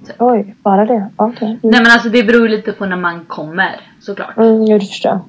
Typ. 0.07 0.15
Oj, 0.19 0.55
bara 0.63 0.85
det? 0.85 1.09
Okej. 1.15 1.47
Mm. 1.47 1.59
Nej 1.63 1.81
men 1.81 1.91
alltså 1.91 2.09
det 2.09 2.23
beror 2.23 2.47
lite 2.49 2.71
på 2.71 2.85
när 2.85 2.95
man 2.97 3.25
kommer 3.25 3.81
såklart. 3.99 4.37
Mm, 4.37 4.65
det 4.65 4.79
förstår 4.79 5.19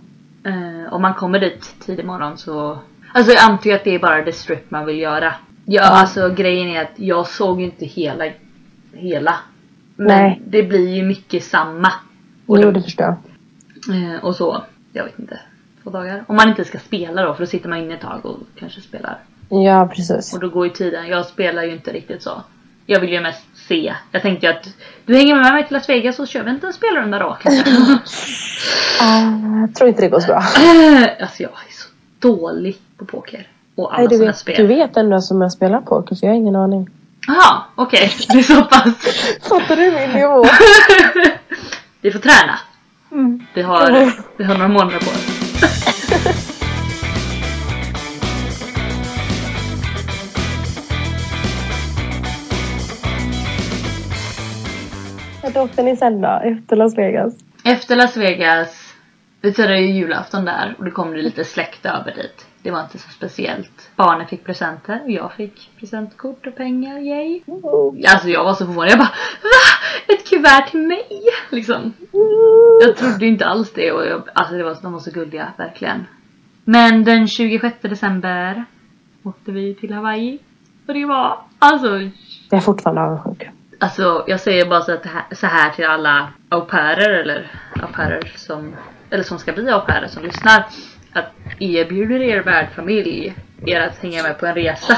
jag. 0.43 0.53
Eh, 0.55 0.93
om 0.93 1.03
man 1.03 1.15
kommer 1.15 1.39
dit 1.41 1.75
tidig 1.87 2.05
morgon 2.05 2.39
så... 2.39 2.79
Alltså 3.15 3.33
jag 3.33 3.45
antar 3.51 3.71
att 3.71 3.85
det 3.85 3.95
är 3.95 3.99
bara 3.99 4.23
the 4.23 4.33
strip 4.33 4.71
man 4.71 4.87
vill 4.87 4.99
göra. 4.99 5.35
Ja, 5.65 5.83
Ja. 5.83 5.89
alltså 5.91 6.29
grejen 6.37 6.69
är 6.69 6.83
att 6.83 6.93
jag 6.97 7.27
såg 7.27 7.61
ju 7.61 7.65
inte 7.67 7.85
hela. 7.87 8.25
Hela. 8.93 9.35
Men 9.97 10.07
Nej. 10.07 10.43
det 10.47 10.63
blir 10.63 10.89
ju 10.95 11.03
mycket 11.03 11.45
samma. 11.45 11.93
Och, 12.47 12.59
Jo, 12.63 12.71
det, 12.71 12.83
förstår 12.83 13.17
jag. 13.87 14.15
eh, 14.15 14.25
och 14.25 14.37
så. 14.37 14.63
Jag 14.93 15.05
vet 15.05 15.19
inte. 15.19 15.41
Två 15.83 15.91
dagar. 15.91 16.25
Om 16.27 16.37
man 16.37 16.49
inte 16.49 16.65
ska 16.65 16.79
spela 16.79 17.23
då 17.23 17.35
för 17.35 17.43
då 17.43 17.47
sitter 17.47 17.69
man 17.69 17.79
inne 17.79 17.95
ett 17.95 18.01
tag 18.01 18.27
och 18.27 18.39
kanske 18.59 18.81
spelar. 18.81 19.19
Ja, 19.49 19.91
precis. 19.95 20.35
Och 20.35 20.41
då 20.41 20.49
går 20.49 20.67
ju 20.67 20.73
tiden. 20.73 21.07
Jag 21.07 21.27
spelar 21.27 21.63
ju 21.63 21.73
inte 21.73 21.93
riktigt 21.93 22.23
så. 22.23 22.43
Jag 22.87 23.01
vill 23.01 23.13
ju 23.13 23.21
mest 23.21 23.47
se. 23.69 23.95
Jag 24.13 24.23
tänkte 24.23 24.47
ju 24.47 24.53
att 24.53 24.69
du 25.07 25.17
hänger 25.17 25.35
med 25.35 25.53
mig 25.53 25.67
till 25.67 25.73
Las 25.77 25.89
Vegas 25.89 26.17
så 26.17 26.27
kör 26.27 26.45
vi 26.45 26.51
inte 26.51 26.67
en 26.67 26.73
spelrunda 26.73 27.19
då 27.19 27.37
kanske. 27.43 27.71
Ah, 29.01 29.61
jag 29.61 29.75
tror 29.75 29.89
inte 29.89 30.03
det 30.03 30.09
går 30.09 30.21
så 30.21 30.27
bra. 30.27 30.37
alltså 31.21 31.43
jag 31.43 31.51
är 31.51 31.73
så 31.73 31.89
dålig 32.19 32.77
på 32.97 33.05
poker. 33.05 33.47
Och 33.75 33.95
alla 33.95 34.09
Nej, 34.09 34.19
du, 34.19 34.25
vet, 34.27 34.37
spel. 34.37 34.55
du 34.57 34.67
vet 34.67 34.97
ändå 34.97 35.21
som 35.21 35.41
jag 35.43 35.53
spelar 35.53 35.81
poker, 35.81 36.15
för 36.17 36.27
jag 36.27 36.33
har 36.33 36.37
ingen 36.39 36.57
aning. 36.57 36.91
Jaha, 37.27 37.63
okej. 37.75 38.13
Det 38.29 38.39
är 38.39 38.43
så 38.43 38.63
pass. 38.63 38.95
Fattar 39.49 39.77
du 39.77 39.91
min 39.91 40.11
nivå? 40.11 40.45
vi 42.01 42.11
får 42.13 42.19
träna. 42.19 42.59
Mm. 43.13 43.47
Vi 43.55 43.63
har, 43.63 44.13
vi 44.37 44.45
har 44.45 44.55
några 44.55 44.69
månader 44.69 44.99
på 44.99 45.11
oss. 45.11 45.43
Vart 55.43 55.57
åkte 55.57 55.83
ni 55.83 55.97
sen 55.97 56.21
då, 56.21 56.41
efter 56.45 56.77
Las 56.77 56.99
Vegas? 56.99 57.35
Efter 57.65 57.97
Las 57.97 58.17
Vegas, 58.17 58.95
vi 59.41 59.53
firade 59.53 59.81
ju 59.81 59.93
julafton 59.93 60.45
där 60.45 60.75
och 60.79 60.85
det 60.85 60.91
kom 60.91 61.11
det 61.11 61.23
lite 61.23 61.45
släkt 61.45 61.87
över 61.87 62.15
dit. 62.15 62.47
Det 62.63 62.71
var 62.71 62.83
inte 62.83 62.99
så 62.99 63.11
speciellt. 63.11 63.91
Barnen 63.97 64.27
fick 64.27 64.45
presenter 64.45 65.03
och 65.05 65.11
jag 65.11 65.33
fick 65.33 65.71
presentkort 65.81 66.47
och 66.47 66.57
pengar, 66.57 66.99
yay. 66.99 67.41
Alltså 68.09 68.29
jag 68.29 68.45
var 68.45 68.55
så 68.55 68.67
förvånad. 68.67 68.91
Jag 68.91 68.99
bara 68.99 69.13
VA? 69.43 70.15
Ett 70.15 70.31
kuvert 70.31 70.71
till 70.71 70.81
mig? 70.81 71.07
Liksom. 71.51 71.93
Jag 72.81 72.97
trodde 72.97 73.27
inte 73.27 73.47
alls 73.47 73.73
det 73.73 73.93
och 73.93 74.07
jag, 74.07 74.23
alltså 74.35 74.55
det 74.55 74.65
var, 74.65 74.77
de 74.83 74.93
var 74.93 75.01
så 75.01 75.11
gulliga, 75.11 75.53
verkligen. 75.57 76.07
Men 76.65 77.05
den 77.05 77.29
26 77.29 77.77
december 77.81 78.65
åkte 79.23 79.53
vi 79.53 79.75
till 79.75 79.93
Hawaii. 79.93 80.39
Och 80.87 80.95
det 80.95 81.07
var 81.07 81.39
alltså 81.59 81.89
Jag 82.01 82.11
är 82.51 82.61
fortfarande 82.61 83.03
avundsjuk. 83.03 83.49
Alltså 83.79 84.25
jag 84.27 84.41
säger 84.41 84.67
bara 84.67 84.81
så, 84.81 84.93
att 84.93 85.07
här, 85.07 85.25
så 85.31 85.47
här 85.47 85.71
till 85.71 85.85
alla 85.85 86.29
au 86.49 86.61
pairer 86.61 87.11
eller 87.11 87.51
au 87.83 87.93
pairer 87.93 88.33
som, 88.37 88.75
eller 89.11 89.23
som 89.25 89.39
ska 89.39 89.53
bli 89.53 89.71
au 89.71 89.81
pairer 89.81 90.07
som 90.07 90.23
lyssnar. 90.23 90.65
Att 91.13 91.33
erbjuder 91.59 92.23
er 92.23 92.43
värdfamilj 92.43 93.35
er 93.67 93.81
att 93.81 93.99
hänga 94.03 94.23
med 94.23 94.39
på 94.39 94.47
en 94.47 94.55
resa. 94.55 94.97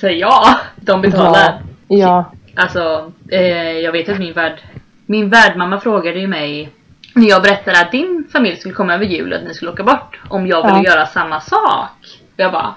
Så 0.00 0.08
ja, 0.08 0.58
de 0.76 1.00
betalar. 1.02 1.62
Ja. 1.88 2.32
Alltså 2.54 3.12
eh, 3.30 3.72
jag 3.78 3.92
vet 3.92 4.08
att 4.08 4.18
min 4.18 4.32
värd, 4.32 4.60
min 5.06 5.30
värdmamma 5.30 5.80
frågade 5.80 6.18
ju 6.18 6.26
mig 6.26 6.70
när 7.14 7.28
jag 7.28 7.42
berättade 7.42 7.80
att 7.80 7.92
din 7.92 8.28
familj 8.32 8.56
skulle 8.56 8.74
komma 8.74 8.94
över 8.94 9.04
jul 9.04 9.32
och 9.32 9.38
att 9.38 9.44
ni 9.44 9.54
skulle 9.54 9.70
åka 9.70 9.82
bort. 9.84 10.20
Om 10.28 10.46
jag 10.46 10.66
ville 10.66 10.78
Ja. 10.84 10.94
göra 10.94 11.06
samma 11.06 11.40
sak. 11.40 11.90
Och 12.34 12.40
jag 12.40 12.52
bara 12.52 12.74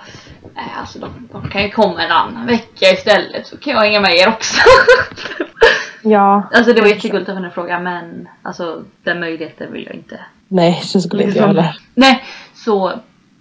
Nej 0.56 0.65
alltså 0.80 1.00
de, 1.00 1.28
de 1.32 1.50
kan 1.50 1.63
ju 1.63 1.69
komma 1.69 2.04
en 2.04 2.12
annan 2.12 2.45
vecka 2.48 2.86
istället 2.93 3.48
så 3.48 3.58
kan 3.58 3.74
jag 3.74 3.82
hänga 3.82 4.00
med 4.00 4.15
er 4.15 4.28
också. 4.28 4.62
Ja. 6.02 6.50
Alltså 6.54 6.74
det 6.74 6.82
var 6.82 6.88
jättegulligt 6.88 7.30
av 7.30 7.36
henne 7.36 7.48
att 7.48 7.54
fråga 7.54 7.80
men 7.80 8.30
alltså 8.41 8.84
den 9.04 9.19
möjligheten 9.19 9.74
vill 9.74 9.86
jag 9.86 9.95
inte. 9.95 10.19
Nej, 10.48 10.74
så 10.84 11.02
skulle 11.02 11.24
inte 11.24 11.38
jag 11.38 11.48
heller. 11.48 11.78
Nej, 11.95 12.24
så 12.65 12.91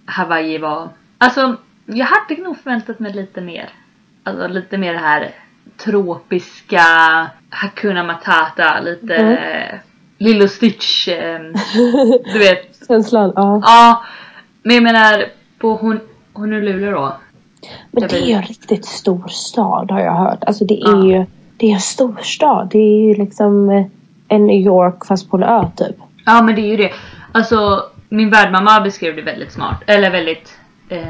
Hawaii 0.05 0.57
var... 0.57 0.89
Alltså 1.17 1.55
jag 1.85 2.05
hade 2.05 2.41
nog 2.41 2.57
förväntat 2.57 2.99
mig 2.99 3.13
lite 3.13 3.41
mer. 3.41 3.69
Alltså 4.23 4.47
lite 4.47 4.77
mer 4.77 4.93
det 4.93 4.99
här 4.99 5.31
tropiska 5.77 6.81
Hakuna 7.49 8.03
Matata, 8.03 8.79
lite 8.81 9.15
Mm. 9.15 9.77
Lilo 10.17 10.47
Stitch, 10.47 11.07
eh, 11.07 11.39
du 12.33 12.39
vet. 12.39 12.87
Känslan, 12.87 13.33
ja. 13.35 13.61
Ja, 13.65 14.03
men 14.63 14.75
jag 14.75 14.83
menar 14.83 15.25
på 15.59 15.73
Hon 15.75 15.99
Honolulu 16.33 16.91
då. 16.91 17.15
Men 17.91 18.07
det 18.07 18.17
är 18.17 18.25
ju 18.25 18.33
en 18.33 18.41
riktigt 18.41 18.85
stor 18.85 19.27
stad 19.27 19.91
har 19.91 19.99
jag 19.99 20.13
hört. 20.15 20.43
Alltså 20.43 20.65
det 20.65 20.81
är 20.81 20.91
Ja. 20.91 21.05
ju 21.05 21.25
det 21.57 21.69
är 21.69 21.73
en 21.73 21.79
stor 21.79 22.17
stad. 22.23 22.69
Det 22.71 22.77
är 22.77 23.01
ju 23.07 23.13
liksom 23.15 23.69
eh, 23.69 23.85
en 24.27 24.47
New 24.47 24.61
York 24.65 25.05
fast 25.05 25.29
på 25.29 25.37
en 25.37 25.43
ö 25.43 25.65
typ. 25.77 25.95
Ja 26.25 26.41
men 26.41 26.55
det 26.55 26.61
är 26.61 26.67
ju 26.67 26.77
det. 26.77 26.91
Alltså 27.31 27.83
min 28.09 28.29
värdmamma 28.29 28.79
beskrev 28.81 29.15
det 29.15 29.21
väldigt 29.21 29.51
smart. 29.51 29.83
Eller 29.87 30.11
väldigt 30.11 30.59
eh, 30.89 31.07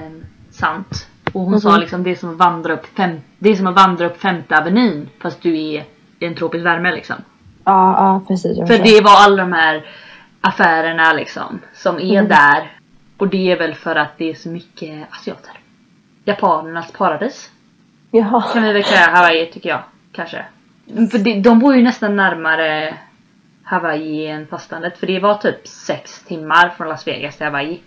sant. 0.52 1.08
Och 1.34 1.42
hon 1.42 1.52
Mhm. 1.52 1.60
sa 1.60 1.78
liksom 1.78 2.04
det 2.04 2.12
är 2.12 2.16
som 2.16 2.30
att 2.32 2.38
vandra 2.38 2.74
upp, 2.74 2.86
fem, 2.98 3.22
det 3.40 3.50
är 3.50 3.56
som 3.56 3.68
att 3.68 3.76
vandra 3.76 4.06
upp 4.06 4.22
femte 4.22 4.58
avenyn 4.58 5.10
fast 5.22 5.42
du 5.42 5.50
är 5.50 5.84
i 6.20 6.26
en 6.26 6.36
tropisk 6.36 6.66
värme 6.66 6.92
liksom. 6.92 7.16
Ja, 7.64 7.94
ja 7.98 8.22
precis. 8.28 8.58
För 8.58 8.66
förstår. 8.66 8.84
det 8.86 9.02
var 9.04 9.16
alla 9.26 9.36
de 9.44 9.54
här 9.54 9.86
affärerna 10.42 11.14
liksom 11.14 11.60
som 11.74 11.96
är 12.00 12.22
Mhm. 12.22 12.30
där. 12.30 12.72
Och 13.18 13.28
det 13.28 13.52
är 13.52 13.58
väl 13.60 13.74
för 13.76 13.96
att 13.96 14.18
det 14.18 14.30
är 14.30 14.34
så 14.34 14.50
mycket 14.50 15.08
asiater. 15.14 15.52
Japanernas 16.26 16.92
paradis. 16.92 17.52
Jaha. 18.12 18.42
Kan 18.54 18.64
vi 18.64 18.74
väl 18.74 18.84
kalla 18.84 19.16
Hawaii 19.16 19.46
tycker 19.46 19.70
jag. 19.70 19.82
Kanske. 20.12 20.46
För 21.12 21.42
de 21.44 21.60
bor 21.60 21.76
ju 21.76 21.82
nästan 21.84 22.16
närmare 22.16 22.94
Hawaii 23.70 24.28
än 24.28 24.48
fastlandet. 24.48 24.98
För 24.98 25.08
det 25.08 25.20
var 25.20 25.36
typ 25.36 25.68
sex 25.68 26.24
timmar 26.24 26.74
från 26.78 26.88
Las 26.88 27.08
Vegas 27.08 27.38
till 27.38 27.46
Hawaii. 27.46 27.80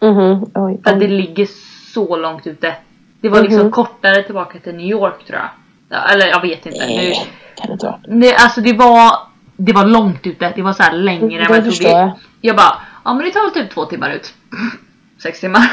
Mhm. 0.00 0.44
Oj, 0.54 0.80
För 0.84 0.92
att 0.92 1.00
det 1.00 1.08
ligger 1.08 1.48
så 1.94 2.16
långt 2.16 2.46
ute. 2.46 2.74
Det 3.20 3.28
var 3.28 3.42
liksom 3.42 3.60
Mhm. 3.60 3.70
kortare 3.70 4.22
tillbaka 4.22 4.58
till 4.58 4.74
New 4.74 4.86
York 4.86 5.26
tror 5.26 5.38
jag. 5.38 5.48
Ja, 5.88 6.08
eller 6.12 6.26
jag 6.26 6.40
vet 6.40 6.66
inte. 6.66 6.78
Nu, 6.86 6.94
Nej, 6.94 7.26
kan 7.54 7.66
det 7.66 7.72
inte 7.72 7.86
vara. 7.86 8.00
nej, 8.08 8.34
alltså 8.38 8.60
det 8.60 8.72
var, 8.72 9.10
det 9.56 9.72
var 9.72 9.84
långt 9.84 10.26
ute. 10.26 10.52
Det 10.56 10.62
var 10.62 10.72
så 10.72 10.82
här 10.82 10.92
längre 10.92 11.42
än 11.42 11.48
vad 11.48 11.56
jag 11.58 11.64
trodde. 11.74 11.90
jag. 11.90 12.10
Jag 12.40 12.56
bara, 12.56 12.76
ja 13.04 13.14
men 13.14 13.24
det 13.24 13.30
tar 13.30 13.42
väl 13.42 13.50
typ 13.64 13.74
två 13.74 13.84
timmar 13.84 14.10
ut. 14.10 14.34
Sex 15.22 15.40
timmar. 15.40 15.70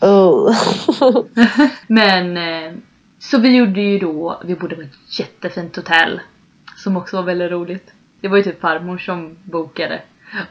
Oh. 0.00 0.54
Men 1.86 2.36
eh, 2.36 2.72
så 3.18 3.38
vi 3.38 3.56
gjorde 3.56 3.80
ju 3.80 3.98
då, 3.98 4.40
vi 4.44 4.54
bodde 4.54 4.74
på 4.76 4.82
ett 4.82 5.18
jättefint 5.20 5.76
hotell. 5.76 6.20
Som 6.76 6.96
också 6.96 7.16
var 7.16 7.22
väldigt 7.22 7.50
roligt. 7.50 7.92
Det 8.20 8.28
var 8.28 8.36
ju 8.36 8.42
typ 8.42 8.60
farmor 8.60 8.98
som 8.98 9.36
bokade. 9.44 10.02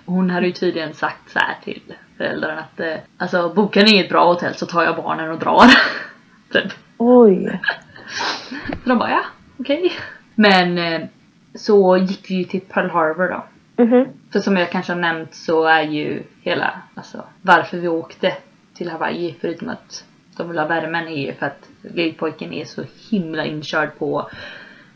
Hon 0.06 0.30
hade 0.30 0.48
ju 0.48 0.54
tydligen 0.54 0.94
sagt 0.94 1.30
så 1.32 1.40
här 1.40 1.56
till 1.64 1.82
föräldrarna 2.18 2.60
att 2.60 2.80
eh, 2.80 2.96
alltså 3.18 3.54
bokar 3.54 3.84
ni 3.84 3.92
inget 3.92 4.10
bra 4.10 4.26
hotell 4.26 4.56
så 4.56 4.66
tar 4.66 4.84
jag 4.84 4.96
barnen 4.96 5.32
och 5.32 5.40
drar. 5.40 5.66
typ. 6.52 6.74
Oj. 6.98 7.62
Så 8.10 8.56
de 8.90 8.98
bara 8.98 9.10
ja, 9.10 9.24
okej. 9.58 9.92
Men 10.36 10.78
eh, 10.78 11.08
så 11.56 11.98
gick 11.98 12.32
vi 12.32 12.36
ju 12.36 12.44
till 12.44 12.62
Pearl 12.62 12.90
Harbor 12.90 13.28
då. 13.28 13.44
Mhm. 13.84 14.08
För 14.32 14.40
som 14.40 14.58
jag 14.58 14.72
kanske 14.72 14.94
har 14.94 15.00
nämnt 15.00 15.36
så 15.36 15.66
är 15.66 15.82
ju 15.82 16.24
hela, 16.42 16.82
alltså 16.96 17.24
varför 17.42 17.78
vi 17.78 17.88
åkte 17.88 18.34
till 18.74 18.90
Hawaii 18.90 19.36
förutom 19.42 19.70
att 19.70 20.04
de 20.38 20.50
vill 20.50 20.60
ha 20.60 20.68
värmen 20.68 21.08
är 21.08 21.26
ju 21.26 21.34
för 21.34 21.46
att 21.46 21.70
lillpojken 21.82 22.54
är 22.54 22.66
så 22.66 22.84
himla 23.10 23.46
inkörd 23.46 23.90
på 24.00 24.30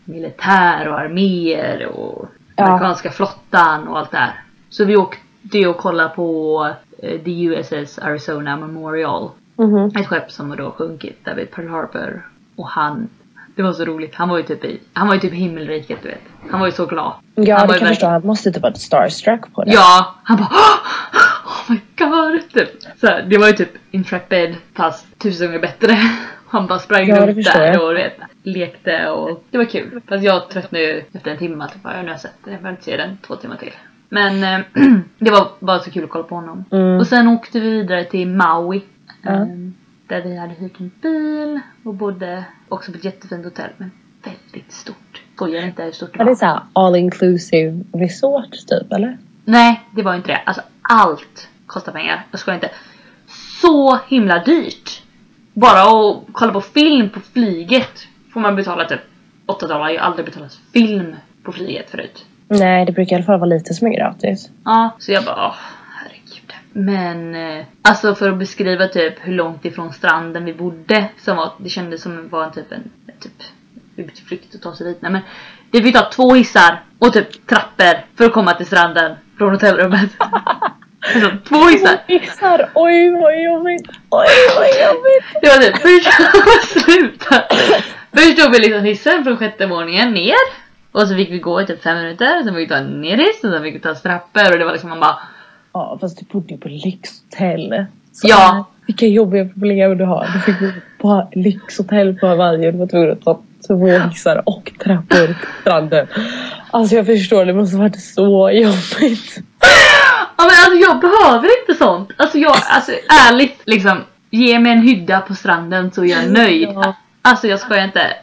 militär 0.05 0.87
och 0.87 0.99
arméer 0.99 1.85
och 1.85 2.29
Ja. 2.55 2.63
amerikanska 2.63 3.11
flottan 3.11 3.87
och 3.87 3.99
allt 3.99 4.11
det 4.11 4.17
här. 4.17 4.43
Så 4.69 4.85
vi 4.85 4.95
åkte 4.95 5.67
och 5.67 5.77
kollade 5.77 6.09
på 6.09 6.67
eh, 7.03 7.21
the 7.21 7.43
USS 7.43 7.99
Arizona 7.99 8.57
Memorial. 8.57 9.29
Mhm. 9.55 9.91
Ett 9.95 10.07
skepp 10.07 10.31
som 10.31 10.55
då 10.57 10.71
sjunkit 10.71 11.25
där 11.25 11.35
vid 11.35 11.51
Pearl 11.51 11.67
Harbor. 11.67 12.27
Och 12.55 12.67
han, 12.67 13.09
det 13.55 13.63
var 13.63 13.73
så 13.73 13.85
roligt, 13.85 14.15
han 14.15 14.29
var 14.29 14.37
ju 14.37 14.43
typ 14.43 14.65
i, 14.65 14.79
han 14.93 15.07
var 15.07 15.13
ju 15.13 15.19
typ 15.19 15.33
himmelriket 15.33 15.99
du 16.01 16.07
vet. 16.09 16.21
Han 16.51 16.59
var 16.59 16.67
ju 16.67 16.73
så 16.73 16.85
glad. 16.85 17.13
Ja, 17.35 17.57
han 17.57 17.67
det 17.67 17.73
kan 17.73 17.87
jag 17.87 17.95
förstå. 17.95 18.07
Han 18.07 18.25
måste 18.25 18.51
typ 18.51 18.63
vara 18.63 18.73
starstruck 18.73 19.53
på 19.53 19.63
det. 19.63 19.71
Ja, 19.71 20.15
han 20.23 20.37
bara 20.37 20.49
Oh 21.45 21.71
my 21.71 21.79
god! 21.97 22.49
Typ. 22.53 22.69
Så 22.99 23.07
här, 23.07 23.21
det 23.29 23.37
var 23.37 23.47
ju 23.47 23.53
typ 23.53 23.69
Intrepid 23.91 24.55
fast 24.75 25.19
tusen 25.19 25.47
gånger 25.47 25.59
bättre. 25.59 25.97
Han 26.51 26.67
bara 26.67 26.79
sprang 26.79 27.07
Ja, 27.07 27.27
runt 27.27 27.43
där 27.53 27.73
jag. 27.73 27.83
och 27.89 27.95
vet, 27.95 28.13
lekte 28.43 29.09
och 29.09 29.43
det 29.51 29.57
var 29.57 29.65
kul. 29.65 30.01
Fast 30.07 30.23
jag 30.23 30.49
tröttnade 30.49 30.83
ju 30.85 31.03
efter 31.13 31.31
en 31.31 31.37
timme. 31.37 31.67
Typ, 31.67 31.81
jag 31.83 31.91
har 31.91 32.03
nu 32.03 32.17
sett 32.17 32.33
den, 32.43 32.53
jag 32.53 32.61
behöver 32.61 32.69
inte 32.77 32.83
se 32.83 32.97
den 32.97 33.17
två 33.27 33.35
timmar 33.35 33.55
till. 33.55 33.73
Men 34.09 34.43
eh, 34.43 34.65
det 35.17 35.31
var 35.31 35.47
bara 35.59 35.79
så 35.79 35.91
kul 35.91 36.03
att 36.03 36.09
kolla 36.09 36.23
på 36.23 36.35
honom. 36.35 36.65
Mm. 36.71 36.99
Och 36.99 37.07
sen 37.07 37.27
åkte 37.27 37.59
vi 37.59 37.69
vidare 37.69 38.03
till 38.03 38.27
Maui. 38.27 38.81
Eh, 39.27 39.45
Där 40.07 40.21
vi 40.21 40.37
hade 40.37 40.53
hyrt 40.53 40.79
en 40.79 40.91
bil 41.01 41.59
och 41.85 41.93
bodde 41.93 42.43
också 42.69 42.91
på 42.91 42.97
ett 42.97 43.03
jättefint 43.03 43.45
hotell 43.45 43.69
men 43.77 43.91
väldigt 44.23 44.71
stort. 44.71 45.21
Skojar 45.35 45.65
inte 45.65 45.83
hur 45.83 45.91
stort 45.91 46.13
det 46.13 46.19
Är 46.19 46.23
var. 46.23 46.31
det 46.31 46.35
så 46.35 46.45
här 46.45 46.59
all 46.73 46.95
inclusive 46.95 47.83
resort 47.93 48.51
typ 48.67 48.93
eller? 48.93 49.17
Nej, 49.45 49.81
det 49.95 50.01
var 50.01 50.15
inte 50.15 50.27
det. 50.27 50.41
Alltså 50.45 50.61
allt 50.81 51.47
kostar 51.65 51.91
pengar. 51.91 52.25
Jag 52.31 52.39
skojar 52.39 52.55
inte. 52.55 52.69
Så 53.61 53.99
himla 54.07 54.43
dyrt. 54.43 55.03
Bara 55.53 55.81
att 55.81 56.23
kolla 56.31 56.53
på 56.53 56.61
film 56.61 57.09
på 57.09 57.19
flyget 57.19 58.07
får 58.33 58.39
man 58.39 58.55
betala 58.55 58.85
typ 58.85 59.01
8 59.45 59.67
dollar. 59.67 59.89
Jag 59.89 60.01
har 60.01 60.07
aldrig 60.07 60.25
betalat 60.25 60.59
film 60.73 61.15
på 61.43 61.51
flyget 61.51 61.89
förut. 61.89 62.25
Nej, 62.47 62.85
det 62.85 62.91
brukar 62.91 63.15
i 63.15 63.15
alla 63.15 63.25
fall 63.25 63.39
vara 63.39 63.49
lite 63.49 63.73
som 63.73 63.87
är 63.87 63.91
gratis. 63.91 64.49
Ja, 64.65 64.95
så 64.99 65.11
jag 65.11 65.25
bara 65.25 65.47
åh, 65.47 65.55
herregud. 65.95 66.53
Men 66.73 67.35
eh, 67.35 67.65
alltså 67.81 68.15
för 68.15 68.29
att 68.29 68.37
beskriva 68.37 68.87
typ 68.87 69.13
hur 69.19 69.33
långt 69.33 69.65
ifrån 69.65 69.93
stranden 69.93 70.45
vi 70.45 70.53
bodde 70.53 71.09
som 71.17 71.37
var, 71.37 71.53
det 71.57 71.69
kändes 71.69 72.01
som 72.01 72.15
det 72.15 72.21
var 72.21 72.43
en 72.43 72.51
typ 72.51 72.71
en 72.71 72.91
typ 73.19 73.43
utflykt 73.95 74.55
att 74.55 74.61
ta 74.61 74.75
sig 74.75 74.87
dit. 74.87 75.01
Nej 75.01 75.11
men 75.11 75.21
det 75.71 75.83
fick 75.83 75.95
ta 75.95 76.09
två 76.11 76.33
hissar 76.33 76.83
och 76.99 77.13
typ 77.13 77.47
trappor 77.47 78.05
för 78.17 78.25
att 78.25 78.33
komma 78.33 78.53
till 78.53 78.65
stranden 78.65 79.15
från 79.37 79.51
hotellrummet. 79.51 80.11
alltså, 81.15 81.31
två 81.49 81.67
hissar. 81.67 81.97
Hissar, 82.07 82.69
oj 82.75 83.11
vad 83.11 83.43
jobbigt! 83.43 83.87
Oj 84.09 84.27
vad 84.55 84.67
jobbigt! 84.87 85.25
Det 85.41 85.47
var 85.47 85.57
typ 85.57 85.77
först 85.77 86.83
sluta. 86.85 87.43
Först 88.13 88.37
tog 88.37 88.51
vi 88.51 88.59
liksom 88.59 88.83
hissen 88.83 89.23
från 89.23 89.37
sjätte 89.37 89.65
våningen 89.65 90.13
ner. 90.13 90.35
Och 90.91 91.07
så 91.07 91.15
fick 91.15 91.31
vi 91.31 91.39
gå 91.39 91.61
i 91.61 91.65
typ 91.65 91.83
fem 91.83 91.97
minuter, 91.97 92.43
sen 92.43 92.53
fick 92.53 92.63
vi 92.63 92.67
ta 92.67 92.75
en 92.75 93.01
nerhiss 93.01 93.43
och 93.43 93.51
sen 93.51 93.63
fick 93.63 93.75
vi 93.75 93.79
ta 93.79 93.95
trappor 93.95 94.51
och 94.51 94.59
det 94.59 94.65
var 94.65 94.71
liksom 94.71 94.89
man 94.89 94.99
bara 94.99 95.19
Ja 95.73 95.97
fast 96.01 96.19
du 96.19 96.25
bodde 96.31 96.53
ju 96.53 96.57
på 96.59 96.67
lyxhotell. 96.67 97.85
Så, 98.13 98.27
Ja. 98.27 98.65
Vilka 98.87 99.05
jobbiga 99.05 99.45
problem 99.45 99.97
du 99.97 100.05
har. 100.05 100.27
Du 100.33 100.39
fick 100.39 100.73
på 100.97 101.29
lyxhotell 101.31 102.15
på 102.15 102.27
Hawaii 102.27 102.71
du 102.71 102.77
var 102.77 102.87
tvungen 102.87 103.11
att 103.11 103.21
ta 103.21 103.41
två 103.67 103.87
hissar 103.87 104.43
och 104.45 104.71
trappor 104.83 105.35
stranden. 105.61 106.07
Alltså 106.71 106.95
jag 106.95 107.05
förstår, 107.05 107.45
det 107.45 107.53
måste 107.53 107.77
varit 107.77 108.01
så 108.01 108.49
jobbigt. 108.51 109.37
Ja 110.41 110.47
men 110.47 110.55
alltså 110.65 110.91
jag 110.91 110.99
behöver 110.99 111.59
inte 111.61 111.75
sånt. 111.75 112.11
Alltså 112.17 112.37
jag, 112.37 112.55
alltså 112.65 112.91
ärligt 113.27 113.61
liksom. 113.65 114.03
Ge 114.29 114.59
mig 114.59 114.71
en 114.71 114.81
hydda 114.81 115.21
på 115.21 115.35
stranden 115.35 115.91
så 115.91 116.03
är 116.03 116.07
jag 116.07 116.31
nöjd. 116.31 116.69
Ja. 116.75 116.95
Alltså 117.21 117.47
jag 117.47 117.59
skojar 117.59 117.83
inte. 117.83 118.13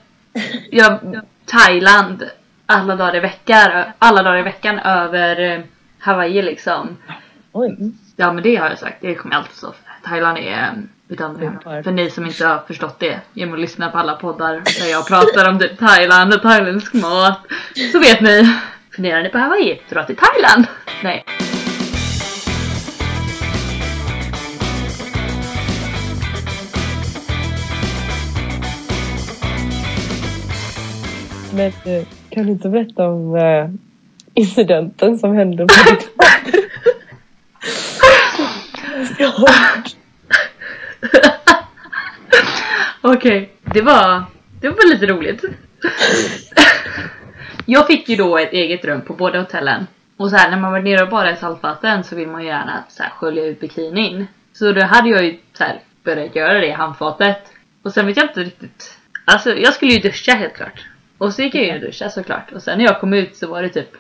Jag, 0.71 1.21
Thailand 1.47 2.31
alla 2.67 2.97
dagar 2.97 3.17
i 3.17 3.21
veckan, 3.21 3.85
alla 3.99 4.23
dagar 4.23 4.39
i 4.39 4.43
veckan 4.43 4.79
över 4.79 5.41
eh, 5.41 5.61
Hawaii 5.99 6.43
liksom. 6.43 6.97
Oj. 7.53 7.77
Ja 8.17 8.33
men 8.33 8.43
det 8.43 8.57
har 8.57 8.69
jag 8.69 8.79
sagt, 8.79 8.97
det 9.01 9.15
kommer 9.15 9.35
jag 9.35 9.41
alltid 9.41 9.57
stå 9.57 9.67
för. 9.67 10.09
Thailand 10.09 10.39
är 10.39 10.73
utan 11.09 11.61
Ja. 11.65 11.83
För 11.83 11.91
ni 11.91 12.11
som 12.11 12.27
inte 12.27 12.47
har 12.47 12.59
förstått 12.67 13.01
det 13.01 13.21
genom 13.33 13.55
att 13.55 13.61
lyssna 13.61 13.91
på 13.91 13.99
alla 13.99 14.17
poddar 14.17 14.63
där 14.81 14.91
jag 14.91 15.09
pratar 15.09 15.49
om 15.49 15.59
typ 15.59 15.79
Thailand 15.79 16.35
och 16.35 16.43
thailändsk 16.43 16.95
mat. 16.95 17.41
Så 17.93 17.99
vet 17.99 18.21
ni. 18.21 18.55
Funderar 18.91 19.23
ni 19.23 19.29
på 19.29 19.39
Hawaii? 19.39 19.81
Dra 19.89 20.05
till 20.05 20.17
Thailand! 20.17 20.67
Nej. 21.03 21.25
Men 31.59 31.73
kan 32.31 32.47
du 32.47 32.53
inte 32.53 32.69
berätta 32.69 33.09
om 33.09 33.37
eh, 33.37 33.69
incidenten 34.35 35.19
som 35.19 35.35
hände 35.35 35.67
på 35.67 35.75
ditt 35.91 36.17
bad? 36.17 36.55
Okej, 43.17 43.53
det 43.63 43.83
var, 43.83 44.25
det 44.61 44.69
var 44.69 44.89
lite 44.89 45.07
roligt. 45.07 45.45
Jag 47.67 47.87
fick 47.87 48.09
ju 48.09 48.17
då 48.17 48.39
ett 48.39 48.53
eget 48.53 48.85
rum 48.85 49.01
på 49.01 49.13
båda 49.13 49.39
hotellen. 49.39 49.87
Och 50.17 50.31
så 50.31 50.37
här, 50.37 50.51
när 50.51 50.61
man 50.61 50.73
var 50.73 50.81
nere 50.81 51.03
och 51.03 51.11
badade 51.11 51.33
i 51.33 51.37
saltvatten 51.37 52.05
så 52.05 52.17
vill 52.17 52.29
man 52.29 52.43
ju 52.43 52.49
gärna 52.49 52.85
så 52.89 53.03
här, 53.03 53.11
skölja 53.11 53.45
ut 53.45 53.61
bikinin. 53.61 54.27
Så 54.53 54.73
då 54.73 54.85
hade 54.85 55.09
jag 55.09 55.25
ju 55.25 55.39
så 55.53 55.65
här, 55.65 55.81
börjat 56.05 56.37
göra 56.37 56.61
det 56.61 56.67
i 56.67 56.73
handfatet. 56.73 57.53
Och 57.83 57.93
sen 57.93 58.07
vet 58.07 58.17
jag 58.17 58.27
inte 58.27 58.41
riktigt. 58.41 58.99
Alltså 59.25 59.55
jag 59.55 59.75
skulle 59.75 59.93
ju 59.93 60.01
duscha 60.01 60.33
helt 60.33 60.55
klart. 60.55 60.85
Och 61.19 61.35
så 61.35 61.43
gick 61.43 61.55
jag 61.55 61.65
in 61.65 61.75
och 61.75 61.81
duschade 61.81 62.11
såklart. 62.11 62.53
Och 62.53 62.63
sen 62.63 62.79
när 62.79 62.85
jag 62.85 63.01
kom 63.01 63.15
ut 63.15 63.37
så 63.37 63.47
var 63.47 63.63
det 63.63 63.69
typ 63.69 63.91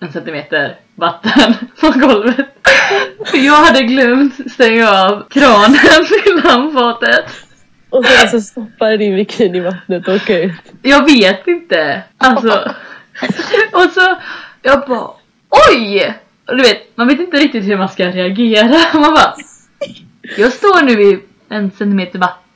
en 0.00 0.12
centimeter 0.12 0.76
vatten 0.94 1.54
på 1.80 1.90
golvet. 1.90 2.46
För 3.26 3.38
jag 3.38 3.64
hade 3.64 3.82
glömt 3.82 4.50
stänga 4.52 4.90
av 4.90 5.28
kranen 5.30 5.78
till 6.24 6.50
handfatet. 6.50 7.24
Och 7.90 8.04
sen 8.04 8.28
så 8.28 8.40
stoppade 8.40 8.96
din 8.96 9.16
bikini 9.16 9.58
i 9.58 9.60
vattnet 9.60 10.08
och 10.08 10.14
åka 10.14 10.38
ut. 10.38 10.72
Jag 10.82 11.04
vet 11.04 11.46
inte. 11.46 12.02
Alltså. 12.18 12.74
Och 13.72 13.90
så, 13.94 14.16
jag 14.62 14.88
bara 14.88 15.10
oj! 15.70 16.14
Och 16.46 16.56
du 16.56 16.62
vet, 16.62 16.96
man 16.96 17.08
vet 17.08 17.20
inte 17.20 17.36
riktigt 17.36 17.64
hur 17.64 17.78
man 17.78 17.88
ska 17.88 18.06
reagera. 18.06 19.00
Man 19.00 19.14
bara, 19.14 19.34
jag 20.36 20.52
står 20.52 20.82
nu 20.82 21.02
i 21.02 21.22
en 21.48 21.70
centimeter 21.70 22.18
vatten 22.18 22.49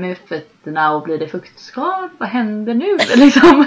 med 0.00 0.18
fötterna 0.28 0.92
och 0.92 1.02
blir 1.02 1.18
det 1.18 1.28
fuktskad? 1.28 2.10
Vad 2.18 2.28
händer 2.28 2.74
nu? 2.74 2.98
Liksom. 3.16 3.66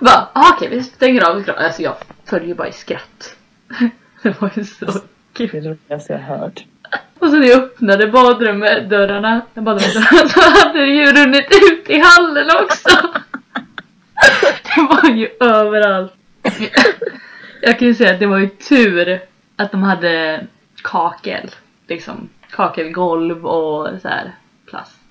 Bara, 0.00 0.28
ah, 0.32 0.52
okej 0.52 0.68
vi 0.68 0.82
stänger 0.82 1.30
av 1.30 1.42
kranen. 1.42 1.64
Alltså 1.64 1.82
jag 1.82 1.94
följer 2.24 2.54
bara 2.54 2.68
i 2.68 2.72
skratt. 2.72 3.36
Det 4.22 4.40
var 4.40 4.50
ju 4.54 4.64
så 4.64 4.86
kul. 5.32 5.48
det 5.52 5.60
roligaste 5.60 6.12
jag 6.12 6.20
hört. 6.20 6.64
Och 7.18 7.28
så 7.28 7.36
när 7.36 7.46
jag 7.46 7.62
öppnade 7.62 8.06
badrummet, 8.06 8.90
dörrarna, 8.90 9.40
badrumsdörrarna 9.54 10.28
så 10.28 10.40
hade 10.40 10.80
det 10.80 10.92
ju 10.92 11.12
runnit 11.12 11.46
ut 11.70 11.90
i 11.90 12.02
hallen 12.04 12.48
också. 12.62 13.08
Det 14.62 14.80
var 14.80 15.10
ju 15.10 15.28
överallt. 15.40 16.12
Jag 17.62 17.78
kan 17.78 17.88
ju 17.88 17.94
säga 17.94 18.14
att 18.14 18.20
det 18.20 18.26
var 18.26 18.38
ju 18.38 18.48
tur 18.48 19.20
att 19.56 19.72
de 19.72 19.82
hade 19.82 20.46
kakel. 20.82 21.50
Liksom 21.88 22.28
kakelgolv 22.50 23.46
och 23.46 24.00
så 24.02 24.08
här 24.08 24.32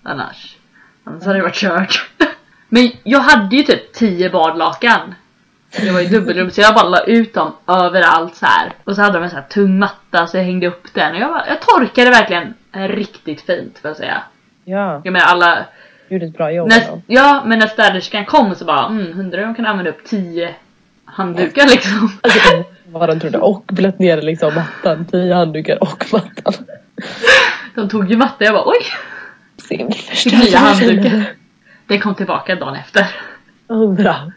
annars. 0.04 0.56
Annars 1.04 1.24
hade 1.24 1.38
det 1.38 1.44
varit 1.44 1.56
kört. 1.56 2.10
Men 2.70 2.92
jag 3.04 3.20
hade 3.20 3.56
ju 3.56 3.64
typ 3.64 3.94
10 3.94 4.30
badlakan. 4.30 5.16
Det 5.78 5.92
var 5.92 6.00
ju 6.00 6.08
dubbelrum 6.08 6.52
så 6.52 6.62
jag 6.62 6.76
bara 6.76 6.90
la 6.90 7.04
ut 7.04 7.34
dem 7.34 7.54
överallt 7.68 8.36
så 8.36 8.46
här. 8.46 8.74
Och 8.84 8.96
så 8.96 9.02
hade 9.02 9.14
de 9.14 9.24
en 9.24 9.30
så 9.30 9.36
här 9.36 9.44
tung 9.44 9.80
matta 9.80 10.28
så 10.28 10.38
jag 10.38 10.44
hängde 10.44 10.68
upp 10.68 10.94
den. 10.94 11.16
Och 11.16 11.22
jag, 11.22 11.30
bara, 11.32 11.48
jag 11.48 11.62
torkade 11.62 12.10
verkligen 12.10 12.54
riktigt 12.74 13.42
fint 13.42 13.80
får 13.80 13.90
jag 13.90 13.98
säga. 13.98 14.24
Ja, 14.66 15.02
Jag 15.04 15.12
menar 15.12 15.26
alla... 15.26 15.66
gjorde 16.08 16.26
ett 16.26 16.38
bra 16.38 16.52
jobb. 16.52 16.70
När, 16.70 16.80
då. 16.88 17.02
ja 17.08 17.44
men 17.46 17.60
när 17.60 17.68
städerskan 17.68 18.26
kom 18.26 18.56
så 18.56 18.66
bara 18.66 18.86
mm, 18.86 19.20
undrar 19.20 19.44
om 19.44 19.56
kan 19.56 19.66
använda 19.66 19.92
upp 19.92 20.04
10 20.06 20.56
handdukar 21.06 21.66
liksom. 21.66 22.12
Alltså, 22.22 22.64
vad 22.86 23.10
de 23.10 23.20
trodde. 23.20 23.38
Och 23.38 23.64
blöt 23.68 24.00
ner 24.00 24.22
liksom 24.22 24.56
mattan. 24.56 25.06
Tio 25.06 25.34
handdukar 25.34 25.84
och 25.84 26.06
mattan. 26.12 26.54
De 27.76 27.90
tog 27.90 28.12
ju 28.12 28.18
matta 28.18 28.44
jag 28.46 28.54
bara 28.54 28.68
oj! 28.68 28.86
Fick 29.70 30.06
förstörde 30.06 30.38
nya 30.38 30.52
det, 30.52 30.58
handdukar. 30.58 31.26
Den 31.88 32.00
kom 32.00 32.16
tillbaka 32.16 32.56
dagen 32.56 32.76
efter. 32.76 33.06
Oh, 33.68 33.94
bra. 33.94 34.32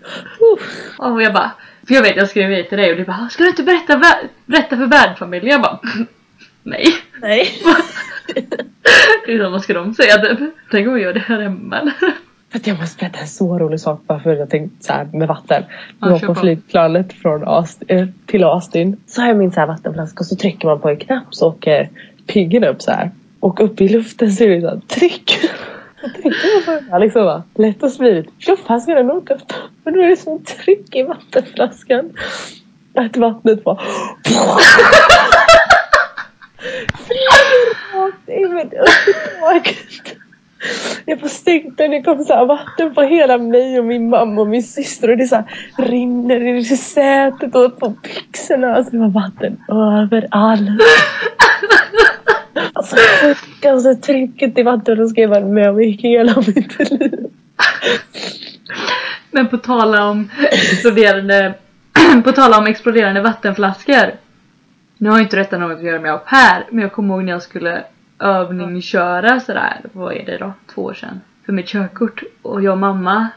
Uff. 0.54 0.92
Och 0.98 1.22
jag 1.22 1.32
bara, 1.32 1.50
för 1.88 1.94
jag 1.94 2.02
vet 2.02 2.16
jag 2.16 2.28
skrev 2.28 2.50
det 2.50 2.62
till 2.64 2.78
dig 2.78 2.90
och 2.90 2.96
du 2.96 3.04
bara 3.04 3.28
Ska 3.28 3.42
du 3.42 3.48
inte 3.48 3.62
berätta, 3.62 4.02
berätta 4.46 4.76
för 4.76 4.86
värdfamiljen? 4.86 5.50
Jag 5.52 5.62
bara 5.62 5.78
Nej. 6.62 6.86
Nej. 7.20 7.48
Liksom, 9.26 9.52
vad 9.52 9.62
ska 9.62 9.74
de 9.74 9.94
säga 9.94 10.16
typ? 10.18 10.38
Tänk 10.70 10.88
om 10.88 10.94
vi 10.94 11.00
gör 11.02 11.12
det 11.14 11.20
här 11.20 11.40
hemma 11.40 11.78
eller? 11.80 11.94
Att 12.54 12.66
jag 12.66 12.78
måste 12.80 12.96
berätta 12.98 13.18
en 13.18 13.28
så 13.28 13.58
rolig 13.58 13.80
sak 13.80 14.02
bara 14.06 14.20
för 14.20 14.34
jag 14.36 14.50
tänkte 14.50 14.84
så 14.86 14.92
här 14.92 15.04
med 15.04 15.28
vatten. 15.28 15.62
Ja, 16.00 16.10
Jag 16.10 16.10
var 16.10 16.18
på 16.20 16.34
flygplanet 16.34 17.12
från 17.12 17.44
Aust- 17.44 17.84
eh, 17.88 18.06
till 18.26 18.44
Austin. 18.44 18.96
Så 19.06 19.20
har 19.20 19.28
jag 19.28 19.36
min 19.36 19.52
så 19.52 19.60
här 19.60 19.66
vattenflaska 19.66 20.18
och 20.20 20.26
så 20.26 20.36
trycker 20.36 20.68
man 20.68 20.80
på 20.80 20.88
en 20.88 20.96
knapp 20.96 21.24
så 21.30 21.48
åker 21.48 21.90
piggen 22.26 22.64
upp 22.64 22.82
så 22.82 22.90
här. 22.90 23.10
Och 23.42 23.60
uppe 23.60 23.84
i 23.84 23.88
luften 23.88 24.32
så 24.32 24.44
är 24.44 24.48
det 24.48 24.60
så 24.60 24.68
här 24.68 24.80
tryck. 24.88 25.38
Jag 26.02 26.12
tänkte 26.12 26.62
på 26.64 26.70
det 26.70 26.84
här 26.90 26.98
liksom 26.98 27.24
va. 27.24 27.42
Lätt 27.54 27.82
och 27.82 27.92
smidigt. 27.92 28.30
Tjoff, 28.38 28.60
här 28.68 28.80
ska 28.80 28.94
den 28.94 29.10
åka 29.10 29.34
upp? 29.34 29.52
Men 29.84 29.94
då 29.94 30.02
är 30.02 30.08
det 30.08 30.16
som 30.16 30.44
tryck 30.44 30.96
i 30.96 31.02
vattenflaskan. 31.02 32.10
Att 32.94 33.16
vattnet 33.16 33.64
bara 33.64 33.80
flyger 37.06 37.74
rakt 37.94 38.28
in 38.28 38.54
med 38.54 38.66
upp 38.66 39.08
i 39.08 39.40
taket. 39.40 40.16
Jag 41.04 41.20
får 41.20 41.28
stängt 41.28 41.78
den, 41.78 41.90
det 41.90 42.02
kom 42.02 42.24
så 42.24 42.34
här 42.34 42.46
vatten 42.46 42.94
på 42.94 43.02
hela 43.02 43.38
mig 43.38 43.78
och 43.78 43.84
min 43.84 44.10
mamma 44.10 44.40
och 44.40 44.48
min 44.48 44.62
syster 44.62 45.10
och 45.10 45.16
det 45.16 45.26
så 45.26 45.36
här 45.36 45.44
rinner 45.78 46.40
i 46.40 46.64
sätet 46.64 47.54
och 47.54 47.78
på 47.78 47.94
byxorna. 48.02 48.74
Alltså 48.74 48.90
det 48.90 48.98
var 48.98 49.08
vatten 49.08 49.60
överallt. 49.68 50.82
Alltså 52.72 52.96
sjukaste 52.96 53.70
alltså, 53.70 53.94
trycket 53.94 54.58
i 54.58 54.62
vatten 54.62 55.08
ska 55.08 55.20
jag 55.20 55.28
vara 55.28 55.44
med 55.44 55.70
om 55.70 55.80
i 55.80 55.90
hela 55.90 56.34
mitt 56.46 56.90
liv. 56.90 57.26
Men 59.30 59.48
på 59.48 59.56
tala 59.58 60.08
om 60.08 60.30
exploderande 60.40 61.54
På 62.24 62.32
tala 62.32 62.58
om 62.58 62.66
exploderande 62.66 63.20
vattenflaskor. 63.20 64.14
Nu 64.98 65.10
har 65.10 65.16
ju 65.16 65.22
inte 65.22 65.36
detta 65.36 65.58
något 65.58 65.78
att 65.78 65.84
göra 65.84 66.00
med 66.00 66.20
här, 66.24 66.66
Men 66.70 66.82
jag 66.82 66.92
kommer 66.92 67.14
ihåg 67.14 67.24
när 67.24 67.32
jag 67.32 67.42
skulle 67.42 67.84
övningsköra 68.18 69.40
sådär. 69.40 69.80
Vad 69.92 70.12
är 70.12 70.26
det 70.26 70.38
då? 70.38 70.52
Två 70.74 70.82
år 70.82 70.94
sedan. 70.94 71.20
För 71.46 71.52
mitt 71.52 71.66
körkort. 71.66 72.22
Och 72.42 72.62
jag 72.62 72.72
och 72.72 72.78
mamma 72.78 73.28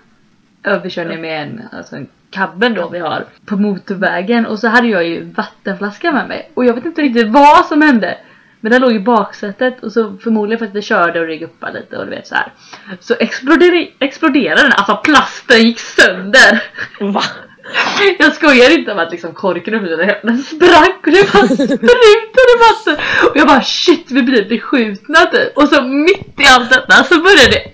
Överkörde 0.64 1.18
med 1.18 1.44
en, 1.44 1.62
alltså 1.72 1.96
en 1.96 2.08
cabben 2.30 2.74
då 2.74 2.90
vi 2.90 3.00
har 3.00 3.26
På 3.46 3.58
motorvägen. 3.58 4.46
Och 4.46 4.60
så 4.60 4.68
hade 4.68 4.88
jag 4.88 5.08
ju 5.08 5.24
vattenflaska 5.24 6.12
med 6.12 6.28
mig. 6.28 6.52
Och 6.54 6.66
jag 6.66 6.74
vet 6.74 6.86
inte 6.86 7.02
riktigt 7.02 7.30
vad 7.30 7.66
som 7.66 7.82
hände 7.82 8.18
men 8.66 8.72
den 8.72 8.82
låg 8.82 8.96
i 8.96 9.00
baksätet 9.00 9.84
och 9.84 9.92
så 9.92 10.18
förmodligen 10.24 10.60
för 10.60 10.66
att 10.66 10.76
vi 10.76 10.82
körde 10.82 11.20
och 11.20 11.28
det 11.28 11.46
upp 11.46 11.64
lite 11.74 11.98
och 11.98 12.06
du 12.06 12.12
vet 12.12 12.28
så 12.28 12.36
här. 12.36 12.54
Så 13.00 13.16
exploderade, 13.20 13.88
exploderade 14.00 14.62
den, 14.62 14.72
alltså 14.72 14.96
plasten 14.96 15.64
gick 15.64 15.80
sönder. 15.80 16.64
Va? 17.00 17.24
Jag 18.20 18.34
skojar 18.34 18.80
inte 18.80 18.92
om 18.92 19.00
att 19.00 19.12
liksom 19.12 19.34
korken 19.34 19.74
uppe 19.74 20.20
den 20.24 20.44
sprack 20.44 21.00
och 21.06 21.12
det 21.12 21.34
bara 21.34 21.48
sprutade 21.48 22.54
vatten. 22.66 23.06
Och 23.30 23.38
jag 23.38 23.48
bara 23.48 23.62
shit 23.62 24.12
vi 24.12 24.24
blir 24.24 24.50
beskjutna 24.50 25.20
typ. 25.20 25.58
Och 25.58 25.70
så 25.70 25.82
mitt 25.82 26.40
i 26.40 26.46
allt 26.50 26.70
detta 26.70 27.04
så 27.04 27.22
började 27.22 27.50
det 27.52 27.72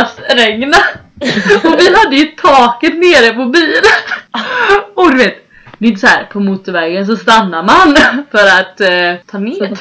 ösregna. 0.00 0.78
Och 1.64 1.78
vi 1.78 1.94
hade 1.96 2.16
ju 2.16 2.24
taket 2.24 2.94
nere 2.94 3.34
på 3.34 3.44
bilen. 3.44 3.82
Och 4.94 5.10
du 5.10 5.16
vet, 5.16 5.48
det 5.78 5.86
är 5.86 5.88
inte 5.88 6.00
så 6.00 6.06
här 6.06 6.24
på 6.24 6.40
motorvägen 6.40 7.06
så 7.06 7.16
stannar 7.16 7.62
man 7.62 7.96
för 8.30 8.46
att 8.60 8.80
eh, 8.80 9.24
ta 9.26 9.38
ner. 9.38 9.78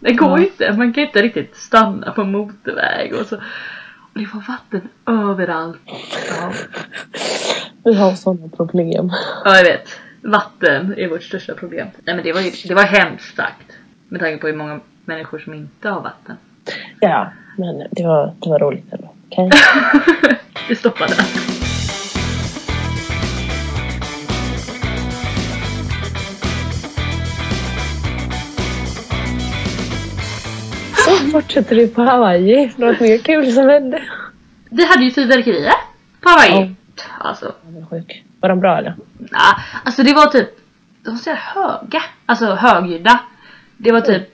Det 0.00 0.12
går 0.12 0.38
ju 0.38 0.46
inte, 0.46 0.72
man 0.72 0.92
kan 0.92 1.04
inte 1.04 1.22
riktigt 1.22 1.56
stanna 1.56 2.12
på 2.12 2.24
motorväg 2.24 3.14
och 3.14 3.26
så. 3.26 3.36
Och 3.36 4.20
det 4.20 4.28
var 4.34 4.44
vatten 4.48 4.88
överallt. 5.06 5.78
Ja. 6.30 6.52
Vi 7.84 7.94
har 7.94 8.12
sådana 8.12 8.48
problem. 8.48 9.12
Ja, 9.44 9.56
jag 9.56 9.64
vet. 9.64 10.00
Vatten 10.22 10.94
är 10.98 11.08
vårt 11.08 11.22
största 11.22 11.54
problem. 11.54 11.88
Nej 12.04 12.14
men 12.14 12.24
det 12.24 12.32
var 12.32 12.40
ju 12.40 12.50
det 12.68 12.74
var 12.74 12.82
hemskt 12.82 13.36
sagt. 13.36 13.72
Med 14.08 14.20
tanke 14.20 14.38
på 14.38 14.46
hur 14.46 14.56
många 14.56 14.80
människor 15.04 15.38
som 15.38 15.54
inte 15.54 15.88
har 15.88 16.00
vatten. 16.00 16.36
Ja, 17.00 17.32
men 17.56 17.86
det 17.90 18.06
var, 18.06 18.34
det 18.40 18.50
var 18.50 18.58
roligt 18.58 18.92
ändå. 18.92 19.12
Okej? 19.28 19.50
Vi 20.68 20.74
stoppade. 20.74 21.14
Fortsätter 31.32 31.76
du 31.76 31.88
på 31.88 32.02
Hawaii. 32.02 32.72
Något 32.76 33.00
mer 33.00 33.18
kul 33.18 33.52
som 33.52 33.68
hände? 33.68 34.02
Vi 34.70 34.86
hade 34.86 35.04
ju 35.04 35.10
fyrverkerier 35.10 35.72
på 36.20 36.28
Hawaii. 36.28 36.74
Alltså, 37.18 37.52
Jag 37.64 37.72
var 37.80 37.86
sjuk. 37.88 38.24
Var 38.40 38.48
de 38.48 38.60
bra 38.60 38.78
eller? 38.78 38.94
nah, 39.18 39.58
alltså 39.84 40.02
det 40.02 40.12
var 40.14 40.26
typ, 40.26 40.48
de 41.04 41.10
var 41.10 41.16
så 41.18 41.30
höga. 41.34 42.02
Alltså 42.26 42.54
högljudda. 42.54 43.20
Det 43.76 43.92
var 43.92 44.00
typ 44.00 44.28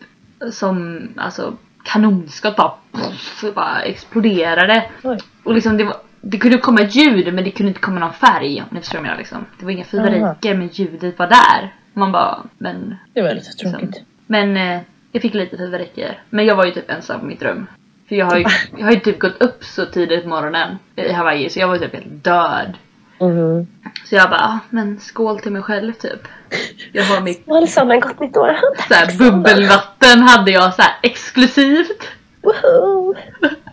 som, 0.52 1.08
alltså 1.16 1.56
kanonskott 1.84 2.56
bara, 2.56 2.72
pff, 2.92 3.44
bara 3.54 3.82
exploderade. 3.82 4.84
Oj. 5.02 5.18
Och 5.44 5.54
liksom 5.54 5.76
det 5.76 5.84
var, 5.84 5.96
det 6.20 6.38
kunde 6.38 6.58
komma 6.58 6.80
ett 6.80 6.94
ljud 6.96 7.34
men 7.34 7.44
det 7.44 7.50
kunde 7.50 7.68
inte 7.68 7.80
komma 7.80 8.00
någon 8.00 8.12
färg 8.12 8.60
om 8.62 8.66
ni 8.70 8.80
förstår 8.80 8.98
vad 8.98 9.00
jag 9.00 9.02
menar 9.10 9.18
liksom. 9.18 9.44
Det 9.58 9.64
var 9.64 9.72
inga 9.72 9.84
fyrverkerier 9.84 10.58
men 10.58 10.68
ljudet 10.68 11.18
var 11.18 11.26
där. 11.26 11.74
Man 11.92 12.12
bara, 12.12 12.38
men 12.58 12.96
Det 13.12 13.22
var 13.22 13.34
lite 13.34 13.46
Liksom. 13.50 13.70
tråkigt. 13.72 14.00
Men 14.26 14.56
eh, 14.56 14.80
jag 15.12 15.22
fick 15.22 15.34
lite 15.34 15.56
fyrverkerier. 15.56 16.22
Men 16.30 16.46
jag 16.46 16.56
var 16.56 16.64
ju 16.64 16.70
typ 16.70 16.90
ensam 16.90 17.20
på 17.20 17.26
mitt 17.26 17.42
rum. 17.42 17.66
För 18.08 18.16
jag 18.16 18.26
har 18.26 18.38
ju, 18.38 18.44
jag 18.76 18.84
har 18.84 18.92
ju 18.92 19.00
typ 19.00 19.18
gått 19.18 19.42
upp 19.42 19.64
så 19.64 19.86
tidigt 19.86 20.22
på 20.22 20.28
morgonen 20.28 20.78
i 20.96 21.12
Hawaii 21.12 21.50
så 21.50 21.60
jag 21.60 21.68
var 21.68 21.74
ju 21.74 21.80
typ 21.80 21.94
helt 21.94 22.24
död. 22.24 22.76
Mhm. 23.20 23.66
Så 24.04 24.14
jag 24.14 24.30
bara, 24.30 24.60
men 24.70 25.00
skål 25.00 25.40
till 25.40 25.52
mig 25.52 25.62
själv 25.62 25.92
typ. 25.92 26.28
Jag 26.92 27.04
har 27.04 27.20
mitt 27.20 27.50
Allesammans 27.50 28.04
gott 28.04 28.20
nytt 28.20 28.36
år. 28.36 28.56
så 28.88 28.94
här, 28.94 29.18
bubbelvatten 29.18 30.22
hade 30.22 30.50
jag 30.50 30.74
så 30.74 30.82
här 30.82 30.94
exklusivt. 31.02 32.08
Woho! 32.42 33.14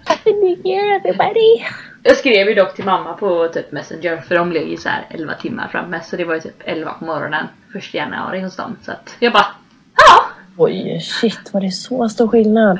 Happy 0.06 0.34
New 0.34 0.66
Year 0.66 0.96
everybody! 0.96 1.66
Jag 2.04 2.18
skrev 2.18 2.48
ju 2.48 2.56
dock 2.56 2.76
till 2.76 2.86
mamma 2.86 3.14
på 3.14 3.48
typ 3.48 3.72
Messenger 3.72 4.18
för 4.18 4.36
de 4.36 4.50
blev 4.50 4.68
ju 4.68 4.78
så 4.78 4.90
här 4.90 5.08
11 5.10 5.34
timmar 5.34 5.68
framme 5.68 6.02
så 6.04 6.16
det 6.16 6.26
var 6.26 6.36
ju 6.36 6.42
typ 6.42 6.62
11 6.66 6.94
på 6.94 7.06
morgonen 7.06 7.48
första 7.74 7.98
januari 7.98 8.42
hos 8.42 8.56
dem 8.56 8.76
så 8.82 8.92
att 8.92 9.16
jag 9.20 9.34
bara 9.34 9.46
ja! 9.98 10.29
Oj, 10.62 10.99
shit 11.01 11.53
var 11.53 11.62
det 11.62 11.72
så 11.72 12.10
stor 12.10 12.28
skillnad? 12.28 12.80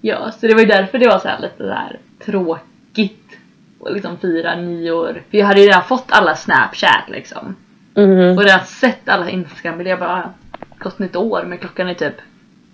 Ja, 0.00 0.32
så 0.40 0.46
det 0.46 0.54
var 0.54 0.60
ju 0.60 0.66
därför 0.66 0.98
det 0.98 1.08
var 1.08 1.18
så 1.18 1.28
här 1.28 1.40
lite 1.40 1.64
här 1.64 1.98
tråkigt 2.24 3.38
och 3.78 3.92
liksom 3.92 4.18
fira 4.18 4.56
nyår. 4.56 5.22
För 5.30 5.38
jag 5.38 5.46
hade 5.46 5.60
ju 5.60 5.66
redan 5.66 5.84
fått 5.84 6.04
alla 6.08 6.36
snapchat 6.36 7.08
liksom. 7.08 7.56
Mhm. 7.94 8.38
Och 8.38 8.44
redan 8.44 8.64
sett 8.64 9.08
alla 9.08 9.30
instagram 9.30 9.86
jag 9.86 9.98
bara 9.98 10.30
gott 10.78 10.98
nytt 10.98 11.16
år 11.16 11.44
men 11.48 11.58
klockan 11.58 11.88
är 11.88 11.94
typ 11.94 12.14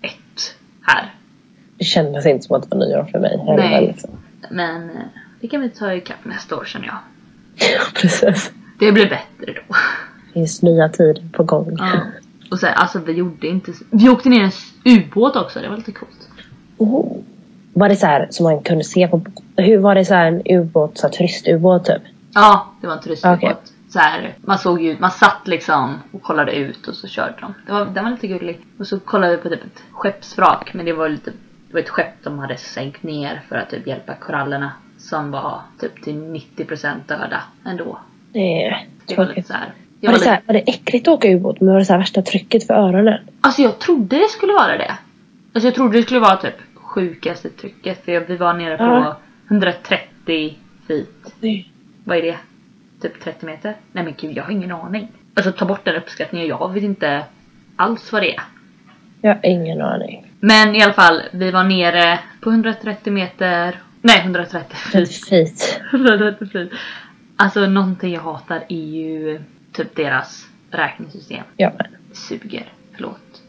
ett 0.01 0.55
här. 0.81 1.13
Det 1.77 1.83
kändes 1.85 2.25
inte 2.25 2.45
som 2.45 2.55
att 2.55 2.69
det 2.69 2.75
var 2.77 2.85
nyår 2.85 3.03
för 3.11 3.19
mig 3.19 3.37
heller. 3.37 3.69
Nej. 3.69 3.87
Liksom. 3.87 4.09
Men 4.51 4.89
eh, 4.89 4.95
det 5.41 5.47
kan 5.47 5.61
vi 5.61 5.69
ta 5.69 5.93
ikapp 5.93 6.25
nästa 6.25 6.55
år 6.55 6.65
känner 6.65 6.85
jag. 6.85 6.97
Ja, 7.55 7.79
precis. 8.01 8.51
Det 8.79 8.91
blir 8.91 9.09
bättre 9.09 9.53
då. 9.53 9.75
Det 10.27 10.33
finns 10.33 10.61
nya 10.61 10.89
tider 10.89 11.23
på 11.31 11.43
gång. 11.43 11.75
Ja. 11.79 12.01
Och 12.51 12.59
sen, 12.59 12.73
alltså 12.75 12.99
vi 12.99 13.13
gjorde 13.13 13.47
inte... 13.47 13.73
Vi 13.89 14.09
åkte 14.09 14.29
ner 14.29 14.39
i 14.39 14.43
en 14.43 15.03
ubåt 15.03 15.35
också, 15.35 15.59
det 15.59 15.69
var 15.69 15.77
lite 15.77 15.91
coolt. 15.91 16.29
Oh. 16.77 17.17
Var 17.73 17.89
det 17.89 17.95
så 17.95 18.05
här 18.05 18.27
som 18.29 18.43
man 18.43 18.61
kunde 18.63 18.83
se 18.83 19.07
på... 19.07 19.21
Hur 19.55 19.77
var 19.77 19.95
det 19.95 20.05
så 20.05 20.13
här 20.13 20.27
en 20.27 20.41
ubåt, 20.45 20.97
så 20.97 21.07
här 21.07 21.13
turistubåt 21.13 21.85
typ? 21.85 22.01
Ja, 22.33 22.71
det 22.81 22.87
var 22.87 22.93
en 22.93 23.01
turistubåt. 23.01 23.37
Okej. 23.37 23.55
Så 23.89 23.99
här, 23.99 24.35
man 24.41 24.57
såg 24.57 24.81
ju, 24.81 24.97
man 24.99 25.11
satt 25.11 25.47
liksom 25.47 25.95
och 26.11 26.21
kollade 26.21 26.51
ut 26.55 26.87
och 26.87 26.95
så 26.95 27.07
körde 27.07 27.33
de. 27.41 27.53
Det 27.65 27.71
var, 27.71 27.85
den 27.85 28.03
var 28.03 28.11
lite 28.11 28.27
gullig. 28.27 28.59
Och 28.79 28.87
så 28.87 28.99
kollade 28.99 29.35
vi 29.35 29.41
på 29.41 29.49
typ 29.49 29.63
ett 29.63 29.83
skeppsvrak 29.91 30.71
men 30.73 30.85
det 30.85 30.93
var 30.93 31.09
lite, 31.09 31.31
det 31.67 31.73
var 31.73 31.79
ett 31.79 31.89
skepp 31.89 32.23
de 32.23 32.39
hade 32.39 32.57
sänkt 32.57 33.03
ner 33.03 33.41
för 33.49 33.55
att 33.55 33.69
typ 33.69 33.87
hjälpa 33.87 34.15
korallerna. 34.15 34.71
Som 34.97 35.31
var 35.31 35.61
typ 35.79 36.03
till 36.03 36.15
90% 36.15 36.95
döda 37.07 37.43
ändå. 37.65 37.99
Det 38.33 38.63
är 38.63 38.87
Det 39.07 39.17
var 39.17 39.23
lite 39.23 39.33
tråkigt. 39.33 39.47
så 39.47 39.53
här. 39.53 39.73
Var 40.01 40.13
det, 40.13 40.19
så 40.19 40.29
här, 40.29 40.41
var 40.45 40.53
det 40.53 40.59
äckligt 40.69 41.07
att 41.07 41.13
åka 41.13 41.27
ubåt 41.27 41.61
men 41.61 41.73
var 41.73 41.79
det 41.79 41.85
så 41.85 41.93
här 41.93 41.99
värsta 41.99 42.21
trycket 42.21 42.67
för 42.67 42.73
öronen? 42.73 43.19
alltså 43.41 43.61
jag 43.61 43.79
trodde 43.79 44.15
det 44.17 44.29
skulle 44.29 44.53
vara 44.53 44.77
det. 44.77 44.97
Alltså 45.53 45.67
jag 45.67 45.75
trodde 45.75 45.97
det 45.97 46.03
skulle 46.03 46.19
vara 46.19 46.37
typ 46.37 46.55
sjukaste 46.75 47.49
trycket 47.49 48.05
för 48.05 48.19
vi 48.19 48.35
var 48.37 48.53
nere 48.53 48.77
på 48.77 48.83
Ja. 48.83 49.17
130 49.47 50.57
feet. 50.87 51.35
Nej. 51.39 51.71
Vad 52.03 52.17
är 52.17 52.21
det? 52.21 52.37
Typ 53.01 53.23
30 53.23 53.45
meter? 53.45 53.75
Nej 53.91 54.03
men 54.03 54.13
gud, 54.17 54.37
jag 54.37 54.43
har 54.43 54.51
ingen 54.51 54.71
aning. 54.71 55.07
Alltså 55.33 55.51
ta 55.51 55.65
bort 55.65 55.85
den 55.85 55.95
uppskattningen, 55.95 56.47
jag 56.47 56.73
vet 56.73 56.83
inte 56.83 57.23
alls 57.75 58.11
vad 58.11 58.21
det 58.21 58.35
är. 58.35 58.41
Jag 59.21 59.29
har 59.35 59.39
ingen 59.43 59.81
aning. 59.81 60.31
Men 60.39 60.75
i 60.75 60.83
alla 60.83 60.93
fall, 60.93 61.21
vi 61.31 61.51
var 61.51 61.63
nere 61.63 62.19
på 62.41 62.49
130 62.49 63.13
meter. 63.13 63.81
Nej, 64.01 64.19
130 64.23 64.75
feet. 64.77 65.09
Fint. 65.29 65.79
130 65.93 66.47
feet. 66.51 66.69
Alltså 67.35 67.65
någonting 67.65 68.13
jag 68.13 68.21
hatar 68.21 68.63
är 68.69 68.75
ju 68.85 69.39
typ 69.77 69.95
deras 69.95 70.45
räkningssystem. 70.71 71.43
Ja, 71.57 71.71
suger. 72.13 72.65
Förlåt. 72.95 73.41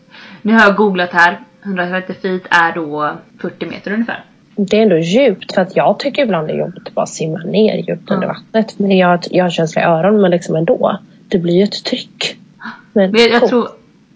Nu 0.42 0.52
har 0.52 0.60
jag 0.60 0.76
googlat 0.76 1.10
här. 1.12 1.38
130 1.64 2.14
feet 2.22 2.42
är 2.50 2.74
då 2.74 3.16
40 3.40 3.66
meter 3.66 3.92
ungefär. 3.92 4.24
Det 4.56 4.78
är 4.78 4.82
ändå 4.82 4.98
djupt 4.98 5.54
för 5.54 5.62
att 5.62 5.76
jag 5.76 5.98
tycker 5.98 6.22
ibland 6.22 6.48
det 6.48 6.52
är 6.52 6.58
jobbigt 6.58 6.88
att 6.88 6.94
bara 6.94 7.06
simma 7.06 7.38
ner 7.38 7.76
djupt 7.76 8.02
Ja. 8.06 8.14
under 8.14 8.26
vattnet. 8.28 8.78
Men 8.78 8.96
jag, 8.98 9.20
jag 9.30 9.44
har 9.44 9.50
känsla 9.50 9.82
i 9.82 9.84
öronen 9.84 10.20
men 10.20 10.30
liksom 10.30 10.56
ändå. 10.56 10.98
Det 11.28 11.38
blir 11.38 11.54
ju 11.54 11.62
ett 11.62 11.84
tryck. 11.84 12.36
Men, 12.92 13.10
Men 13.10 13.20
jag, 13.20 13.30
jag 13.30 13.48
tror 13.48 13.68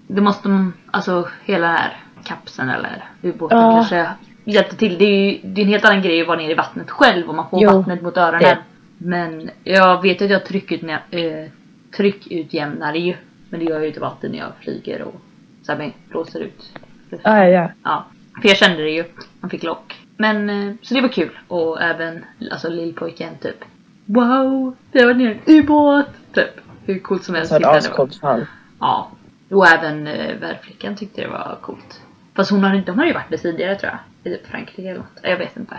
det 0.07 0.21
måste, 0.21 0.71
alltså 0.91 1.29
hela 1.45 1.67
den 1.67 1.77
här 1.77 1.97
kapseln 2.25 2.69
eller 2.71 3.05
ubåten 3.23 3.59
Ja. 3.59 3.73
kanske 3.73 4.07
hjälpte 4.45 4.77
till. 4.77 4.99
Det 4.99 5.05
är 5.05 5.31
ju 5.31 5.39
det 5.43 5.61
är 5.61 5.65
en 5.65 5.71
helt 5.71 5.85
annan 5.85 6.03
grej 6.03 6.21
att 6.21 6.27
vara 6.29 6.39
nere 6.39 6.51
i 6.51 6.55
vattnet 6.55 6.91
själv 6.91 7.29
och 7.29 7.35
man 7.35 7.51
får 7.51 7.63
Jo, 7.63 7.71
vattnet 7.79 8.03
mot 8.03 8.17
öronen. 8.17 8.41
det. 8.43 8.59
Men 8.99 9.51
jag 9.65 10.03
vet 10.03 10.23
att 10.23 10.31
jag 10.31 10.45
tryckutnä, 10.47 10.93
äh, 11.11 11.51
tryckutjämnar 11.97 12.95
ju. 12.95 13.17
Men 13.51 13.61
det 13.61 13.67
gör 13.67 13.77
jag 13.77 13.87
ju 13.87 13.93
typ 13.93 14.03
alltid 14.03 14.31
när 14.31 14.39
jag 14.39 14.53
flyger 14.61 15.03
och 15.03 15.15
så 15.63 15.73
här, 15.73 15.93
blåser 16.09 16.41
ut. 16.41 16.79
Ja, 17.11 17.19
ja, 17.23 17.49
ja. 17.49 17.71
Ja, 17.83 18.07
för 18.43 18.49
jag 18.49 18.57
kände 18.57 18.83
det 18.83 18.91
ju. 18.91 19.05
Man 19.41 19.51
fick 19.51 19.63
lock. 19.63 19.99
Men 20.17 20.51
eh, 20.51 20.75
så 20.83 20.95
det 20.95 21.01
var 21.01 21.09
kul. 21.09 21.39
Och 21.49 21.83
även 21.83 22.25
alltså 22.51 22.69
lillpojken 22.69 23.35
typ. 23.41 23.65
Wow! 24.07 24.77
Vi 24.93 25.01
har 25.01 25.07
varit 25.07 25.17
nere 25.17 25.33
i 25.33 25.59
en 25.59 25.59
ubåt! 25.59 26.07
Typ. 26.35 26.51
Hur 26.85 26.99
coolt 26.99 27.25
som 27.25 27.35
helst. 27.35 27.53
Så 27.53 27.59
det 27.59 27.65
tyckte 27.65 27.69
är 27.69 27.73
han 27.73 27.83
det 27.83 27.89
var. 27.89 27.93
ascoolt 27.95 28.21
fan. 28.21 28.47
Ja. 28.81 29.11
Och 29.51 29.67
även 29.67 30.07
eh, 30.07 30.37
värdflickan 30.37 30.97
tyckte 30.97 31.21
det 31.21 31.29
var 31.29 31.59
coolt. 31.63 32.01
Fast 32.35 32.51
hon 32.51 32.65
har, 32.65 32.83
de 32.87 32.99
har 32.99 33.07
ju 33.07 33.13
varit 33.13 33.31
där 33.31 33.37
tidigare 33.37 33.77
tror 33.77 33.93
jag. 33.93 34.33
I 34.33 34.37
typ 34.37 34.47
Frankrike 34.47 34.83
eller 34.89 34.99
något. 34.99 35.19
Jag 35.23 35.39
vet 35.39 35.57
inte. 35.57 35.77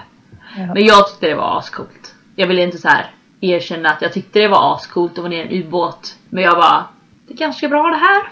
Ja. 0.58 0.74
Men 0.74 0.86
jag 0.86 1.08
tyckte 1.08 1.28
det 1.28 1.36
var 1.36 1.60
ascoolt. 1.60 2.16
Jag 2.36 2.48
ville 2.48 2.64
inte 2.64 2.78
så 2.78 2.88
här 2.88 3.12
erkänna 3.44 3.90
att 3.90 4.02
jag 4.02 4.14
tyckte 4.14 4.40
det 4.40 4.48
var 4.48 4.76
ascoolt 4.76 5.12
att 5.12 5.18
vara 5.18 5.30
nere 5.30 5.50
i 5.50 5.58
en 5.58 5.64
ubåt. 5.64 6.16
Men 6.30 6.44
jag 6.44 6.56
bara, 6.56 6.86
det 7.28 7.34
är 7.34 7.38
ganska 7.38 7.68
bra 7.68 7.84
det 7.84 7.98
här. 7.98 8.24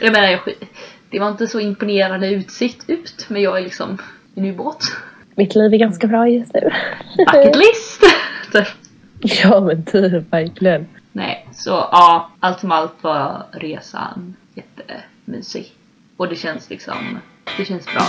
Jag 0.00 0.12
menar, 0.12 0.28
jag, 0.28 0.40
det 1.10 1.18
var 1.18 1.28
inte 1.28 1.46
så 1.46 1.60
imponerande 1.60 2.28
utsikt 2.28 2.90
ut. 2.90 3.26
Men 3.28 3.42
jag 3.42 3.58
är 3.58 3.62
liksom 3.62 3.98
i 4.34 4.40
en 4.40 4.46
ubåt. 4.46 4.84
Mitt 5.34 5.54
liv 5.54 5.74
är 5.74 5.78
ganska 5.78 6.06
bra 6.06 6.28
just 6.28 6.54
nu. 6.54 6.70
Bucket 7.16 7.56
list! 7.56 8.02
Ja 9.42 9.60
men 9.60 9.84
typ 9.84 10.32
verkligen. 10.32 10.86
Nej, 11.12 11.48
så 11.52 11.70
ja, 11.70 12.30
allt 12.40 12.60
som 12.60 12.72
allt 12.72 13.02
var 13.02 13.46
resan 13.52 14.36
jättemysig. 14.54 15.72
Och 16.16 16.28
det 16.28 16.36
känns 16.36 16.70
liksom, 16.70 17.18
det 17.56 17.64
känns 17.64 17.84
bra. 17.86 18.02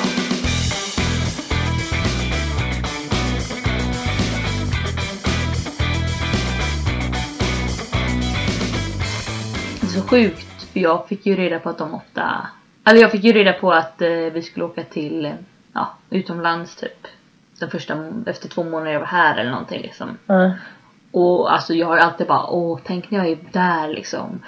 Så 9.91 10.01
sjukt, 10.01 10.63
för 10.73 10.79
jag 10.79 11.07
fick 11.07 11.25
ju 11.25 11.35
reda 11.35 11.59
på 11.59 11.69
att 11.69 11.77
de 11.77 11.93
ofta, 11.93 12.47
eller 12.85 13.01
jag 13.01 13.11
fick 13.11 13.23
ju 13.23 13.33
reda 13.33 13.53
på 13.53 13.71
att 13.71 14.01
eh, 14.01 14.09
vi 14.09 14.41
skulle 14.41 14.65
åka 14.65 14.83
till, 14.83 15.25
eh, 15.25 15.31
ja, 15.73 15.93
utomlands 16.09 16.75
typ. 16.75 17.07
Den 17.59 17.69
första, 17.69 18.11
efter 18.25 18.49
två 18.49 18.63
månader 18.63 18.91
jag 18.91 18.99
var 18.99 19.07
här 19.07 19.37
eller 19.37 19.51
någonting 19.51 19.81
liksom. 19.81 20.17
Ja. 20.25 20.51
Och 21.11 21.53
alltså 21.53 21.73
jag 21.73 21.87
har 21.87 21.97
alltid 21.97 22.27
bara, 22.27 22.47
åh 22.47 22.79
tänk 22.83 23.11
när 23.11 23.19
jag 23.19 23.27
är 23.27 23.37
där 23.51 23.87
liksom. 23.87 24.39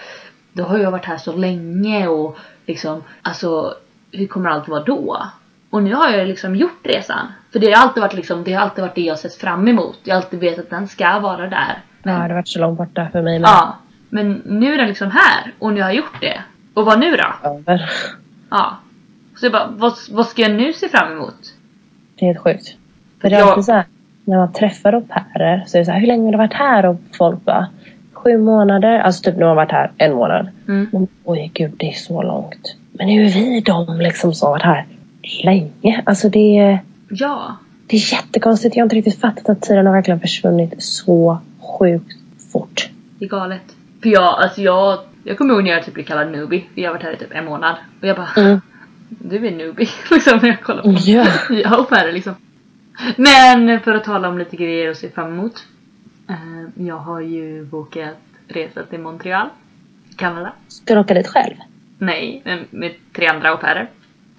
Då 0.54 0.64
har 0.64 0.78
jag 0.78 0.92
varit 0.92 1.06
här 1.06 1.18
så 1.18 1.34
länge 1.34 2.08
och 2.08 2.38
liksom, 2.66 3.04
alltså 3.22 3.76
hur 4.12 4.28
kommer 4.28 4.50
allt 4.50 4.68
vara 4.68 4.84
då? 4.84 5.24
Och 5.70 5.84
nu 5.84 5.94
har 5.94 6.10
jag 6.10 6.28
liksom 6.28 6.56
gjort 6.56 6.80
resan. 6.84 7.28
För 7.52 7.60
det 7.60 7.72
har 7.72 7.84
alltid 7.84 8.02
varit 8.02 8.14
liksom, 8.14 8.44
det 8.44 8.54
har 8.54 8.62
alltid 8.62 8.82
varit 8.82 8.96
det 8.96 9.02
jag 9.02 9.20
sett 9.20 9.36
fram 9.36 9.68
emot. 9.68 10.00
Jag 10.04 10.16
har 10.16 10.22
alltid 10.22 10.40
vetat 10.40 10.60
att 10.60 10.70
den 10.70 10.88
ska 10.88 11.20
vara 11.20 11.48
där. 11.48 11.82
Ja, 12.04 12.12
det 12.12 12.18
har 12.18 12.30
varit 12.30 12.48
så 12.48 12.60
långt 12.60 12.78
borta 12.78 13.10
för 13.12 13.22
mig 13.22 13.40
med. 13.40 13.48
Ja. 13.50 13.78
Men 14.14 14.42
nu 14.46 14.74
är 14.74 14.78
den 14.78 14.88
liksom 14.88 15.12
här 15.12 15.54
och 15.60 15.74
nu 15.74 15.82
har 15.82 15.90
jag 15.90 15.96
gjort 15.96 16.22
det. 16.22 16.42
Och 16.74 16.86
vad 16.86 17.00
nu 17.00 17.18
då? 17.18 17.50
Över. 17.50 17.90
Ja. 18.50 18.78
Så 19.36 19.46
jag 19.46 19.52
bara, 19.52 19.68
vad, 19.68 19.94
vad 20.12 20.26
ska 20.28 20.42
jag 20.42 20.52
nu 20.52 20.74
se 20.74 20.90
fram 20.90 21.12
emot? 21.12 21.54
Det 22.16 22.26
är 22.26 22.28
helt 22.28 22.40
sjukt. 22.40 22.76
För 23.22 23.30
det 23.30 23.36
är 23.36 23.44
alltid 23.44 23.66
så 23.66 23.72
här, 23.72 23.86
när 24.26 24.38
man 24.38 24.54
träffar 24.54 24.94
au 24.94 25.02
pairer 25.02 25.64
så 25.68 25.78
är 25.78 25.80
det 25.80 25.86
så 25.86 25.92
här, 25.92 26.00
hur 26.00 26.08
länge 26.08 26.26
har 26.26 26.32
du 26.32 26.38
varit 26.38 26.54
här? 26.54 26.86
Och 26.86 26.96
folk 27.18 27.46
bara, 27.46 27.68
sju 28.14 28.38
månader. 28.38 29.00
Alltså 29.00 29.24
typ 29.24 29.36
nu 29.36 29.42
har 29.46 29.50
man 29.50 29.56
varit 29.56 29.72
här 29.72 29.92
en 29.98 30.14
månad. 30.14 30.50
Mm. 30.68 30.90
Men, 30.92 31.08
oj 31.24 31.52
gud, 31.54 31.74
det 31.78 31.90
är 31.90 31.94
så 31.94 32.22
långt. 32.22 32.76
Men 32.92 33.08
nu 33.08 33.26
är 33.26 33.30
vi 33.30 33.62
de 33.62 34.00
liksom 34.00 34.34
som 34.34 34.46
har 34.46 34.54
varit 34.54 34.64
här 34.64 34.86
länge. 35.44 36.02
Alltså 36.06 36.30
det 36.30 36.58
är, 36.58 36.80
Ja. 37.10 37.56
det 37.88 37.98
är 37.98 38.14
jättekonstigt. 38.14 38.76
Jag 38.76 38.82
har 38.82 38.86
inte 38.86 38.96
riktigt 38.96 39.22
fattat 39.22 39.50
att 39.50 39.62
tiden 39.62 39.86
har 39.86 39.94
verkligen 39.94 40.20
försvunnit 40.20 40.74
så 40.78 41.38
sjukt 41.80 42.18
fort. 42.52 42.90
Det 43.20 43.26
är 43.26 43.30
galet. 43.30 43.76
För 44.04 44.10
jag, 44.10 44.24
alltså 44.24 44.62
jag, 44.62 45.00
jag 45.24 45.38
kommer 45.38 45.54
ihåg 45.54 45.64
när 45.64 45.72
jag 45.72 45.86
typ 45.86 45.94
blev 45.94 46.04
kallad 46.04 46.32
noobie. 46.32 46.64
För 46.74 46.82
jag 46.82 46.90
har 46.90 46.94
varit 46.94 47.04
här 47.04 47.12
i 47.14 47.18
typ 47.18 47.32
en 47.32 47.46
månad. 47.46 47.76
Och 48.02 48.08
jag 48.08 48.16
bara, 48.16 48.30
Mm. 48.38 48.62
du 49.10 49.48
är 49.48 49.52
noobie. 49.52 49.90
liksom 50.12 50.40
när 50.42 50.50
jag 50.50 50.62
kollar 50.62 50.82
på 50.84 50.96
Ja. 51.00 51.26
ja, 51.50 51.76
au 51.78 51.84
pairer 51.84 52.12
liksom. 52.12 52.34
Men 53.18 53.80
för 53.80 53.94
att 53.94 54.04
tala 54.04 54.28
om 54.30 54.38
lite 54.38 54.56
grejer 54.56 54.90
att 54.90 54.98
se 54.98 55.10
fram 55.10 55.28
emot. 55.34 55.66
Eh, 56.30 56.84
jag 56.86 56.98
har 56.98 57.22
ju 57.22 57.66
bokat 57.66 58.18
resa 58.48 58.84
till 58.84 59.00
Montreal. 59.00 59.48
Kanada. 60.18 60.54
Ska 60.68 60.94
du 60.94 61.00
åka 61.00 61.14
dit 61.14 61.28
själv? 61.28 61.56
Nej, 61.98 62.42
med, 62.46 62.66
med 62.70 62.92
tre 63.16 63.28
andra 63.28 63.50
au 63.50 63.58
pairer. 63.58 63.90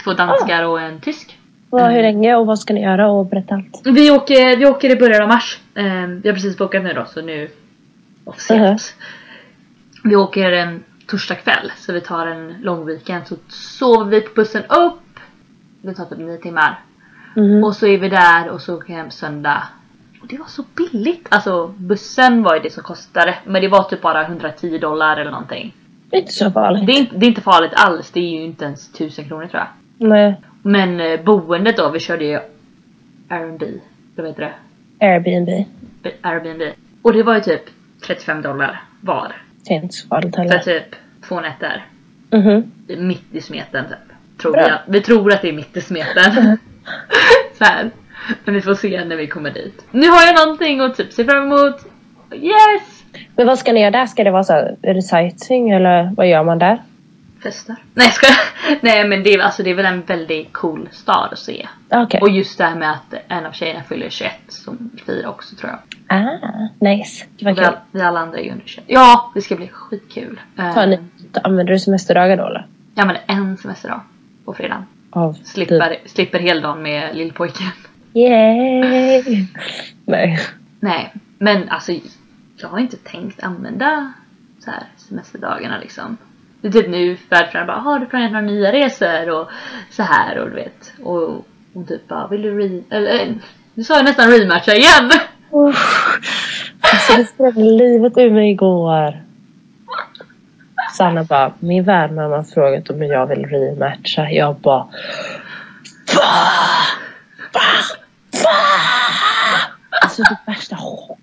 Två 0.04 0.12
danskar 0.12 0.64
och 0.64 0.80
en 0.80 1.00
tysk. 1.00 1.38
Mm. 1.72 1.92
hur 1.92 2.02
länge 2.02 2.34
och 2.36 2.46
vad 2.46 2.58
ska 2.58 2.74
ni 2.74 2.82
göra? 2.82 3.10
Och 3.10 3.26
berätta 3.26 3.54
allt. 3.54 3.80
Vi 3.84 4.10
åker, 4.10 4.56
vi 4.56 4.66
åker 4.66 4.90
i 4.90 4.96
början 4.96 5.22
av 5.22 5.28
mars. 5.28 5.58
Eh, 5.74 5.84
vi 6.06 6.28
har 6.28 6.34
precis 6.34 6.58
bokat 6.58 6.82
nu 6.82 6.92
då 6.92 7.04
så 7.04 7.22
nu 7.22 7.48
officiellt. 8.24 8.94
Vi 10.04 10.16
åker 10.16 10.52
en 10.52 10.84
torsdag 11.06 11.34
kväll 11.34 11.72
så 11.76 11.92
vi 11.92 12.00
tar 12.00 12.26
en 12.26 12.54
lång 12.62 12.86
weekend 12.86 13.26
så 13.26 13.36
sover 13.48 14.10
vi 14.10 14.20
på 14.20 14.34
bussen 14.34 14.62
upp. 14.64 15.20
Det 15.82 15.94
tar 15.94 16.04
typ 16.04 16.18
nio 16.18 16.36
timmar. 16.36 16.80
Mhm. 17.36 17.64
Och 17.64 17.76
så 17.76 17.86
är 17.86 17.98
vi 17.98 18.08
där 18.08 18.48
och 18.48 18.60
så 18.60 18.76
åker 18.76 18.86
vi 18.86 18.94
hem 18.94 19.10
söndag 19.10 19.62
Och 20.22 20.26
det 20.28 20.38
var 20.38 20.46
så 20.46 20.64
billigt. 20.76 21.26
Alltså 21.30 21.66
bussen 21.66 22.42
var 22.42 22.54
ju 22.54 22.60
det 22.60 22.72
som 22.72 22.82
kostade. 22.82 23.34
Men 23.44 23.62
det 23.62 23.68
var 23.68 23.82
typ 23.82 24.02
bara 24.02 24.26
110 24.26 24.78
dollar 24.78 25.16
eller 25.16 25.30
någonting. 25.30 25.74
Det 26.10 26.16
är 26.16 26.20
inte 26.20 26.32
så 26.32 26.50
farligt. 26.50 26.86
Det 26.86 26.92
är, 26.92 26.98
inte, 26.98 27.16
det 27.16 27.26
är 27.26 27.28
inte 27.28 27.40
farligt 27.40 27.72
alls. 27.74 28.10
Det 28.10 28.20
är 28.20 28.30
ju 28.30 28.44
inte 28.44 28.64
ens 28.64 28.90
1000 28.94 29.24
kronor 29.24 29.46
tror 29.46 29.62
jag. 29.62 29.68
Nej. 30.08 30.40
Men 30.62 31.00
eh, 31.00 31.20
boendet 31.20 31.76
då, 31.76 31.90
vi 31.90 32.00
körde 32.00 32.24
ju 32.24 32.40
Airbnb. 33.28 33.62
Vad 34.16 34.26
heter 34.26 34.42
det? 34.42 34.54
Airbnb. 35.06 35.66
Airbnb. 36.20 36.62
Och 37.02 37.12
det 37.12 37.22
var 37.22 37.34
ju 37.34 37.40
typ 37.40 37.62
35 38.06 38.42
dollar 38.42 38.82
var. 39.00 39.32
Så 39.90 40.08
farligt 40.08 40.34
För 40.36 40.42
heller. 40.42 40.58
typ 40.58 40.94
två 41.28 41.40
nätter. 41.40 41.86
Mhm. 42.30 42.72
Mitt 43.08 43.24
i 43.32 43.40
smeten 43.40 43.84
typ. 43.84 44.38
Tror 44.42 44.52
Bra. 44.52 44.82
vi, 44.86 44.92
vi 44.98 45.00
tror 45.00 45.32
att 45.32 45.42
det 45.42 45.48
är 45.48 45.52
mitt 45.52 45.76
i 45.76 45.80
smeten. 45.80 46.58
så 47.58 47.64
här. 47.64 47.90
Men 48.44 48.54
vi 48.54 48.60
får 48.60 48.74
se 48.74 49.04
när 49.04 49.16
vi 49.16 49.26
kommer 49.26 49.50
dit. 49.50 49.84
Nu 49.90 50.08
har 50.08 50.22
jag 50.26 50.46
någonting 50.46 50.80
att 50.80 50.96
typ 50.96 51.12
se 51.12 51.24
fram 51.24 51.42
emot. 51.52 51.76
Yes! 52.34 53.04
Men 53.36 53.46
vad 53.46 53.58
ska 53.58 53.72
ni 53.72 53.80
göra 53.80 53.90
där? 53.90 54.06
Ska 54.06 54.24
det 54.24 54.30
vara 54.30 54.44
så 54.44 54.52
här, 54.52 55.00
sightseeing 55.00 55.70
eller 55.70 56.10
vad 56.16 56.28
gör 56.28 56.44
man 56.44 56.58
där? 56.58 56.78
Festar. 57.44 57.76
Nej 57.94 58.06
jag 58.06 58.14
skojar. 58.14 58.36
Nej 58.80 59.08
men 59.08 59.22
det 59.22 59.34
är, 59.34 59.38
alltså, 59.38 59.62
det 59.62 59.70
är 59.70 59.74
väl 59.74 59.86
en 59.86 60.02
väldigt 60.02 60.52
cool 60.52 60.88
stad 60.92 61.28
att 61.32 61.38
se. 61.38 61.68
Ah, 61.88 62.02
Okej. 62.02 62.20
Och 62.20 62.30
just 62.30 62.58
det 62.58 62.64
här 62.64 62.74
med 62.76 62.90
att 62.92 63.14
en 63.28 63.46
av 63.46 63.52
tjejerna 63.52 63.82
fyller 63.82 64.10
21 64.10 64.32
som 64.48 64.90
firar 65.06 65.28
också 65.28 65.56
tror 65.56 65.70
jag. 65.70 65.80
Ah, 66.18 66.38
nice. 66.78 67.24
Det 67.38 67.44
var 67.44 67.54
kul. 67.54 67.64
all, 67.64 67.76
vi 67.92 68.00
alla 68.00 68.20
andra 68.20 68.38
är 68.38 68.42
ju 68.42 68.50
under 68.50 68.66
21. 68.66 68.84
Ja, 68.88 69.32
det 69.34 69.42
ska 69.42 69.56
bli 69.56 69.68
skitkul. 69.68 70.40
Tar 70.56 70.86
ni, 70.86 70.98
använder 71.42 71.72
du 71.72 71.78
semesterdagar 71.78 72.36
då 72.36 72.46
eller? 72.46 72.66
Ja 72.94 73.04
men 73.04 73.16
en 73.26 73.56
semesterdag 73.56 74.00
på 74.44 74.54
fredagen. 74.54 74.84
Av 75.10 75.32
Slipper, 75.44 75.96
slipper 76.06 76.38
heldagen 76.38 76.82
med 76.82 77.16
lillpojken. 77.16 77.66
Yay! 78.12 79.46
Nej. 80.04 80.38
Nej, 80.80 81.12
men 81.38 81.68
alltså 81.68 81.92
jag 82.56 82.68
har 82.68 82.78
inte 82.78 82.96
tänkt 82.96 83.42
använda 83.42 84.12
så 84.58 84.70
här 84.70 84.82
semesterdagarna 84.96 85.78
liksom. 85.78 86.16
Det 86.64 86.68
är 86.68 86.72
typ 86.72 86.88
nu 86.88 87.16
värdföräldrar 87.28 87.66
bara 87.66 87.80
har 87.80 87.98
du 87.98 88.06
planerat 88.06 88.32
några 88.32 88.46
nya 88.46 88.72
resor 88.72 89.30
och 89.30 89.48
så 89.90 90.02
här 90.02 90.38
och 90.38 90.48
du 90.50 90.54
vet. 90.54 90.92
Och 91.02 91.44
hon 91.74 91.86
typ 91.86 92.08
bara 92.08 92.26
vill 92.26 92.42
du 92.42 92.58
re... 92.58 92.82
Eller 92.90 93.20
eh, 93.20 93.28
nu 93.74 93.84
sa 93.84 93.96
jag 93.96 94.04
nästan 94.04 94.30
rematcha 94.30 94.74
igen! 94.74 95.10
Uff. 95.52 96.18
Alltså 96.80 97.16
det 97.16 97.24
skrämde 97.24 97.60
livet 97.60 98.12
ur 98.16 98.30
mig 98.30 98.50
igår. 98.50 99.22
Sanna 100.96 101.24
bara, 101.24 101.52
min 101.58 101.84
värdmamma 101.84 102.36
har 102.36 102.44
frågat 102.44 102.90
om 102.90 103.02
jag 103.02 103.26
vill 103.26 103.46
rematcha. 103.46 104.30
Jag 104.30 104.56
bara... 104.56 104.88
Va? 106.14 106.34
Va? 107.52 107.60
Va? 108.44 108.50
Alltså 110.02 110.22
det 110.22 110.38
värsta 110.46 110.76
chocken. 110.76 111.16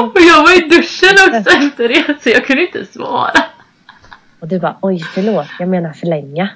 Och 0.00 0.20
jag 0.20 0.42
var 0.42 0.58
i 0.58 0.68
duschen 0.68 1.16
också 1.28 1.56
efter 1.56 1.88
det 1.88 2.22
så 2.22 2.30
jag 2.30 2.46
kunde 2.46 2.62
inte 2.62 2.84
svara. 2.84 3.32
Och 4.40 4.48
du 4.48 4.58
bara, 4.58 4.76
oj 4.82 4.98
förlåt, 4.98 5.46
jag 5.58 5.68
menar 5.68 5.92
förlänga. 5.92 6.48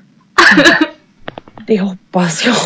Det 1.66 1.80
hoppas 1.80 2.47
jag. 2.47 2.57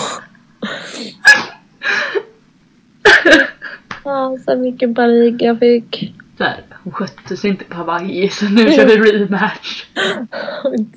Ah, 4.03 4.37
så 4.45 4.57
mycket 4.57 4.95
panik 4.95 5.43
jag 5.43 5.59
fick. 5.59 6.15
Här, 6.39 6.61
hon 6.85 6.93
skötte 6.93 7.37
sig 7.37 7.51
inte 7.51 7.65
på 7.65 7.77
Hawaii 7.77 8.29
så 8.29 8.49
nu 8.49 8.73
kör 8.73 8.87
vi 8.87 8.97
rematch. 8.97 9.85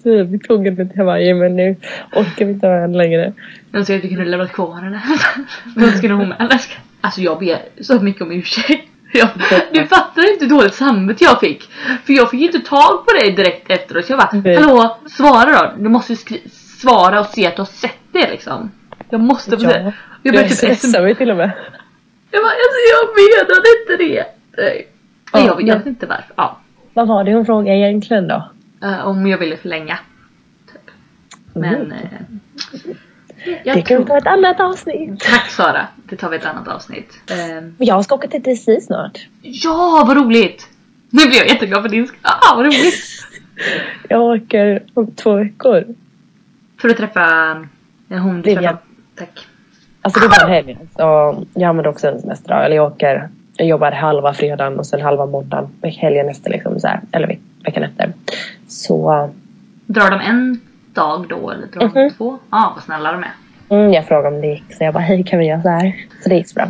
Typ, 0.03 0.28
vi 0.28 0.39
tog 0.39 0.65
henne 0.65 0.86
till 0.86 0.97
Hawaii 0.97 1.34
men 1.34 1.55
nu 1.55 1.76
orkar 2.13 2.45
vi 2.45 2.51
inte 2.51 2.67
ha 2.67 2.82
henne 2.82 2.97
längre. 2.97 3.34
Jag 3.72 3.80
önskar 3.80 3.97
att 3.97 4.03
vi 4.03 4.09
kunde 4.09 4.26
lämnat 4.26 4.51
kvar 4.51 4.82
henne. 4.82 5.01
Men 5.76 5.97
skulle 5.97 6.13
hon 6.13 6.30
med? 6.30 6.59
Alltså 7.01 7.22
jag 7.22 7.39
ber 7.39 7.59
så 7.82 7.99
mycket 7.99 8.22
om 8.22 8.32
ursäkt. 8.32 8.91
Jag, 9.20 9.30
du 9.74 9.86
fattar 9.88 10.34
inte 10.34 10.45
hur 10.45 10.49
dåligt 10.49 10.74
samvete 10.74 11.24
jag 11.24 11.39
fick. 11.39 11.70
För 12.05 12.14
jag 12.14 12.30
fick 12.30 12.41
inte 12.41 12.59
tag 12.59 13.05
på 13.05 13.12
dig 13.20 13.32
direkt 13.32 13.70
efteråt. 13.72 14.05
Så 14.05 14.12
jag 14.12 14.20
bara, 14.20 14.30
Nej. 14.43 14.55
hallå 14.55 14.97
svara 15.09 15.62
då. 15.62 15.84
Du 15.84 15.89
måste 15.89 16.16
svara 16.51 17.20
och 17.20 17.26
se 17.26 17.47
att 17.47 17.55
du 17.55 17.62
har 17.62 17.66
sett 17.68 17.99
det 18.12 18.30
liksom. 18.32 18.72
Jag 19.09 19.22
måste 19.22 19.51
få 19.51 19.59
se. 19.59 19.68
Jag 19.68 19.93
du 20.24 20.32
började 20.32 20.49
typ 20.49 20.70
sm- 20.70 20.76
smsade 20.76 21.03
mig 21.03 21.16
till 21.16 21.32
och 21.32 21.38
med. 21.38 21.51
Jag 22.32 22.41
bara, 22.43 22.51
alltså 22.51 22.80
jag 22.91 23.07
menade 23.22 23.68
inte 23.82 24.03
det. 24.03 24.26
Nej. 24.64 24.88
Ja, 25.34 25.39
jag, 25.39 25.47
jag 25.62 25.68
men- 25.68 25.78
vet 25.78 25.86
inte 25.88 26.05
varför. 26.05 26.34
Ja. 26.36 26.57
Vad 26.93 27.07
var 27.07 27.24
det 27.24 27.34
hon 27.34 27.45
frågade 27.45 27.78
egentligen 27.78 28.28
då? 28.28 28.49
Eh, 28.84 29.07
om 29.07 29.28
jag 29.28 29.38
ville 29.38 29.57
förlänga. 29.57 29.99
Typ. 30.72 30.91
Men... 31.53 31.76
Mm. 31.76 31.91
eh, 31.91 31.99
det 33.46 33.62
jag 33.64 33.86
kan 33.86 33.98
vi 34.02 34.06
ta 34.06 34.18
ett 34.18 34.28
annat 34.28 34.60
avsnitt. 34.60 35.20
Tack 35.20 35.50
Sara. 35.50 35.88
Det 36.04 36.16
tar 36.16 36.30
vi 36.30 36.38
ett 36.38 36.46
annat 36.46 36.68
avsnitt. 36.68 37.14
Men 37.28 37.76
Jag 37.78 38.04
ska 38.06 38.16
åka 38.16 38.28
till 38.28 38.42
DC 38.42 38.82
snart. 38.82 39.28
Ja, 39.42 40.04
vad 40.08 40.18
roligt! 40.18 40.68
Nu 41.10 41.26
blir 41.28 41.38
jag 41.38 41.48
jätteglad 41.48 41.82
för 41.82 41.89
din 41.89 42.08
skull. 42.08 42.20
Ah, 42.22 42.56
vad 42.56 42.66
roligt! 42.66 42.96
Jag 44.10 44.22
åker 44.22 44.84
om 44.94 45.12
två 45.12 45.36
veckor. 45.36 45.86
För 46.82 46.89
att 46.89 46.98
träffa 46.98 47.56
hon 48.10 48.36
du 48.36 48.50
Vivian. 48.50 48.64
träffade. 48.64 48.78
Tack. 49.16 49.48
Alltså 50.02 50.20
det 50.20 50.26
är 50.26 50.30
bara 50.30 50.54
helgen. 50.54 50.78
Så 50.96 51.02
jag 51.54 51.64
använder 51.70 51.89
också 51.89 52.08
en 52.08 52.22
semesterdag. 52.22 52.66
Eller 52.66 52.76
jag 52.76 52.92
åker, 52.92 53.30
jag 53.56 53.68
jobbar 53.68 53.92
halva 53.92 54.34
fredagen 54.34 54.80
och 54.80 54.86
sen 54.86 55.02
halva 55.02 55.26
måndagen. 55.26 55.70
Helgen 55.84 56.30
efter 56.30 56.50
liksom 56.52 56.80
så 56.80 56.88
här, 56.88 57.00
eller 57.12 57.28
veck- 57.28 57.64
veckan 57.66 57.84
efter. 57.84 58.14
Så 58.68 59.30
Drar 59.86 60.10
de 60.12 60.20
en 60.20 60.62
dag 60.94 61.26
då 61.30 61.50
eller 61.52 61.68
drar 61.68 61.82
de 61.94 62.02
Mhm. 62.02 62.14
två? 62.18 62.38
Ja, 62.52 62.58
ah, 62.68 62.72
vad 62.76 62.84
snälla 62.84 63.12
de 63.12 63.24
är. 63.24 63.32
mm, 63.70 63.94
jag 63.94 64.08
frågade 64.08 64.36
om 64.36 64.42
det 64.42 64.48
gick. 64.48 64.64
Så 64.70 64.84
jag 64.84 64.94
bara, 64.94 65.00
hej 65.04 65.24
kan 65.24 65.39
vi 65.39 65.46
göra 65.46 65.62
så 65.62 65.70
här? 65.70 66.06
Så 66.24 66.30
det 66.30 66.36
gick 66.36 66.48
så 66.48 66.56
bra. 66.56 66.68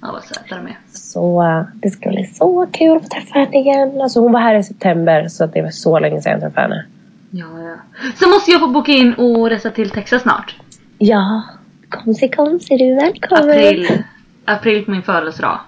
Ja, 0.00 0.12
vad 0.12 0.24
söta 0.24 0.56
de 0.56 0.66
är. 0.66 0.78
Så 0.92 1.42
eh, 1.42 1.62
det 1.74 1.90
ska 1.90 2.08
bli 2.10 2.24
så 2.26 2.66
kul 2.72 2.96
att 2.96 3.02
få 3.02 3.08
träffa 3.08 3.38
henne 3.38 3.58
igen. 3.58 4.00
Alltså 4.02 4.20
hon 4.20 4.32
var 4.32 4.40
här 4.40 4.54
i 4.54 4.62
september 4.62 5.28
så 5.28 5.46
det 5.46 5.62
var 5.62 5.70
så 5.70 5.98
länge 5.98 6.22
sedan 6.22 6.32
jag 6.32 6.40
träffade 6.40 6.62
henne. 6.62 6.86
Ja, 7.30 7.46
ja. 7.62 7.76
Så 8.20 8.28
måste 8.28 8.50
jag 8.50 8.60
få 8.60 8.66
boka 8.68 8.92
in 8.92 9.14
och 9.14 9.50
resa 9.50 9.70
till 9.70 9.90
Texas 9.90 10.22
snart. 10.22 10.56
Ja, 10.98 11.42
komsi 11.88 12.28
komsi 12.28 12.76
du 12.76 12.84
är 12.84 12.94
välkommen. 13.00 13.50
April. 13.50 14.02
April 14.44 14.84
på 14.84 14.90
min 14.90 15.02
födelsedag. 15.02 15.60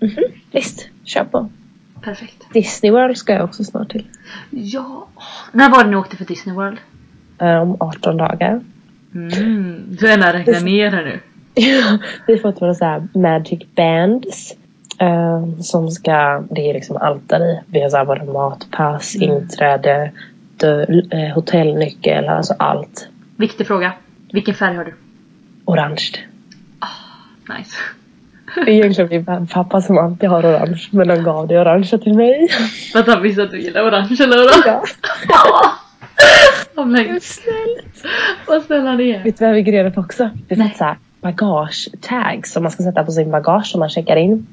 Mhm, 0.00 0.16
Visst, 0.52 0.88
kör 1.04 1.24
på. 1.24 1.48
Perfekt. 2.02 2.52
Disney 2.52 2.92
World 2.92 3.16
ska 3.16 3.32
jag 3.32 3.44
också 3.44 3.64
snart 3.64 3.90
till. 3.92 4.06
Ja. 4.50 5.06
När 5.52 5.70
var 5.70 5.84
det 5.84 5.90
ni 5.90 5.96
åkte 5.96 6.16
för 6.16 6.24
Disney 6.24 6.54
World? 6.56 6.78
Eh, 7.40 7.62
om 7.62 7.76
18 7.80 8.16
dagar. 8.16 8.60
Mm, 9.14 9.96
du 10.00 10.06
är 10.08 10.16
när 10.18 10.32
räkna 10.32 10.60
ner 10.60 10.90
här 10.90 11.04
nu. 11.04 11.20
vi 12.26 12.32
har 12.32 12.38
fått 12.38 12.62
våra 12.62 12.74
så 12.74 12.84
här 12.84 13.08
magic 13.14 13.60
bands. 13.74 14.54
eh, 15.00 15.44
som 15.60 15.90
ska, 15.90 16.44
det 16.50 16.70
är 16.70 16.74
liksom 16.74 16.96
i. 16.96 17.60
Vi 17.66 17.82
har 17.82 17.88
så 17.90 17.96
här 17.96 18.04
våra 18.04 18.24
matpass, 18.24 19.16
Mm. 19.16 19.30
inträde, 19.30 20.12
dö, 20.56 20.82
eh, 21.10 21.34
hotellnyckel, 21.34 22.28
alltså 22.28 22.54
allt. 22.58 23.08
Viktig 23.36 23.66
fråga. 23.66 23.92
Vilken 24.32 24.54
färg 24.54 24.76
har 24.76 24.84
du? 24.84 24.94
Orange. 25.64 26.02
Nice. 27.58 27.76
Det 28.54 28.60
är 28.70 28.74
egentligen 28.74 29.24
min 29.28 29.46
pappa 29.46 29.80
som 29.80 29.98
alltid 29.98 30.28
har 30.28 30.42
orange. 30.46 30.88
Men 30.90 31.10
han 31.10 31.22
gav 31.22 31.48
det 31.48 31.60
orangea 31.60 31.98
till 31.98 32.14
mig. 32.14 32.48
För 32.92 32.98
att 32.98 33.06
han 33.06 33.22
visste 33.22 33.42
att 33.42 33.50
du 33.50 33.60
gillar 33.60 33.82
orange 33.88 34.16
eller 34.20 34.36
vadå? 34.36 34.50
Ja. 34.66 34.84
Åh 36.78 36.86
men 36.86 37.20
Snällt. 37.20 38.06
vad 38.46 38.62
snäll 38.62 38.86
han 38.86 39.00
är. 39.00 39.24
Vet 39.24 39.38
du 39.38 39.44
vad 39.44 39.54
vi 39.54 39.62
grejer 39.62 39.90
på 39.90 40.00
också? 40.00 40.30
Vi 40.48 40.56
fått 40.56 40.76
så 40.76 40.96
bagage-tag 41.20 42.46
som 42.46 42.62
man 42.62 42.72
ska 42.72 42.82
sätta 42.82 43.04
på 43.04 43.12
sin 43.12 43.30
bagage 43.30 43.66
som 43.66 43.80
man 43.80 43.88
checkar 43.88 44.16
in. 44.16 44.46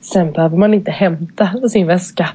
Sen 0.00 0.32
behöver 0.32 0.56
man 0.56 0.74
inte 0.74 0.90
hämta 0.90 1.68
sin 1.68 1.86
väska. 1.86 2.28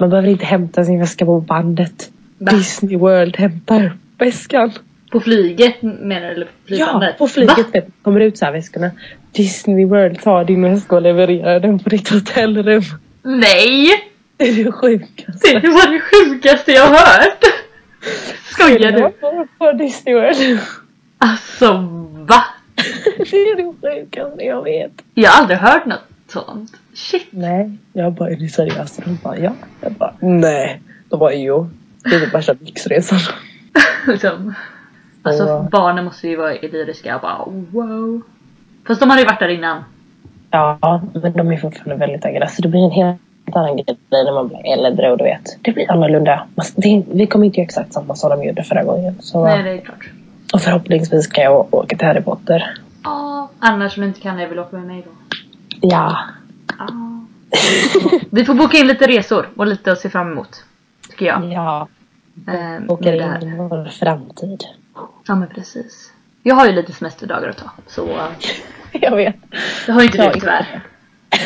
Man 0.00 0.10
behöver 0.10 0.28
inte 0.28 0.44
hämta 0.44 0.84
sin 0.84 0.98
väska 0.98 1.24
på 1.26 1.40
bandet. 1.40 2.10
Va? 2.38 2.52
Disney 2.52 2.96
World 2.96 3.36
hämtar 3.36 3.92
väskan. 4.18 4.72
På 5.12 5.20
flyget 5.20 5.82
menar 5.82 6.28
du? 6.28 6.34
Eller 6.34 6.46
på 6.46 6.50
Ja, 6.66 7.12
på 7.18 7.28
flyget 7.28 7.74
Va? 7.74 7.80
kommer 8.02 8.20
ut 8.20 8.38
så 8.38 8.44
här 8.44 8.52
väskorna. 8.52 8.90
Disney 9.32 9.84
World 9.84 10.20
tar 10.20 10.44
din 10.44 10.62
väska 10.62 10.96
och 10.96 11.02
levererar 11.02 11.60
den 11.60 11.78
på 11.78 11.88
ditt 11.88 12.08
hotellrum. 12.08 12.82
Nej! 13.22 13.88
Det 14.36 14.44
är 14.48 14.64
det 14.64 14.72
sjukaste. 14.72 15.60
Det 15.60 15.68
var 15.68 15.92
det 15.92 16.00
sjukaste 16.00 16.72
jag 16.72 16.86
har 16.86 17.22
hört. 17.22 17.44
Skojar 18.44 18.92
du? 18.92 19.10
På, 19.10 19.46
på 19.58 19.72
Disney 19.72 20.14
World. 20.14 20.60
Alltså 21.18 21.72
va? 22.12 22.44
Det 23.16 23.36
är 23.36 23.56
det 23.56 23.74
sjukaste 23.80 24.44
jag 24.44 24.62
vet. 24.62 24.92
Jag 25.14 25.30
har 25.30 25.40
aldrig 25.40 25.58
hört 25.58 25.86
något 25.86 26.02
sånt. 26.28 26.72
Shit. 26.94 27.28
Nej, 27.30 27.78
jag 27.92 28.12
bara 28.12 28.30
är 28.30 28.36
ni 28.36 28.48
seriösa? 28.48 29.02
De 29.04 29.18
bara 29.22 29.38
ja. 29.38 29.52
Jag 29.80 29.92
bara 29.92 30.14
nej. 30.20 30.80
De 31.08 31.18
bara 31.18 31.34
jo. 31.34 31.70
Det 32.04 32.14
är 32.14 32.20
den 32.20 32.30
värsta 32.30 32.52
lyxresan. 32.60 33.18
liksom. 34.06 34.54
Alltså 35.22 35.68
barnen 35.72 36.04
måste 36.04 36.28
ju 36.28 36.36
vara 36.36 36.52
lyriska. 36.52 37.08
Jag 37.08 37.20
bara 37.20 37.44
wow. 37.46 38.22
Fast 38.86 39.00
de 39.00 39.10
hade 39.10 39.22
ju 39.22 39.26
varit 39.26 39.40
där 39.40 39.48
innan. 39.48 39.84
Ja, 40.50 41.02
men 41.12 41.32
de 41.32 41.52
är 41.52 41.56
fortfarande 41.56 42.06
väldigt. 42.06 42.50
Så 42.50 42.62
det 42.62 42.68
blir 42.68 42.84
en 42.84 42.90
helt 42.90 43.20
annan 43.56 43.76
grej 43.76 43.96
när 44.10 44.32
man 44.32 44.48
blir 44.48 44.86
äldre 44.86 45.12
och 45.12 45.18
du 45.18 45.24
vet. 45.24 45.58
Det 45.62 45.72
blir 45.72 45.92
annorlunda. 45.92 46.46
Det, 46.76 47.02
vi 47.12 47.26
kommer 47.26 47.46
inte 47.46 47.60
göra 47.60 47.64
exakt 47.66 47.92
samma 47.92 48.14
som 48.14 48.30
de 48.30 48.44
gjorde 48.44 48.62
förra 48.62 48.84
gången. 48.84 49.14
Så, 49.20 49.44
Nej 49.44 49.62
det 49.62 49.70
är 49.70 49.80
klart. 49.80 50.10
Och 50.52 50.60
förhoppningsvis 50.60 51.26
kan 51.26 51.44
jag 51.44 51.74
åka 51.74 51.96
till 51.96 52.06
Harry 52.06 52.22
Potter. 52.22 52.74
Ja, 53.04 53.50
annars 53.58 53.96
om 53.96 54.00
du 54.00 54.08
inte 54.08 54.20
kan 54.20 54.36
det 54.36 54.46
vill 54.46 54.56
du 54.56 54.62
åka 54.62 54.76
med 54.76 54.86
mig 54.86 55.04
då. 55.06 55.10
Ja, 55.80 56.16
Ja. 56.78 56.86
Vi 58.30 58.44
får 58.44 58.54
boka 58.54 58.78
in 58.78 58.86
lite 58.86 59.06
resor 59.06 59.48
och 59.56 59.66
lite 59.66 59.92
att 59.92 59.98
se 59.98 60.10
fram 60.10 60.32
emot. 60.32 60.64
Tycker 61.10 61.26
jag. 61.26 61.52
Ja, 61.52 61.88
det 62.34 62.50
här. 62.50 63.42
in 63.42 63.56
vår 63.56 63.88
framtid. 63.88 64.64
Ja 65.26 65.34
men 65.34 65.48
precis. 65.48 66.12
Jag 66.42 66.54
har 66.54 66.66
ju 66.66 66.72
lite 66.72 66.92
semesterdagar 66.92 67.48
att 67.48 67.56
ta. 67.56 67.70
Så 67.86 68.08
eh, 68.08 68.28
Jag 68.92 69.16
vet. 69.16 69.36
det 69.86 69.92
har 69.92 70.00
ju 70.00 70.06
inte 70.06 70.28
du 70.32 70.40
tyvärr. 70.40 70.82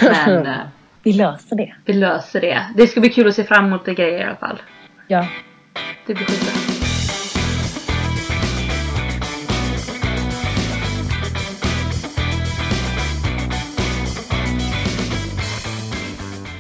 Men 0.27 0.47
eh, 0.47 0.57
Vi 1.05 1.13
löser 1.13 1.57
det. 1.57 1.75
vi 1.85 1.93
löser 1.93 2.41
det. 2.41 2.67
Det 2.77 2.87
ska 2.87 3.01
bli 3.01 3.11
kul 3.11 3.29
att 3.29 3.35
se 3.35 3.45
fram 3.45 3.67
emot 3.67 3.85
det 3.85 3.95
grejer 3.95 4.21
i 4.21 4.25
alla 4.25 4.37
fall. 4.37 4.63
Ja. 5.09 5.27
Det 6.07 6.15
blir 6.15 6.27
skitbra. 6.27 6.53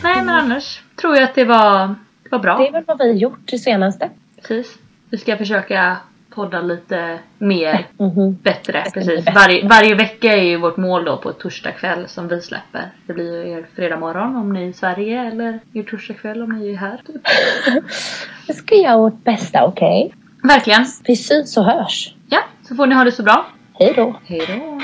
Nej 0.02 0.24
men 0.24 0.28
annars 0.28 0.82
tror 0.96 1.14
jag 1.14 1.24
att 1.24 1.34
det 1.34 1.44
var, 1.44 1.94
det 2.22 2.30
var 2.30 2.38
bra. 2.38 2.58
Det 2.58 2.68
är 2.68 2.72
väl 2.72 2.84
vad 2.86 2.98
vi 2.98 3.12
gjort 3.12 3.50
det 3.50 3.58
senaste. 3.58 4.10
Precis. 4.36 4.78
Vi 5.10 5.18
ska 5.18 5.36
försöka 5.36 5.96
podda 6.34 6.60
lite 6.60 7.18
mer 7.38 7.86
bättre. 8.42 8.82
Det 8.84 8.90
ska 8.90 9.00
bli 9.00 9.06
Precis. 9.08 9.24
bättre. 9.24 9.40
Varje, 9.40 9.68
varje 9.68 9.94
vecka 9.94 10.32
är 10.36 10.42
ju 10.42 10.56
vårt 10.56 10.76
mål 10.76 11.04
då 11.04 11.16
på 11.16 11.32
torsdag 11.32 11.72
kväll 11.72 12.08
som 12.08 12.28
vi 12.28 12.40
släpper. 12.40 12.90
Det 13.06 13.12
blir 13.12 13.44
ju 13.46 13.50
er 13.52 13.66
fredag 13.76 13.96
morgon 13.96 14.36
om 14.36 14.52
ni 14.52 14.62
är 14.62 14.68
i 14.68 14.72
Sverige 14.72 15.20
eller 15.20 15.60
er 15.72 15.82
torsdag 15.82 16.14
kväll 16.14 16.42
om 16.42 16.58
ni 16.58 16.72
är 16.72 16.76
här. 16.76 17.00
Typ. 17.06 17.22
Vi 18.48 18.54
ska 18.54 18.74
göra 18.74 18.96
vårt 18.96 19.24
bästa, 19.24 19.64
okej? 19.64 20.14
Verkligen. 20.42 20.86
Vi 21.04 21.16
syns 21.16 21.56
och 21.56 21.64
hörs. 21.64 22.14
Ja, 22.28 22.40
så 22.68 22.74
får 22.74 22.86
ni 22.86 22.94
ha 22.94 23.04
det 23.04 23.12
så 23.12 23.22
bra. 23.22 23.46
Hej 23.78 23.92
då. 23.96 24.16
Hej 24.24 24.42
då. 24.48 24.80